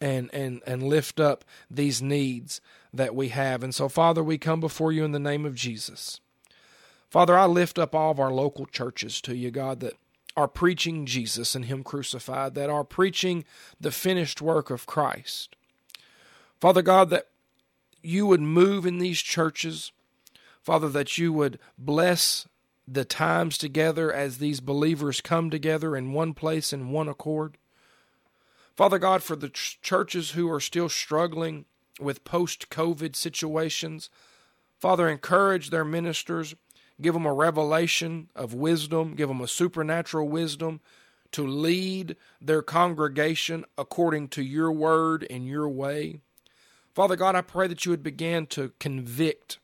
and, 0.00 0.30
and, 0.32 0.62
and 0.68 0.84
lift 0.84 1.18
up 1.18 1.44
these 1.68 2.00
needs 2.00 2.60
that 2.94 3.12
we 3.12 3.30
have. 3.30 3.64
And 3.64 3.74
so, 3.74 3.88
Father, 3.88 4.22
we 4.22 4.38
come 4.38 4.60
before 4.60 4.92
you 4.92 5.04
in 5.04 5.10
the 5.10 5.18
name 5.18 5.44
of 5.44 5.56
Jesus. 5.56 6.20
Father, 7.10 7.36
I 7.36 7.46
lift 7.46 7.76
up 7.76 7.92
all 7.92 8.12
of 8.12 8.20
our 8.20 8.30
local 8.30 8.64
churches 8.64 9.20
to 9.22 9.34
you, 9.34 9.50
God, 9.50 9.80
that 9.80 9.94
are 10.36 10.46
preaching 10.46 11.06
Jesus 11.06 11.56
and 11.56 11.64
Him 11.64 11.82
crucified, 11.82 12.54
that 12.54 12.70
are 12.70 12.84
preaching 12.84 13.44
the 13.80 13.90
finished 13.90 14.40
work 14.40 14.70
of 14.70 14.86
Christ. 14.86 15.56
Father 16.60 16.82
God, 16.82 17.10
that 17.10 17.26
you 18.00 18.26
would 18.26 18.40
move 18.40 18.86
in 18.86 18.98
these 18.98 19.20
churches 19.20 19.90
Father, 20.62 20.88
that 20.88 21.18
you 21.18 21.32
would 21.32 21.58
bless 21.78 22.46
the 22.86 23.04
times 23.04 23.56
together 23.56 24.12
as 24.12 24.38
these 24.38 24.60
believers 24.60 25.20
come 25.20 25.50
together 25.50 25.96
in 25.96 26.12
one 26.12 26.34
place 26.34 26.72
in 26.72 26.90
one 26.90 27.08
accord. 27.08 27.56
Father 28.76 28.98
God, 28.98 29.22
for 29.22 29.36
the 29.36 29.48
ch- 29.48 29.80
churches 29.80 30.32
who 30.32 30.50
are 30.50 30.60
still 30.60 30.88
struggling 30.88 31.66
with 32.00 32.24
post 32.24 32.70
COVID 32.70 33.14
situations, 33.14 34.10
Father, 34.78 35.08
encourage 35.08 35.70
their 35.70 35.84
ministers, 35.84 36.54
give 37.00 37.14
them 37.14 37.26
a 37.26 37.32
revelation 37.32 38.30
of 38.34 38.54
wisdom, 38.54 39.14
give 39.14 39.28
them 39.28 39.40
a 39.40 39.48
supernatural 39.48 40.28
wisdom 40.28 40.80
to 41.32 41.46
lead 41.46 42.16
their 42.40 42.62
congregation 42.62 43.64
according 43.78 44.28
to 44.28 44.42
your 44.42 44.72
word 44.72 45.26
and 45.30 45.46
your 45.46 45.68
way. 45.68 46.20
Father 46.94 47.16
God, 47.16 47.36
I 47.36 47.42
pray 47.42 47.68
that 47.68 47.84
you 47.84 47.90
would 47.90 48.02
begin 48.02 48.46
to 48.48 48.72
convict 48.80 49.58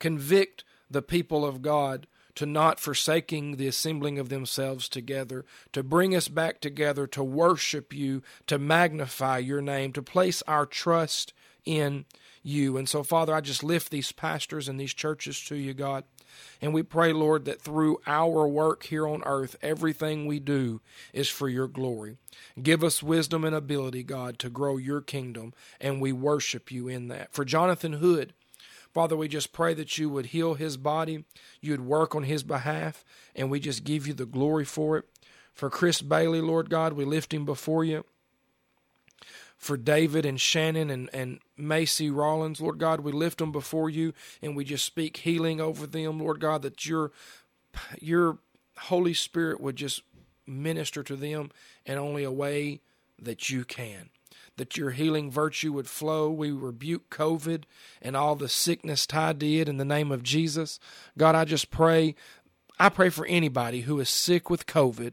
Convict 0.00 0.64
the 0.90 1.02
people 1.02 1.44
of 1.46 1.62
God 1.62 2.08
to 2.34 2.46
not 2.46 2.80
forsaking 2.80 3.56
the 3.56 3.66
assembling 3.66 4.18
of 4.18 4.28
themselves 4.28 4.88
together, 4.88 5.44
to 5.72 5.82
bring 5.82 6.14
us 6.14 6.28
back 6.28 6.60
together, 6.60 7.06
to 7.06 7.22
worship 7.22 7.92
you, 7.92 8.22
to 8.46 8.58
magnify 8.58 9.38
your 9.38 9.60
name, 9.60 9.92
to 9.92 10.02
place 10.02 10.42
our 10.48 10.66
trust 10.66 11.32
in 11.64 12.04
you. 12.42 12.76
And 12.76 12.88
so, 12.88 13.02
Father, 13.02 13.34
I 13.34 13.40
just 13.40 13.62
lift 13.62 13.90
these 13.90 14.12
pastors 14.12 14.68
and 14.68 14.80
these 14.80 14.94
churches 14.94 15.40
to 15.44 15.56
you, 15.56 15.74
God. 15.74 16.04
And 16.62 16.72
we 16.72 16.82
pray, 16.82 17.12
Lord, 17.12 17.44
that 17.44 17.60
through 17.60 18.00
our 18.06 18.46
work 18.46 18.84
here 18.84 19.06
on 19.06 19.22
earth, 19.26 19.56
everything 19.60 20.26
we 20.26 20.38
do 20.38 20.80
is 21.12 21.28
for 21.28 21.48
your 21.48 21.68
glory. 21.68 22.16
Give 22.62 22.84
us 22.84 23.02
wisdom 23.02 23.44
and 23.44 23.54
ability, 23.54 24.04
God, 24.04 24.38
to 24.38 24.48
grow 24.48 24.76
your 24.76 25.00
kingdom, 25.00 25.52
and 25.80 26.00
we 26.00 26.12
worship 26.12 26.70
you 26.70 26.88
in 26.88 27.08
that. 27.08 27.32
For 27.32 27.44
Jonathan 27.44 27.94
Hood, 27.94 28.32
Father, 28.92 29.16
we 29.16 29.28
just 29.28 29.52
pray 29.52 29.74
that 29.74 29.98
you 29.98 30.08
would 30.10 30.26
heal 30.26 30.54
his 30.54 30.76
body, 30.76 31.24
you 31.60 31.72
would 31.72 31.86
work 31.86 32.14
on 32.14 32.24
his 32.24 32.42
behalf, 32.42 33.04
and 33.36 33.50
we 33.50 33.60
just 33.60 33.84
give 33.84 34.06
you 34.06 34.14
the 34.14 34.26
glory 34.26 34.64
for 34.64 34.98
it. 34.98 35.04
For 35.54 35.70
Chris 35.70 36.02
Bailey, 36.02 36.40
Lord 36.40 36.70
God, 36.70 36.94
we 36.94 37.04
lift 37.04 37.34
him 37.34 37.44
before 37.44 37.84
you. 37.84 38.04
for 39.56 39.76
David 39.76 40.24
and 40.24 40.40
Shannon 40.40 40.90
and, 40.90 41.10
and 41.12 41.40
Macy 41.56 42.10
Rollins, 42.10 42.60
Lord 42.60 42.78
God. 42.78 43.00
We 43.00 43.12
lift 43.12 43.38
them 43.38 43.52
before 43.52 43.90
you 43.90 44.14
and 44.42 44.56
we 44.56 44.64
just 44.64 44.84
speak 44.84 45.18
healing 45.18 45.60
over 45.60 45.86
them, 45.86 46.20
Lord 46.20 46.40
God, 46.40 46.62
that 46.62 46.86
your 46.86 47.12
your 48.00 48.38
Holy 48.78 49.14
Spirit 49.14 49.60
would 49.60 49.76
just 49.76 50.02
minister 50.46 51.02
to 51.02 51.16
them 51.16 51.50
in 51.86 51.98
only 51.98 52.24
a 52.24 52.32
way 52.32 52.80
that 53.20 53.50
you 53.50 53.64
can. 53.64 54.10
That 54.56 54.76
your 54.76 54.90
healing 54.90 55.30
virtue 55.30 55.72
would 55.72 55.88
flow. 55.88 56.30
We 56.30 56.50
rebuke 56.50 57.08
COVID 57.10 57.64
and 58.02 58.16
all 58.16 58.36
the 58.36 58.48
sickness 58.48 59.06
tied 59.06 59.40
to 59.40 59.46
it 59.46 59.68
in 59.68 59.78
the 59.78 59.84
name 59.84 60.12
of 60.12 60.22
Jesus. 60.22 60.78
God, 61.16 61.34
I 61.34 61.44
just 61.44 61.70
pray. 61.70 62.14
I 62.78 62.88
pray 62.88 63.08
for 63.08 63.26
anybody 63.26 63.82
who 63.82 64.00
is 64.00 64.08
sick 64.08 64.50
with 64.50 64.66
COVID 64.66 65.12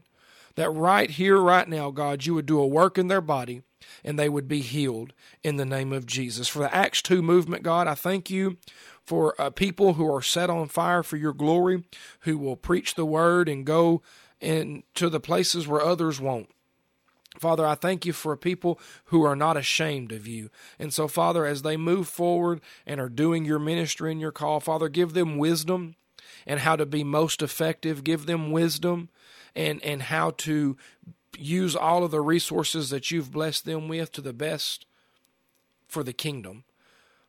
that 0.58 0.70
right 0.70 1.08
here, 1.08 1.38
right 1.38 1.68
now, 1.68 1.90
God, 1.90 2.26
you 2.26 2.34
would 2.34 2.46
do 2.46 2.58
a 2.58 2.66
work 2.66 2.98
in 2.98 3.06
their 3.06 3.20
body 3.20 3.62
and 4.04 4.18
they 4.18 4.28
would 4.28 4.48
be 4.48 4.60
healed 4.60 5.12
in 5.44 5.56
the 5.56 5.64
name 5.64 5.92
of 5.92 6.04
Jesus. 6.04 6.48
For 6.48 6.58
the 6.58 6.74
Acts 6.74 7.00
2 7.02 7.22
movement, 7.22 7.62
God, 7.62 7.86
I 7.86 7.94
thank 7.94 8.28
you 8.28 8.56
for 9.04 9.40
uh, 9.40 9.50
people 9.50 9.94
who 9.94 10.12
are 10.12 10.20
set 10.20 10.50
on 10.50 10.66
fire 10.66 11.04
for 11.04 11.16
your 11.16 11.32
glory, 11.32 11.84
who 12.20 12.36
will 12.36 12.56
preach 12.56 12.96
the 12.96 13.06
word 13.06 13.48
and 13.48 13.64
go 13.64 14.02
into 14.40 15.08
the 15.08 15.20
places 15.20 15.68
where 15.68 15.80
others 15.80 16.20
won't. 16.20 16.50
Father, 17.38 17.64
I 17.64 17.74
thank 17.74 18.04
you 18.04 18.12
for 18.12 18.36
people 18.36 18.80
who 19.06 19.22
are 19.22 19.36
not 19.36 19.56
ashamed 19.56 20.12
of 20.12 20.26
you. 20.26 20.50
And 20.78 20.92
so, 20.92 21.06
Father, 21.06 21.46
as 21.46 21.62
they 21.62 21.76
move 21.76 22.08
forward 22.08 22.60
and 22.86 23.00
are 23.00 23.08
doing 23.08 23.44
your 23.44 23.58
ministry 23.58 24.10
and 24.10 24.20
your 24.20 24.32
call, 24.32 24.60
Father, 24.60 24.88
give 24.88 25.12
them 25.12 25.38
wisdom 25.38 25.94
and 26.46 26.60
how 26.60 26.76
to 26.76 26.86
be 26.86 27.04
most 27.04 27.40
effective. 27.40 28.02
Give 28.02 28.26
them 28.26 28.50
wisdom 28.50 29.08
and, 29.54 29.82
and 29.84 30.02
how 30.02 30.30
to 30.38 30.76
use 31.38 31.76
all 31.76 32.04
of 32.04 32.10
the 32.10 32.20
resources 32.20 32.90
that 32.90 33.10
you've 33.10 33.32
blessed 33.32 33.64
them 33.64 33.86
with 33.86 34.10
to 34.12 34.20
the 34.20 34.32
best 34.32 34.84
for 35.86 36.02
the 36.02 36.12
kingdom. 36.12 36.64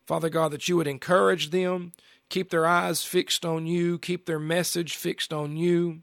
Father 0.06 0.30
God, 0.30 0.52
that 0.52 0.68
you 0.68 0.76
would 0.78 0.88
encourage 0.88 1.52
them, 1.52 1.94
keep 2.30 2.50
their 2.50 2.66
eyes 2.66 3.04
fixed 3.04 3.46
on 3.46 3.68
you, 3.68 4.00
keep 4.00 4.26
their 4.26 4.40
message 4.40 4.96
fixed 4.96 5.32
on 5.32 5.56
you. 5.56 6.00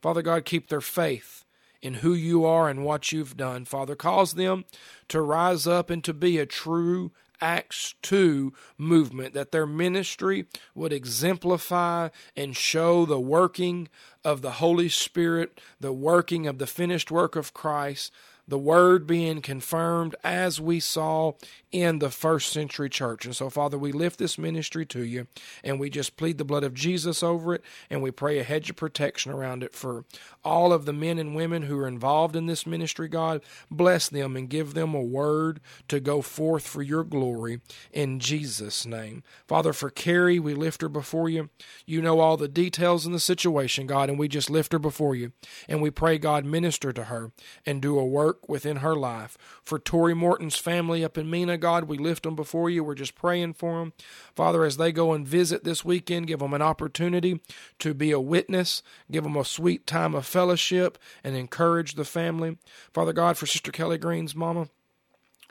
Father 0.00 0.22
God, 0.22 0.46
keep 0.46 0.68
their 0.68 0.80
faith 0.80 1.41
in 1.82 1.94
who 1.94 2.14
you 2.14 2.44
are 2.44 2.68
and 2.68 2.84
what 2.84 3.12
you've 3.12 3.36
done. 3.36 3.64
Father, 3.64 3.94
cause 3.96 4.34
them 4.34 4.64
to 5.08 5.20
rise 5.20 5.66
up 5.66 5.90
and 5.90 6.02
to 6.04 6.14
be 6.14 6.38
a 6.38 6.46
true 6.46 7.12
Acts 7.42 7.96
2 8.02 8.52
movement, 8.78 9.34
that 9.34 9.50
their 9.50 9.66
ministry 9.66 10.46
would 10.76 10.92
exemplify 10.92 12.08
and 12.36 12.56
show 12.56 13.04
the 13.04 13.18
working 13.18 13.88
of 14.24 14.42
the 14.42 14.52
Holy 14.52 14.88
Spirit, 14.88 15.60
the 15.80 15.92
working 15.92 16.46
of 16.46 16.58
the 16.58 16.68
finished 16.68 17.10
work 17.10 17.34
of 17.34 17.52
Christ, 17.52 18.12
the 18.46 18.58
word 18.58 19.06
being 19.06 19.40
confirmed 19.40 20.14
as 20.24 20.60
we 20.60 20.80
saw 20.80 21.32
in 21.70 22.00
the 22.00 22.10
first 22.10 22.52
century 22.52 22.88
church. 22.88 23.24
And 23.24 23.34
so, 23.34 23.48
Father, 23.48 23.78
we 23.78 23.92
lift 23.92 24.18
this 24.18 24.36
ministry 24.36 24.84
to 24.86 25.04
you 25.04 25.26
and 25.62 25.78
we 25.78 25.90
just 25.90 26.16
plead 26.16 26.38
the 26.38 26.44
blood 26.44 26.64
of 26.64 26.74
Jesus 26.74 27.22
over 27.22 27.54
it 27.54 27.62
and 27.88 28.02
we 28.02 28.10
pray 28.10 28.38
a 28.38 28.44
hedge 28.44 28.70
of 28.70 28.76
protection 28.76 29.32
around 29.32 29.62
it 29.62 29.74
for 29.74 30.04
all 30.44 30.72
of 30.72 30.84
the 30.84 30.92
men 30.92 31.18
and 31.18 31.34
women 31.34 31.62
who 31.62 31.78
are 31.78 31.86
involved 31.86 32.34
in 32.34 32.46
this 32.46 32.66
ministry, 32.66 33.08
God. 33.08 33.42
Bless 33.70 34.08
them 34.08 34.36
and 34.36 34.48
give 34.48 34.74
them 34.74 34.94
a 34.94 35.00
word 35.00 35.60
to 35.88 36.00
go 36.00 36.22
forth 36.22 36.66
for 36.66 36.82
your 36.82 37.04
glory 37.04 37.60
in 37.92 38.18
Jesus' 38.18 38.84
name. 38.84 39.22
Father, 39.46 39.72
for 39.72 39.90
Carrie, 39.90 40.38
we 40.38 40.54
lift 40.54 40.82
her 40.82 40.88
before 40.88 41.28
you. 41.28 41.50
You 41.86 42.02
know 42.02 42.20
all 42.20 42.36
the 42.36 42.48
details 42.48 43.06
in 43.06 43.12
the 43.12 43.20
situation, 43.20 43.86
God, 43.86 44.08
and 44.08 44.18
we 44.18 44.28
just 44.28 44.50
lift 44.50 44.72
her 44.72 44.78
before 44.78 45.14
you. 45.14 45.32
And 45.68 45.80
we 45.80 45.90
pray, 45.90 46.18
God, 46.18 46.44
minister 46.44 46.92
to 46.92 47.04
her 47.04 47.32
and 47.64 47.80
do 47.80 47.98
a 47.98 48.04
work 48.04 48.48
within 48.48 48.78
her 48.78 48.96
life. 48.96 49.38
For 49.62 49.78
Tori 49.78 50.14
Morton's 50.14 50.56
family 50.56 51.04
up 51.04 51.16
in 51.16 51.30
Mena, 51.30 51.56
God, 51.56 51.84
we 51.84 51.98
lift 51.98 52.24
them 52.24 52.34
before 52.34 52.68
you. 52.68 52.82
We're 52.82 52.94
just 52.94 53.14
praying 53.14 53.54
for 53.54 53.78
them. 53.78 53.92
Father, 54.34 54.64
as 54.64 54.76
they 54.76 54.92
go 54.92 55.12
and 55.12 55.26
visit 55.26 55.64
this 55.64 55.84
weekend, 55.84 56.26
give 56.26 56.40
them 56.40 56.54
an 56.54 56.62
opportunity 56.62 57.40
to 57.78 57.94
be 57.94 58.10
a 58.10 58.20
witness, 58.20 58.82
give 59.10 59.24
them 59.24 59.36
a 59.36 59.44
sweet 59.44 59.86
time 59.86 60.14
of 60.14 60.26
fellowship, 60.32 60.98
and 61.22 61.36
encourage 61.36 61.94
the 61.94 62.04
family. 62.04 62.58
Father 62.92 63.12
God, 63.12 63.36
for 63.36 63.46
Sister 63.46 63.70
Kelly 63.70 63.98
Green's 63.98 64.34
mama, 64.34 64.68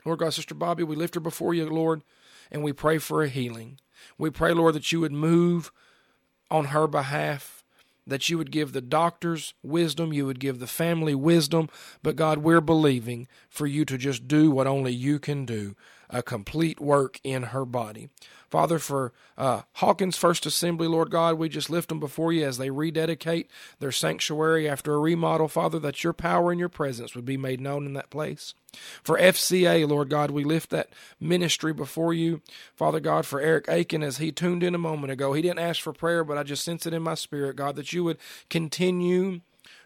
Lord 0.04 0.18
God, 0.18 0.34
Sister 0.34 0.54
Bobby, 0.54 0.82
we 0.82 0.96
lift 0.96 1.14
her 1.14 1.20
before 1.20 1.54
you, 1.54 1.66
Lord, 1.68 2.02
and 2.50 2.62
we 2.62 2.72
pray 2.72 2.98
for 2.98 3.22
a 3.22 3.28
healing. 3.28 3.78
We 4.18 4.30
pray, 4.30 4.52
Lord, 4.52 4.74
that 4.74 4.90
you 4.90 5.00
would 5.00 5.12
move 5.12 5.70
on 6.50 6.66
her 6.66 6.86
behalf 6.86 7.62
that 8.06 8.28
you 8.28 8.38
would 8.38 8.50
give 8.50 8.72
the 8.72 8.80
doctors 8.80 9.54
wisdom, 9.62 10.12
you 10.12 10.26
would 10.26 10.40
give 10.40 10.58
the 10.58 10.66
family 10.66 11.14
wisdom. 11.14 11.68
But 12.02 12.16
God, 12.16 12.38
we're 12.38 12.60
believing 12.60 13.28
for 13.48 13.66
you 13.66 13.84
to 13.84 13.96
just 13.96 14.26
do 14.26 14.50
what 14.50 14.66
only 14.66 14.92
you 14.92 15.18
can 15.18 15.44
do 15.44 15.76
a 16.12 16.22
complete 16.22 16.80
work 16.80 17.18
in 17.24 17.44
her 17.44 17.64
body. 17.64 18.10
Father, 18.50 18.78
for 18.78 19.14
uh, 19.38 19.62
Hawkins 19.76 20.18
First 20.18 20.44
Assembly, 20.44 20.86
Lord 20.86 21.10
God, 21.10 21.38
we 21.38 21.48
just 21.48 21.70
lift 21.70 21.88
them 21.88 21.98
before 21.98 22.34
you 22.34 22.44
as 22.44 22.58
they 22.58 22.68
rededicate 22.68 23.50
their 23.78 23.90
sanctuary 23.90 24.68
after 24.68 24.94
a 24.94 24.98
remodel, 24.98 25.48
Father, 25.48 25.78
that 25.78 26.04
your 26.04 26.12
power 26.12 26.50
and 26.50 26.60
your 26.60 26.68
presence 26.68 27.14
would 27.14 27.24
be 27.24 27.38
made 27.38 27.62
known 27.62 27.86
in 27.86 27.94
that 27.94 28.10
place. 28.10 28.52
For 29.02 29.18
FCA, 29.18 29.88
Lord 29.88 30.10
God, 30.10 30.30
we 30.30 30.44
lift 30.44 30.68
that 30.68 30.90
ministry 31.18 31.72
before 31.72 32.12
you. 32.12 32.42
Father 32.76 33.00
God, 33.00 33.24
for 33.24 33.40
Eric 33.40 33.64
Aiken, 33.68 34.02
as 34.02 34.18
he 34.18 34.30
tuned 34.30 34.62
in 34.62 34.74
a 34.74 34.78
moment 34.78 35.12
ago, 35.12 35.32
he 35.32 35.40
didn't 35.40 35.58
ask 35.58 35.80
for 35.80 35.94
prayer, 35.94 36.22
but 36.22 36.36
I 36.36 36.42
just 36.42 36.62
sense 36.62 36.84
it 36.84 36.92
in 36.92 37.02
my 37.02 37.14
spirit, 37.14 37.56
God, 37.56 37.76
that 37.76 37.94
you 37.94 38.04
would 38.04 38.18
continue 38.50 39.40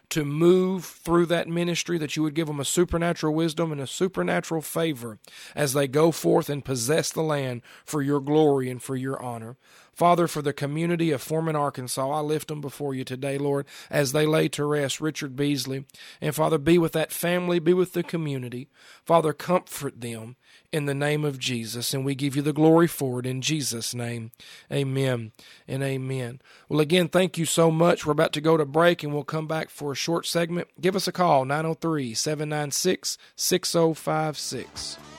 to 0.09 0.23
move 0.23 0.85
through 0.85 1.25
that 1.27 1.47
ministry, 1.47 1.97
that 1.97 2.15
you 2.15 2.23
would 2.23 2.33
give 2.33 2.47
them 2.47 2.59
a 2.59 2.65
supernatural 2.65 3.33
wisdom 3.33 3.71
and 3.71 3.81
a 3.81 3.87
supernatural 3.87 4.61
favor 4.61 5.19
as 5.55 5.73
they 5.73 5.87
go 5.87 6.11
forth 6.11 6.49
and 6.49 6.63
possess 6.63 7.11
the 7.11 7.21
land 7.21 7.61
for 7.85 8.01
your 8.01 8.19
glory 8.19 8.69
and 8.69 8.81
for 8.81 8.95
your 8.95 9.21
honor. 9.21 9.57
Father, 9.97 10.27
for 10.27 10.43
the 10.43 10.53
community 10.53 11.09
of 11.09 11.23
Foreman, 11.23 11.55
Arkansas, 11.55 12.07
I 12.07 12.19
lift 12.19 12.49
them 12.49 12.61
before 12.61 12.93
you 12.93 13.03
today, 13.03 13.39
Lord, 13.39 13.65
as 13.89 14.11
they 14.11 14.27
lay 14.27 14.47
to 14.49 14.63
rest 14.63 15.01
Richard 15.01 15.35
Beasley. 15.35 15.85
And 16.21 16.35
Father, 16.35 16.59
be 16.59 16.77
with 16.77 16.91
that 16.91 17.11
family, 17.11 17.57
be 17.57 17.73
with 17.73 17.93
the 17.93 18.03
community. 18.03 18.69
Father, 19.03 19.33
comfort 19.33 19.99
them 19.99 20.35
in 20.71 20.85
the 20.85 20.93
name 20.93 21.25
of 21.25 21.39
Jesus. 21.39 21.95
And 21.95 22.05
we 22.05 22.13
give 22.13 22.35
you 22.35 22.43
the 22.43 22.53
glory 22.53 22.85
for 22.85 23.19
it 23.19 23.25
in 23.25 23.41
Jesus' 23.41 23.95
name. 23.95 24.29
Amen 24.71 25.31
and 25.67 25.81
amen. 25.81 26.41
Well, 26.69 26.79
again, 26.79 27.07
thank 27.07 27.39
you 27.39 27.45
so 27.45 27.71
much. 27.71 28.05
We're 28.05 28.11
about 28.11 28.33
to 28.33 28.41
go 28.41 28.55
to 28.55 28.65
break 28.65 29.01
and 29.01 29.15
we'll 29.15 29.23
come 29.23 29.47
back 29.47 29.71
for 29.71 29.93
a 29.93 29.95
short 29.95 30.27
segment. 30.27 30.67
Give 30.79 30.95
us 30.95 31.07
a 31.07 31.11
call, 31.11 31.43
903 31.43 32.13
796 32.13 33.17
6056. 33.35 35.16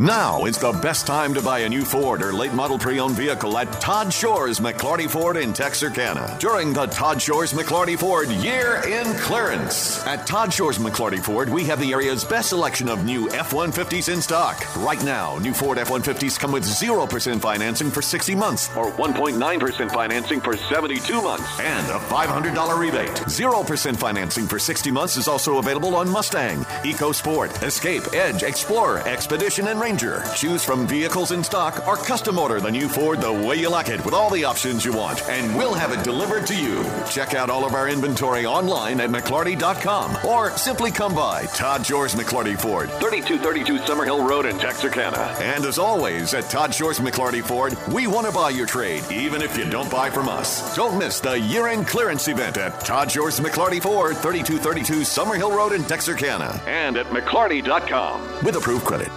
Now 0.00 0.44
is 0.44 0.56
the 0.56 0.70
best 0.70 1.08
time 1.08 1.34
to 1.34 1.42
buy 1.42 1.60
a 1.60 1.68
new 1.68 1.84
Ford 1.84 2.22
or 2.22 2.32
late 2.32 2.54
model 2.54 2.78
pre 2.78 3.00
owned 3.00 3.16
vehicle 3.16 3.58
at 3.58 3.72
Todd 3.80 4.12
Shores 4.12 4.60
McLarty 4.60 5.10
Ford 5.10 5.36
in 5.36 5.52
Texarkana 5.52 6.36
during 6.38 6.72
the 6.72 6.86
Todd 6.86 7.20
Shores 7.20 7.52
McLarty 7.52 7.98
Ford 7.98 8.28
Year 8.28 8.80
in 8.86 9.12
Clearance. 9.14 10.06
At 10.06 10.24
Todd 10.24 10.54
Shores 10.54 10.78
McLarty 10.78 11.20
Ford, 11.20 11.48
we 11.48 11.64
have 11.64 11.80
the 11.80 11.90
area's 11.90 12.24
best 12.24 12.50
selection 12.50 12.88
of 12.88 13.04
new 13.04 13.28
F 13.30 13.50
150s 13.50 14.12
in 14.12 14.22
stock. 14.22 14.64
Right 14.76 15.02
now, 15.02 15.36
new 15.38 15.52
Ford 15.52 15.78
F 15.78 15.88
150s 15.88 16.38
come 16.38 16.52
with 16.52 16.62
0% 16.62 17.40
financing 17.40 17.90
for 17.90 18.00
60 18.00 18.36
months 18.36 18.68
or 18.76 18.92
1.9% 18.92 19.90
financing 19.90 20.40
for 20.40 20.56
72 20.56 21.22
months 21.22 21.58
and 21.58 21.86
a 21.88 21.98
$500 21.98 22.78
rebate. 22.78 23.08
0% 23.08 23.96
financing 23.96 24.46
for 24.46 24.60
60 24.60 24.92
months 24.92 25.16
is 25.16 25.26
also 25.26 25.58
available 25.58 25.96
on 25.96 26.08
Mustang, 26.08 26.58
EcoSport, 26.84 27.64
Escape, 27.64 28.14
Edge, 28.14 28.44
Explorer, 28.44 29.00
Expedition, 29.00 29.66
and 29.66 29.80
Ranger. 29.80 29.87
Choose 29.88 30.62
from 30.62 30.86
vehicles 30.86 31.32
in 31.32 31.42
stock 31.42 31.88
or 31.88 31.96
custom 31.96 32.38
order 32.38 32.60
the 32.60 32.70
new 32.70 32.90
Ford 32.90 33.22
the 33.22 33.32
way 33.32 33.56
you 33.56 33.70
like 33.70 33.88
it 33.88 34.04
with 34.04 34.12
all 34.12 34.28
the 34.28 34.44
options 34.44 34.84
you 34.84 34.92
want, 34.92 35.22
and 35.30 35.56
we'll 35.56 35.72
have 35.72 35.92
it 35.92 36.04
delivered 36.04 36.46
to 36.48 36.54
you. 36.54 36.84
Check 37.10 37.32
out 37.32 37.48
all 37.48 37.64
of 37.64 37.72
our 37.72 37.88
inventory 37.88 38.44
online 38.44 39.00
at 39.00 39.08
McLarty.com 39.08 40.18
or 40.26 40.50
simply 40.58 40.90
come 40.90 41.14
by 41.14 41.46
Todd 41.46 41.86
Shores 41.86 42.14
McLarty 42.14 42.60
Ford, 42.60 42.90
3232 43.00 43.78
Summerhill 43.78 44.28
Road 44.28 44.44
in 44.44 44.58
Texarkana. 44.58 45.34
And 45.40 45.64
as 45.64 45.78
always, 45.78 46.34
at 46.34 46.50
Todd 46.50 46.74
Shores 46.74 46.98
McLarty 46.98 47.42
Ford, 47.42 47.74
we 47.90 48.06
want 48.06 48.26
to 48.26 48.32
buy 48.32 48.50
your 48.50 48.66
trade, 48.66 49.04
even 49.10 49.40
if 49.40 49.56
you 49.56 49.64
don't 49.70 49.90
buy 49.90 50.10
from 50.10 50.28
us. 50.28 50.76
Don't 50.76 50.98
miss 50.98 51.18
the 51.18 51.40
year 51.40 51.66
end 51.66 51.86
clearance 51.86 52.28
event 52.28 52.58
at 52.58 52.78
Todd 52.80 53.10
Shores 53.10 53.40
McLarty 53.40 53.80
Ford, 53.80 54.18
3232 54.18 55.00
Summerhill 55.00 55.56
Road 55.56 55.72
in 55.72 55.82
Texarkana. 55.84 56.60
And 56.66 56.98
at 56.98 57.06
McLarty.com 57.06 58.44
with 58.44 58.56
approved 58.56 58.84
credit. 58.84 59.08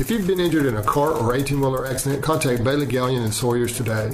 If 0.00 0.12
you've 0.12 0.28
been 0.28 0.38
injured 0.38 0.66
in 0.66 0.76
a 0.76 0.82
car 0.82 1.10
or 1.10 1.34
18 1.34 1.60
wheeler 1.60 1.84
accident, 1.84 2.22
contact 2.22 2.62
Bailey 2.62 2.86
Gallion 2.86 3.24
and 3.24 3.34
Sawyers 3.34 3.76
today. 3.76 4.12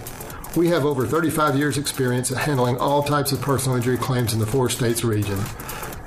We 0.57 0.69
have 0.69 0.87
over 0.87 1.07
35 1.07 1.59
years' 1.59 1.77
experience 1.77 2.33
at 2.33 2.39
handling 2.39 2.79
all 2.79 3.03
types 3.03 3.33
of 3.33 3.43
personal 3.43 3.77
injury 3.77 3.99
claims 3.99 4.33
in 4.33 4.39
the 4.41 4.47
four 4.47 4.71
states 4.71 5.05
region. 5.05 5.39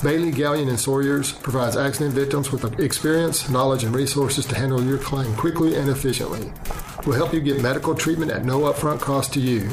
Bailey, 0.02 0.32
Gallion, 0.32 0.70
and 0.70 0.80
Sawyers 0.80 1.32
provides 1.32 1.78
accident 1.78 2.16
victims 2.16 2.52
with 2.52 2.80
experience, 2.80 3.52
knowledge, 3.52 3.84
and 3.84 3.96
resources 3.96 4.48
to 4.48 4.56
handle 4.56 4.84
your 4.84 4.98
claim 4.98 5.32
quickly 5.36 5.76
and 5.76 5.92
efficiently. 5.92 6.52
We'll 7.06 7.16
help 7.16 7.32
you 7.32 7.40
get 7.40 7.62
medical 7.62 7.94
treatment 7.94 8.32
at 8.32 8.46
no 8.46 8.62
upfront 8.62 9.00
cost 9.00 9.32
to 9.34 9.40
you. 9.40 9.70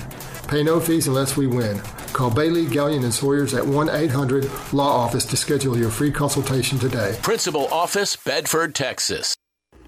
Pay 0.48 0.64
no 0.64 0.80
fees 0.80 1.08
unless 1.08 1.34
we 1.34 1.46
win. 1.46 1.78
Call 2.12 2.30
Bailey, 2.30 2.66
Gallion, 2.66 3.04
and 3.04 3.14
Sawyers 3.14 3.54
at 3.54 3.66
1 3.66 3.88
800 3.88 4.50
Law 4.74 4.90
Office 4.90 5.24
to 5.24 5.36
schedule 5.38 5.78
your 5.78 5.90
free 5.90 6.12
consultation 6.12 6.78
today. 6.78 7.18
Principal 7.22 7.68
Office, 7.68 8.16
Bedford, 8.16 8.74
Texas. 8.74 9.34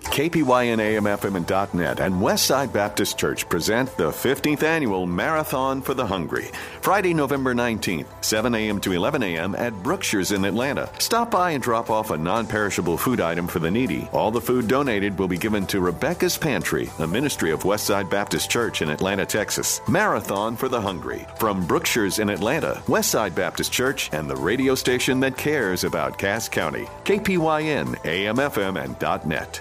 KPYN 0.09 0.81
AM/FM 0.81 1.37
and 1.37 1.75
.net 1.75 2.01
and 2.01 2.15
Westside 2.15 2.73
Baptist 2.73 3.19
Church 3.19 3.49
present 3.49 3.95
the 3.97 4.11
15th 4.11 4.63
annual 4.63 5.07
Marathon 5.07 5.83
for 5.83 5.95
the 5.95 6.07
Hungry. 6.07 6.51
Friday, 6.81 7.13
November 7.13 7.55
19th, 7.55 8.07
7 8.23 8.55
a.m. 8.55 8.81
to 8.81 8.93
11 8.93 9.23
a.m. 9.23 9.55
at 9.55 9.75
Brookshire's 9.83 10.33
in 10.33 10.45
Atlanta. 10.45 10.89
Stop 10.99 11.31
by 11.31 11.51
and 11.51 11.63
drop 11.63 11.91
off 11.91 12.11
a 12.11 12.17
non-perishable 12.17 12.97
food 12.97 13.21
item 13.21 13.47
for 13.47 13.59
the 13.59 13.71
needy. 13.71 14.09
All 14.13 14.31
the 14.31 14.41
food 14.41 14.69
donated 14.69 15.19
will 15.19 15.29
be 15.29 15.37
given 15.37 15.67
to 15.67 15.81
Rebecca's 15.81 16.39
Pantry, 16.39 16.89
a 16.99 17.07
ministry 17.07 17.51
of 17.51 17.65
Westside 17.65 18.09
Baptist 18.09 18.51
Church 18.51 18.83
in 18.83 18.89
Atlanta, 18.89 19.27
Texas. 19.27 19.81
Marathon 19.89 20.57
for 20.57 20.69
the 20.69 20.81
Hungry. 20.81 21.27
From 21.39 21.67
Brookshire's 21.67 22.19
in 22.21 22.31
Atlanta, 22.31 22.83
Westside 22.87 23.35
Baptist 23.35 23.73
Church, 23.73 24.09
and 24.13 24.31
the 24.31 24.37
radio 24.37 24.75
station 24.75 25.21
that 25.21 25.37
cares 25.37 25.85
about 25.85 26.19
Cass 26.19 26.49
County. 26.49 26.87
KPYN 27.05 27.97
and 28.05 29.27
.net. 29.29 29.61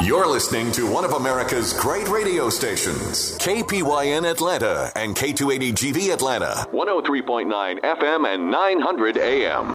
You're 0.00 0.26
listening 0.26 0.72
to 0.72 0.90
one 0.90 1.04
of 1.04 1.12
America's 1.12 1.72
great 1.72 2.08
radio 2.08 2.48
stations, 2.50 3.36
KPYN 3.38 4.28
Atlanta 4.28 4.90
and 4.96 5.14
K280GV 5.14 6.12
Atlanta, 6.12 6.66
103.9 6.72 7.80
FM 7.80 8.26
and 8.34 8.50
900 8.50 9.16
AM. 9.16 9.74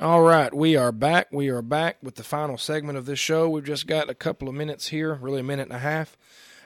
All 0.00 0.22
right, 0.22 0.52
we 0.54 0.76
are 0.76 0.90
back. 0.90 1.28
We 1.32 1.48
are 1.50 1.60
back 1.62 1.98
with 2.02 2.14
the 2.14 2.24
final 2.24 2.56
segment 2.56 2.96
of 2.96 3.04
this 3.06 3.18
show. 3.18 3.48
We've 3.48 3.64
just 3.64 3.86
got 3.86 4.08
a 4.08 4.14
couple 4.14 4.48
of 4.48 4.54
minutes 4.54 4.88
here, 4.88 5.14
really 5.20 5.40
a 5.40 5.44
minute 5.44 5.68
and 5.68 5.76
a 5.76 5.80
half. 5.80 6.16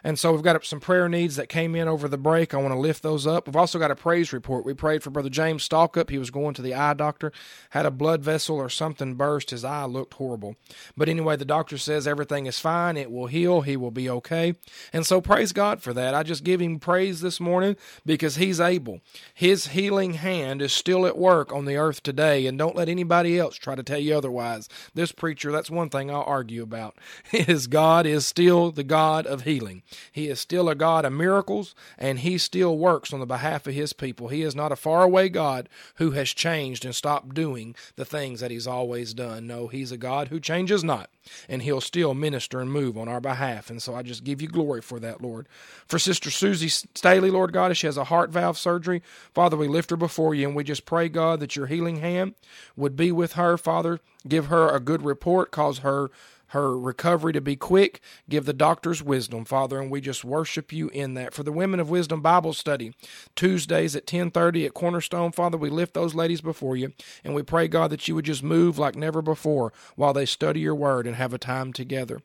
And 0.06 0.20
so 0.20 0.32
we've 0.32 0.40
got 0.40 0.64
some 0.64 0.78
prayer 0.78 1.08
needs 1.08 1.34
that 1.34 1.48
came 1.48 1.74
in 1.74 1.88
over 1.88 2.06
the 2.06 2.16
break. 2.16 2.54
I 2.54 2.58
want 2.58 2.72
to 2.72 2.78
lift 2.78 3.02
those 3.02 3.26
up. 3.26 3.48
We've 3.48 3.56
also 3.56 3.80
got 3.80 3.90
a 3.90 3.96
praise 3.96 4.32
report. 4.32 4.64
We 4.64 4.72
prayed 4.72 5.02
for 5.02 5.10
Brother 5.10 5.28
James 5.28 5.68
Stalkup. 5.68 6.10
He 6.10 6.18
was 6.18 6.30
going 6.30 6.54
to 6.54 6.62
the 6.62 6.74
eye 6.74 6.94
doctor, 6.94 7.32
had 7.70 7.86
a 7.86 7.90
blood 7.90 8.22
vessel 8.22 8.54
or 8.54 8.68
something 8.68 9.14
burst. 9.14 9.50
His 9.50 9.64
eye 9.64 9.84
looked 9.84 10.14
horrible. 10.14 10.54
But 10.96 11.08
anyway, 11.08 11.34
the 11.34 11.44
doctor 11.44 11.76
says 11.76 12.06
everything 12.06 12.46
is 12.46 12.60
fine. 12.60 12.96
It 12.96 13.10
will 13.10 13.26
heal. 13.26 13.62
He 13.62 13.76
will 13.76 13.90
be 13.90 14.08
okay. 14.08 14.54
And 14.92 15.04
so 15.04 15.20
praise 15.20 15.50
God 15.50 15.82
for 15.82 15.92
that. 15.94 16.14
I 16.14 16.22
just 16.22 16.44
give 16.44 16.60
him 16.60 16.78
praise 16.78 17.20
this 17.20 17.40
morning 17.40 17.74
because 18.04 18.36
he's 18.36 18.60
able. 18.60 19.00
His 19.34 19.66
healing 19.68 20.14
hand 20.14 20.62
is 20.62 20.72
still 20.72 21.04
at 21.04 21.18
work 21.18 21.52
on 21.52 21.64
the 21.64 21.78
earth 21.78 22.04
today. 22.04 22.46
And 22.46 22.56
don't 22.56 22.76
let 22.76 22.88
anybody 22.88 23.40
else 23.40 23.56
try 23.56 23.74
to 23.74 23.82
tell 23.82 23.98
you 23.98 24.16
otherwise. 24.16 24.68
This 24.94 25.10
preacher, 25.10 25.50
that's 25.50 25.68
one 25.68 25.88
thing 25.90 26.12
I'll 26.12 26.22
argue 26.22 26.62
about. 26.62 26.96
His 27.32 27.66
God 27.66 28.06
is 28.06 28.24
still 28.24 28.70
the 28.70 28.84
God 28.84 29.26
of 29.26 29.42
healing. 29.42 29.82
He 30.12 30.28
is 30.28 30.40
still 30.40 30.68
a 30.68 30.74
God 30.74 31.04
of 31.04 31.12
miracles, 31.12 31.74
and 31.98 32.20
He 32.20 32.38
still 32.38 32.76
works 32.78 33.12
on 33.12 33.20
the 33.20 33.26
behalf 33.26 33.66
of 33.66 33.74
His 33.74 33.92
people. 33.92 34.28
He 34.28 34.42
is 34.42 34.54
not 34.54 34.72
a 34.72 34.76
faraway 34.76 35.28
God 35.28 35.68
who 35.96 36.12
has 36.12 36.30
changed 36.30 36.84
and 36.84 36.94
stopped 36.94 37.34
doing 37.34 37.74
the 37.96 38.04
things 38.04 38.40
that 38.40 38.50
He's 38.50 38.66
always 38.66 39.14
done. 39.14 39.46
No, 39.46 39.68
He's 39.68 39.92
a 39.92 39.96
God 39.96 40.28
who 40.28 40.40
changes 40.40 40.84
not, 40.84 41.10
and 41.48 41.62
He'll 41.62 41.80
still 41.80 42.14
minister 42.14 42.60
and 42.60 42.70
move 42.70 42.96
on 42.98 43.08
our 43.08 43.20
behalf. 43.20 43.70
And 43.70 43.82
so 43.82 43.94
I 43.94 44.02
just 44.02 44.24
give 44.24 44.42
you 44.42 44.48
glory 44.48 44.82
for 44.82 45.00
that, 45.00 45.20
Lord. 45.20 45.48
For 45.86 45.98
Sister 45.98 46.30
Susie 46.30 46.68
Staley, 46.68 47.30
Lord 47.30 47.52
God, 47.52 47.76
she 47.76 47.86
has 47.86 47.96
a 47.96 48.04
heart 48.04 48.30
valve 48.30 48.58
surgery, 48.58 49.02
Father, 49.34 49.56
we 49.56 49.68
lift 49.68 49.90
her 49.90 49.96
before 49.96 50.34
you, 50.34 50.46
and 50.46 50.56
we 50.56 50.64
just 50.64 50.84
pray, 50.86 51.08
God, 51.08 51.40
that 51.40 51.56
your 51.56 51.66
healing 51.66 51.96
hand 51.96 52.34
would 52.76 52.96
be 52.96 53.12
with 53.12 53.32
her, 53.32 53.56
Father. 53.58 54.00
Give 54.26 54.46
her 54.46 54.68
a 54.68 54.80
good 54.80 55.02
report, 55.02 55.50
cause 55.50 55.78
her 55.78 56.10
her 56.48 56.78
recovery 56.78 57.32
to 57.32 57.40
be 57.40 57.56
quick. 57.56 58.00
Give 58.28 58.44
the 58.44 58.52
doctors 58.52 59.02
wisdom, 59.02 59.44
Father, 59.44 59.80
and 59.80 59.90
we 59.90 60.00
just 60.00 60.24
worship 60.24 60.72
you 60.72 60.88
in 60.88 61.14
that. 61.14 61.34
For 61.34 61.42
the 61.42 61.52
Women 61.52 61.80
of 61.80 61.90
Wisdom 61.90 62.20
Bible 62.20 62.52
study, 62.52 62.94
Tuesdays 63.34 63.96
at 63.96 64.06
10:30 64.06 64.66
at 64.66 64.74
Cornerstone, 64.74 65.32
Father, 65.32 65.58
we 65.58 65.70
lift 65.70 65.94
those 65.94 66.14
ladies 66.14 66.40
before 66.40 66.76
you, 66.76 66.92
and 67.24 67.34
we 67.34 67.42
pray 67.42 67.68
God 67.68 67.90
that 67.90 68.06
you 68.08 68.14
would 68.14 68.24
just 68.24 68.42
move 68.42 68.78
like 68.78 68.96
never 68.96 69.22
before 69.22 69.72
while 69.96 70.12
they 70.12 70.26
study 70.26 70.60
your 70.60 70.74
word 70.74 71.06
and 71.06 71.16
have 71.16 71.34
a 71.34 71.38
time 71.38 71.72
together. 71.72 72.20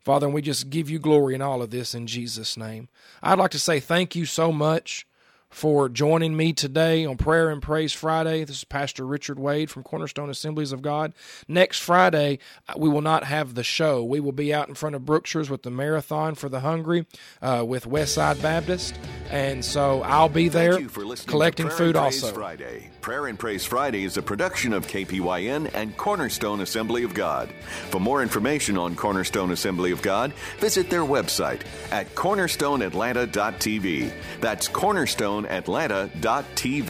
Father, 0.00 0.26
and 0.26 0.34
we 0.34 0.42
just 0.42 0.70
give 0.70 0.90
you 0.90 0.98
glory 0.98 1.34
in 1.34 1.42
all 1.42 1.62
of 1.62 1.70
this 1.70 1.94
in 1.94 2.08
Jesus' 2.08 2.56
name. 2.56 2.88
I'd 3.22 3.38
like 3.38 3.52
to 3.52 3.58
say 3.58 3.78
thank 3.78 4.16
you 4.16 4.26
so 4.26 4.50
much 4.50 5.06
for 5.52 5.88
joining 5.88 6.34
me 6.36 6.52
today 6.52 7.04
on 7.04 7.16
Prayer 7.16 7.50
and 7.50 7.62
Praise 7.62 7.92
Friday. 7.92 8.42
This 8.42 8.56
is 8.58 8.64
Pastor 8.64 9.06
Richard 9.06 9.38
Wade 9.38 9.70
from 9.70 9.82
Cornerstone 9.82 10.30
Assemblies 10.30 10.72
of 10.72 10.80
God. 10.82 11.12
Next 11.46 11.80
Friday, 11.80 12.38
uh, 12.68 12.74
we 12.76 12.88
will 12.88 13.02
not 13.02 13.24
have 13.24 13.54
the 13.54 13.62
show. 13.62 14.02
We 14.02 14.18
will 14.18 14.32
be 14.32 14.52
out 14.52 14.68
in 14.68 14.74
front 14.74 14.96
of 14.96 15.04
Brookshire's 15.04 15.50
with 15.50 15.62
the 15.62 15.70
Marathon 15.70 16.34
for 16.34 16.48
the 16.48 16.60
Hungry 16.60 17.06
uh, 17.42 17.64
with 17.66 17.84
Westside 17.84 18.40
Baptist. 18.40 18.98
And 19.30 19.64
so 19.64 20.02
I'll 20.02 20.28
be 20.28 20.48
there 20.48 20.80
collecting 21.26 21.68
food 21.68 21.96
also. 21.96 22.32
Friday. 22.32 22.90
Prayer 23.02 23.26
and 23.26 23.38
Praise 23.38 23.64
Friday 23.64 24.04
is 24.04 24.16
a 24.16 24.22
production 24.22 24.72
of 24.72 24.86
KPYN 24.86 25.70
and 25.74 25.96
Cornerstone 25.96 26.60
Assembly 26.60 27.02
of 27.02 27.12
God. 27.14 27.52
For 27.90 28.00
more 28.00 28.22
information 28.22 28.78
on 28.78 28.94
Cornerstone 28.94 29.50
Assembly 29.50 29.90
of 29.90 30.00
God, 30.02 30.32
visit 30.60 30.88
their 30.88 31.02
website 31.02 31.62
at 31.90 32.14
cornerstoneatlanta.tv. 32.14 34.12
That's 34.40 34.68
cornerstoneatlanta.tv. 35.44 36.80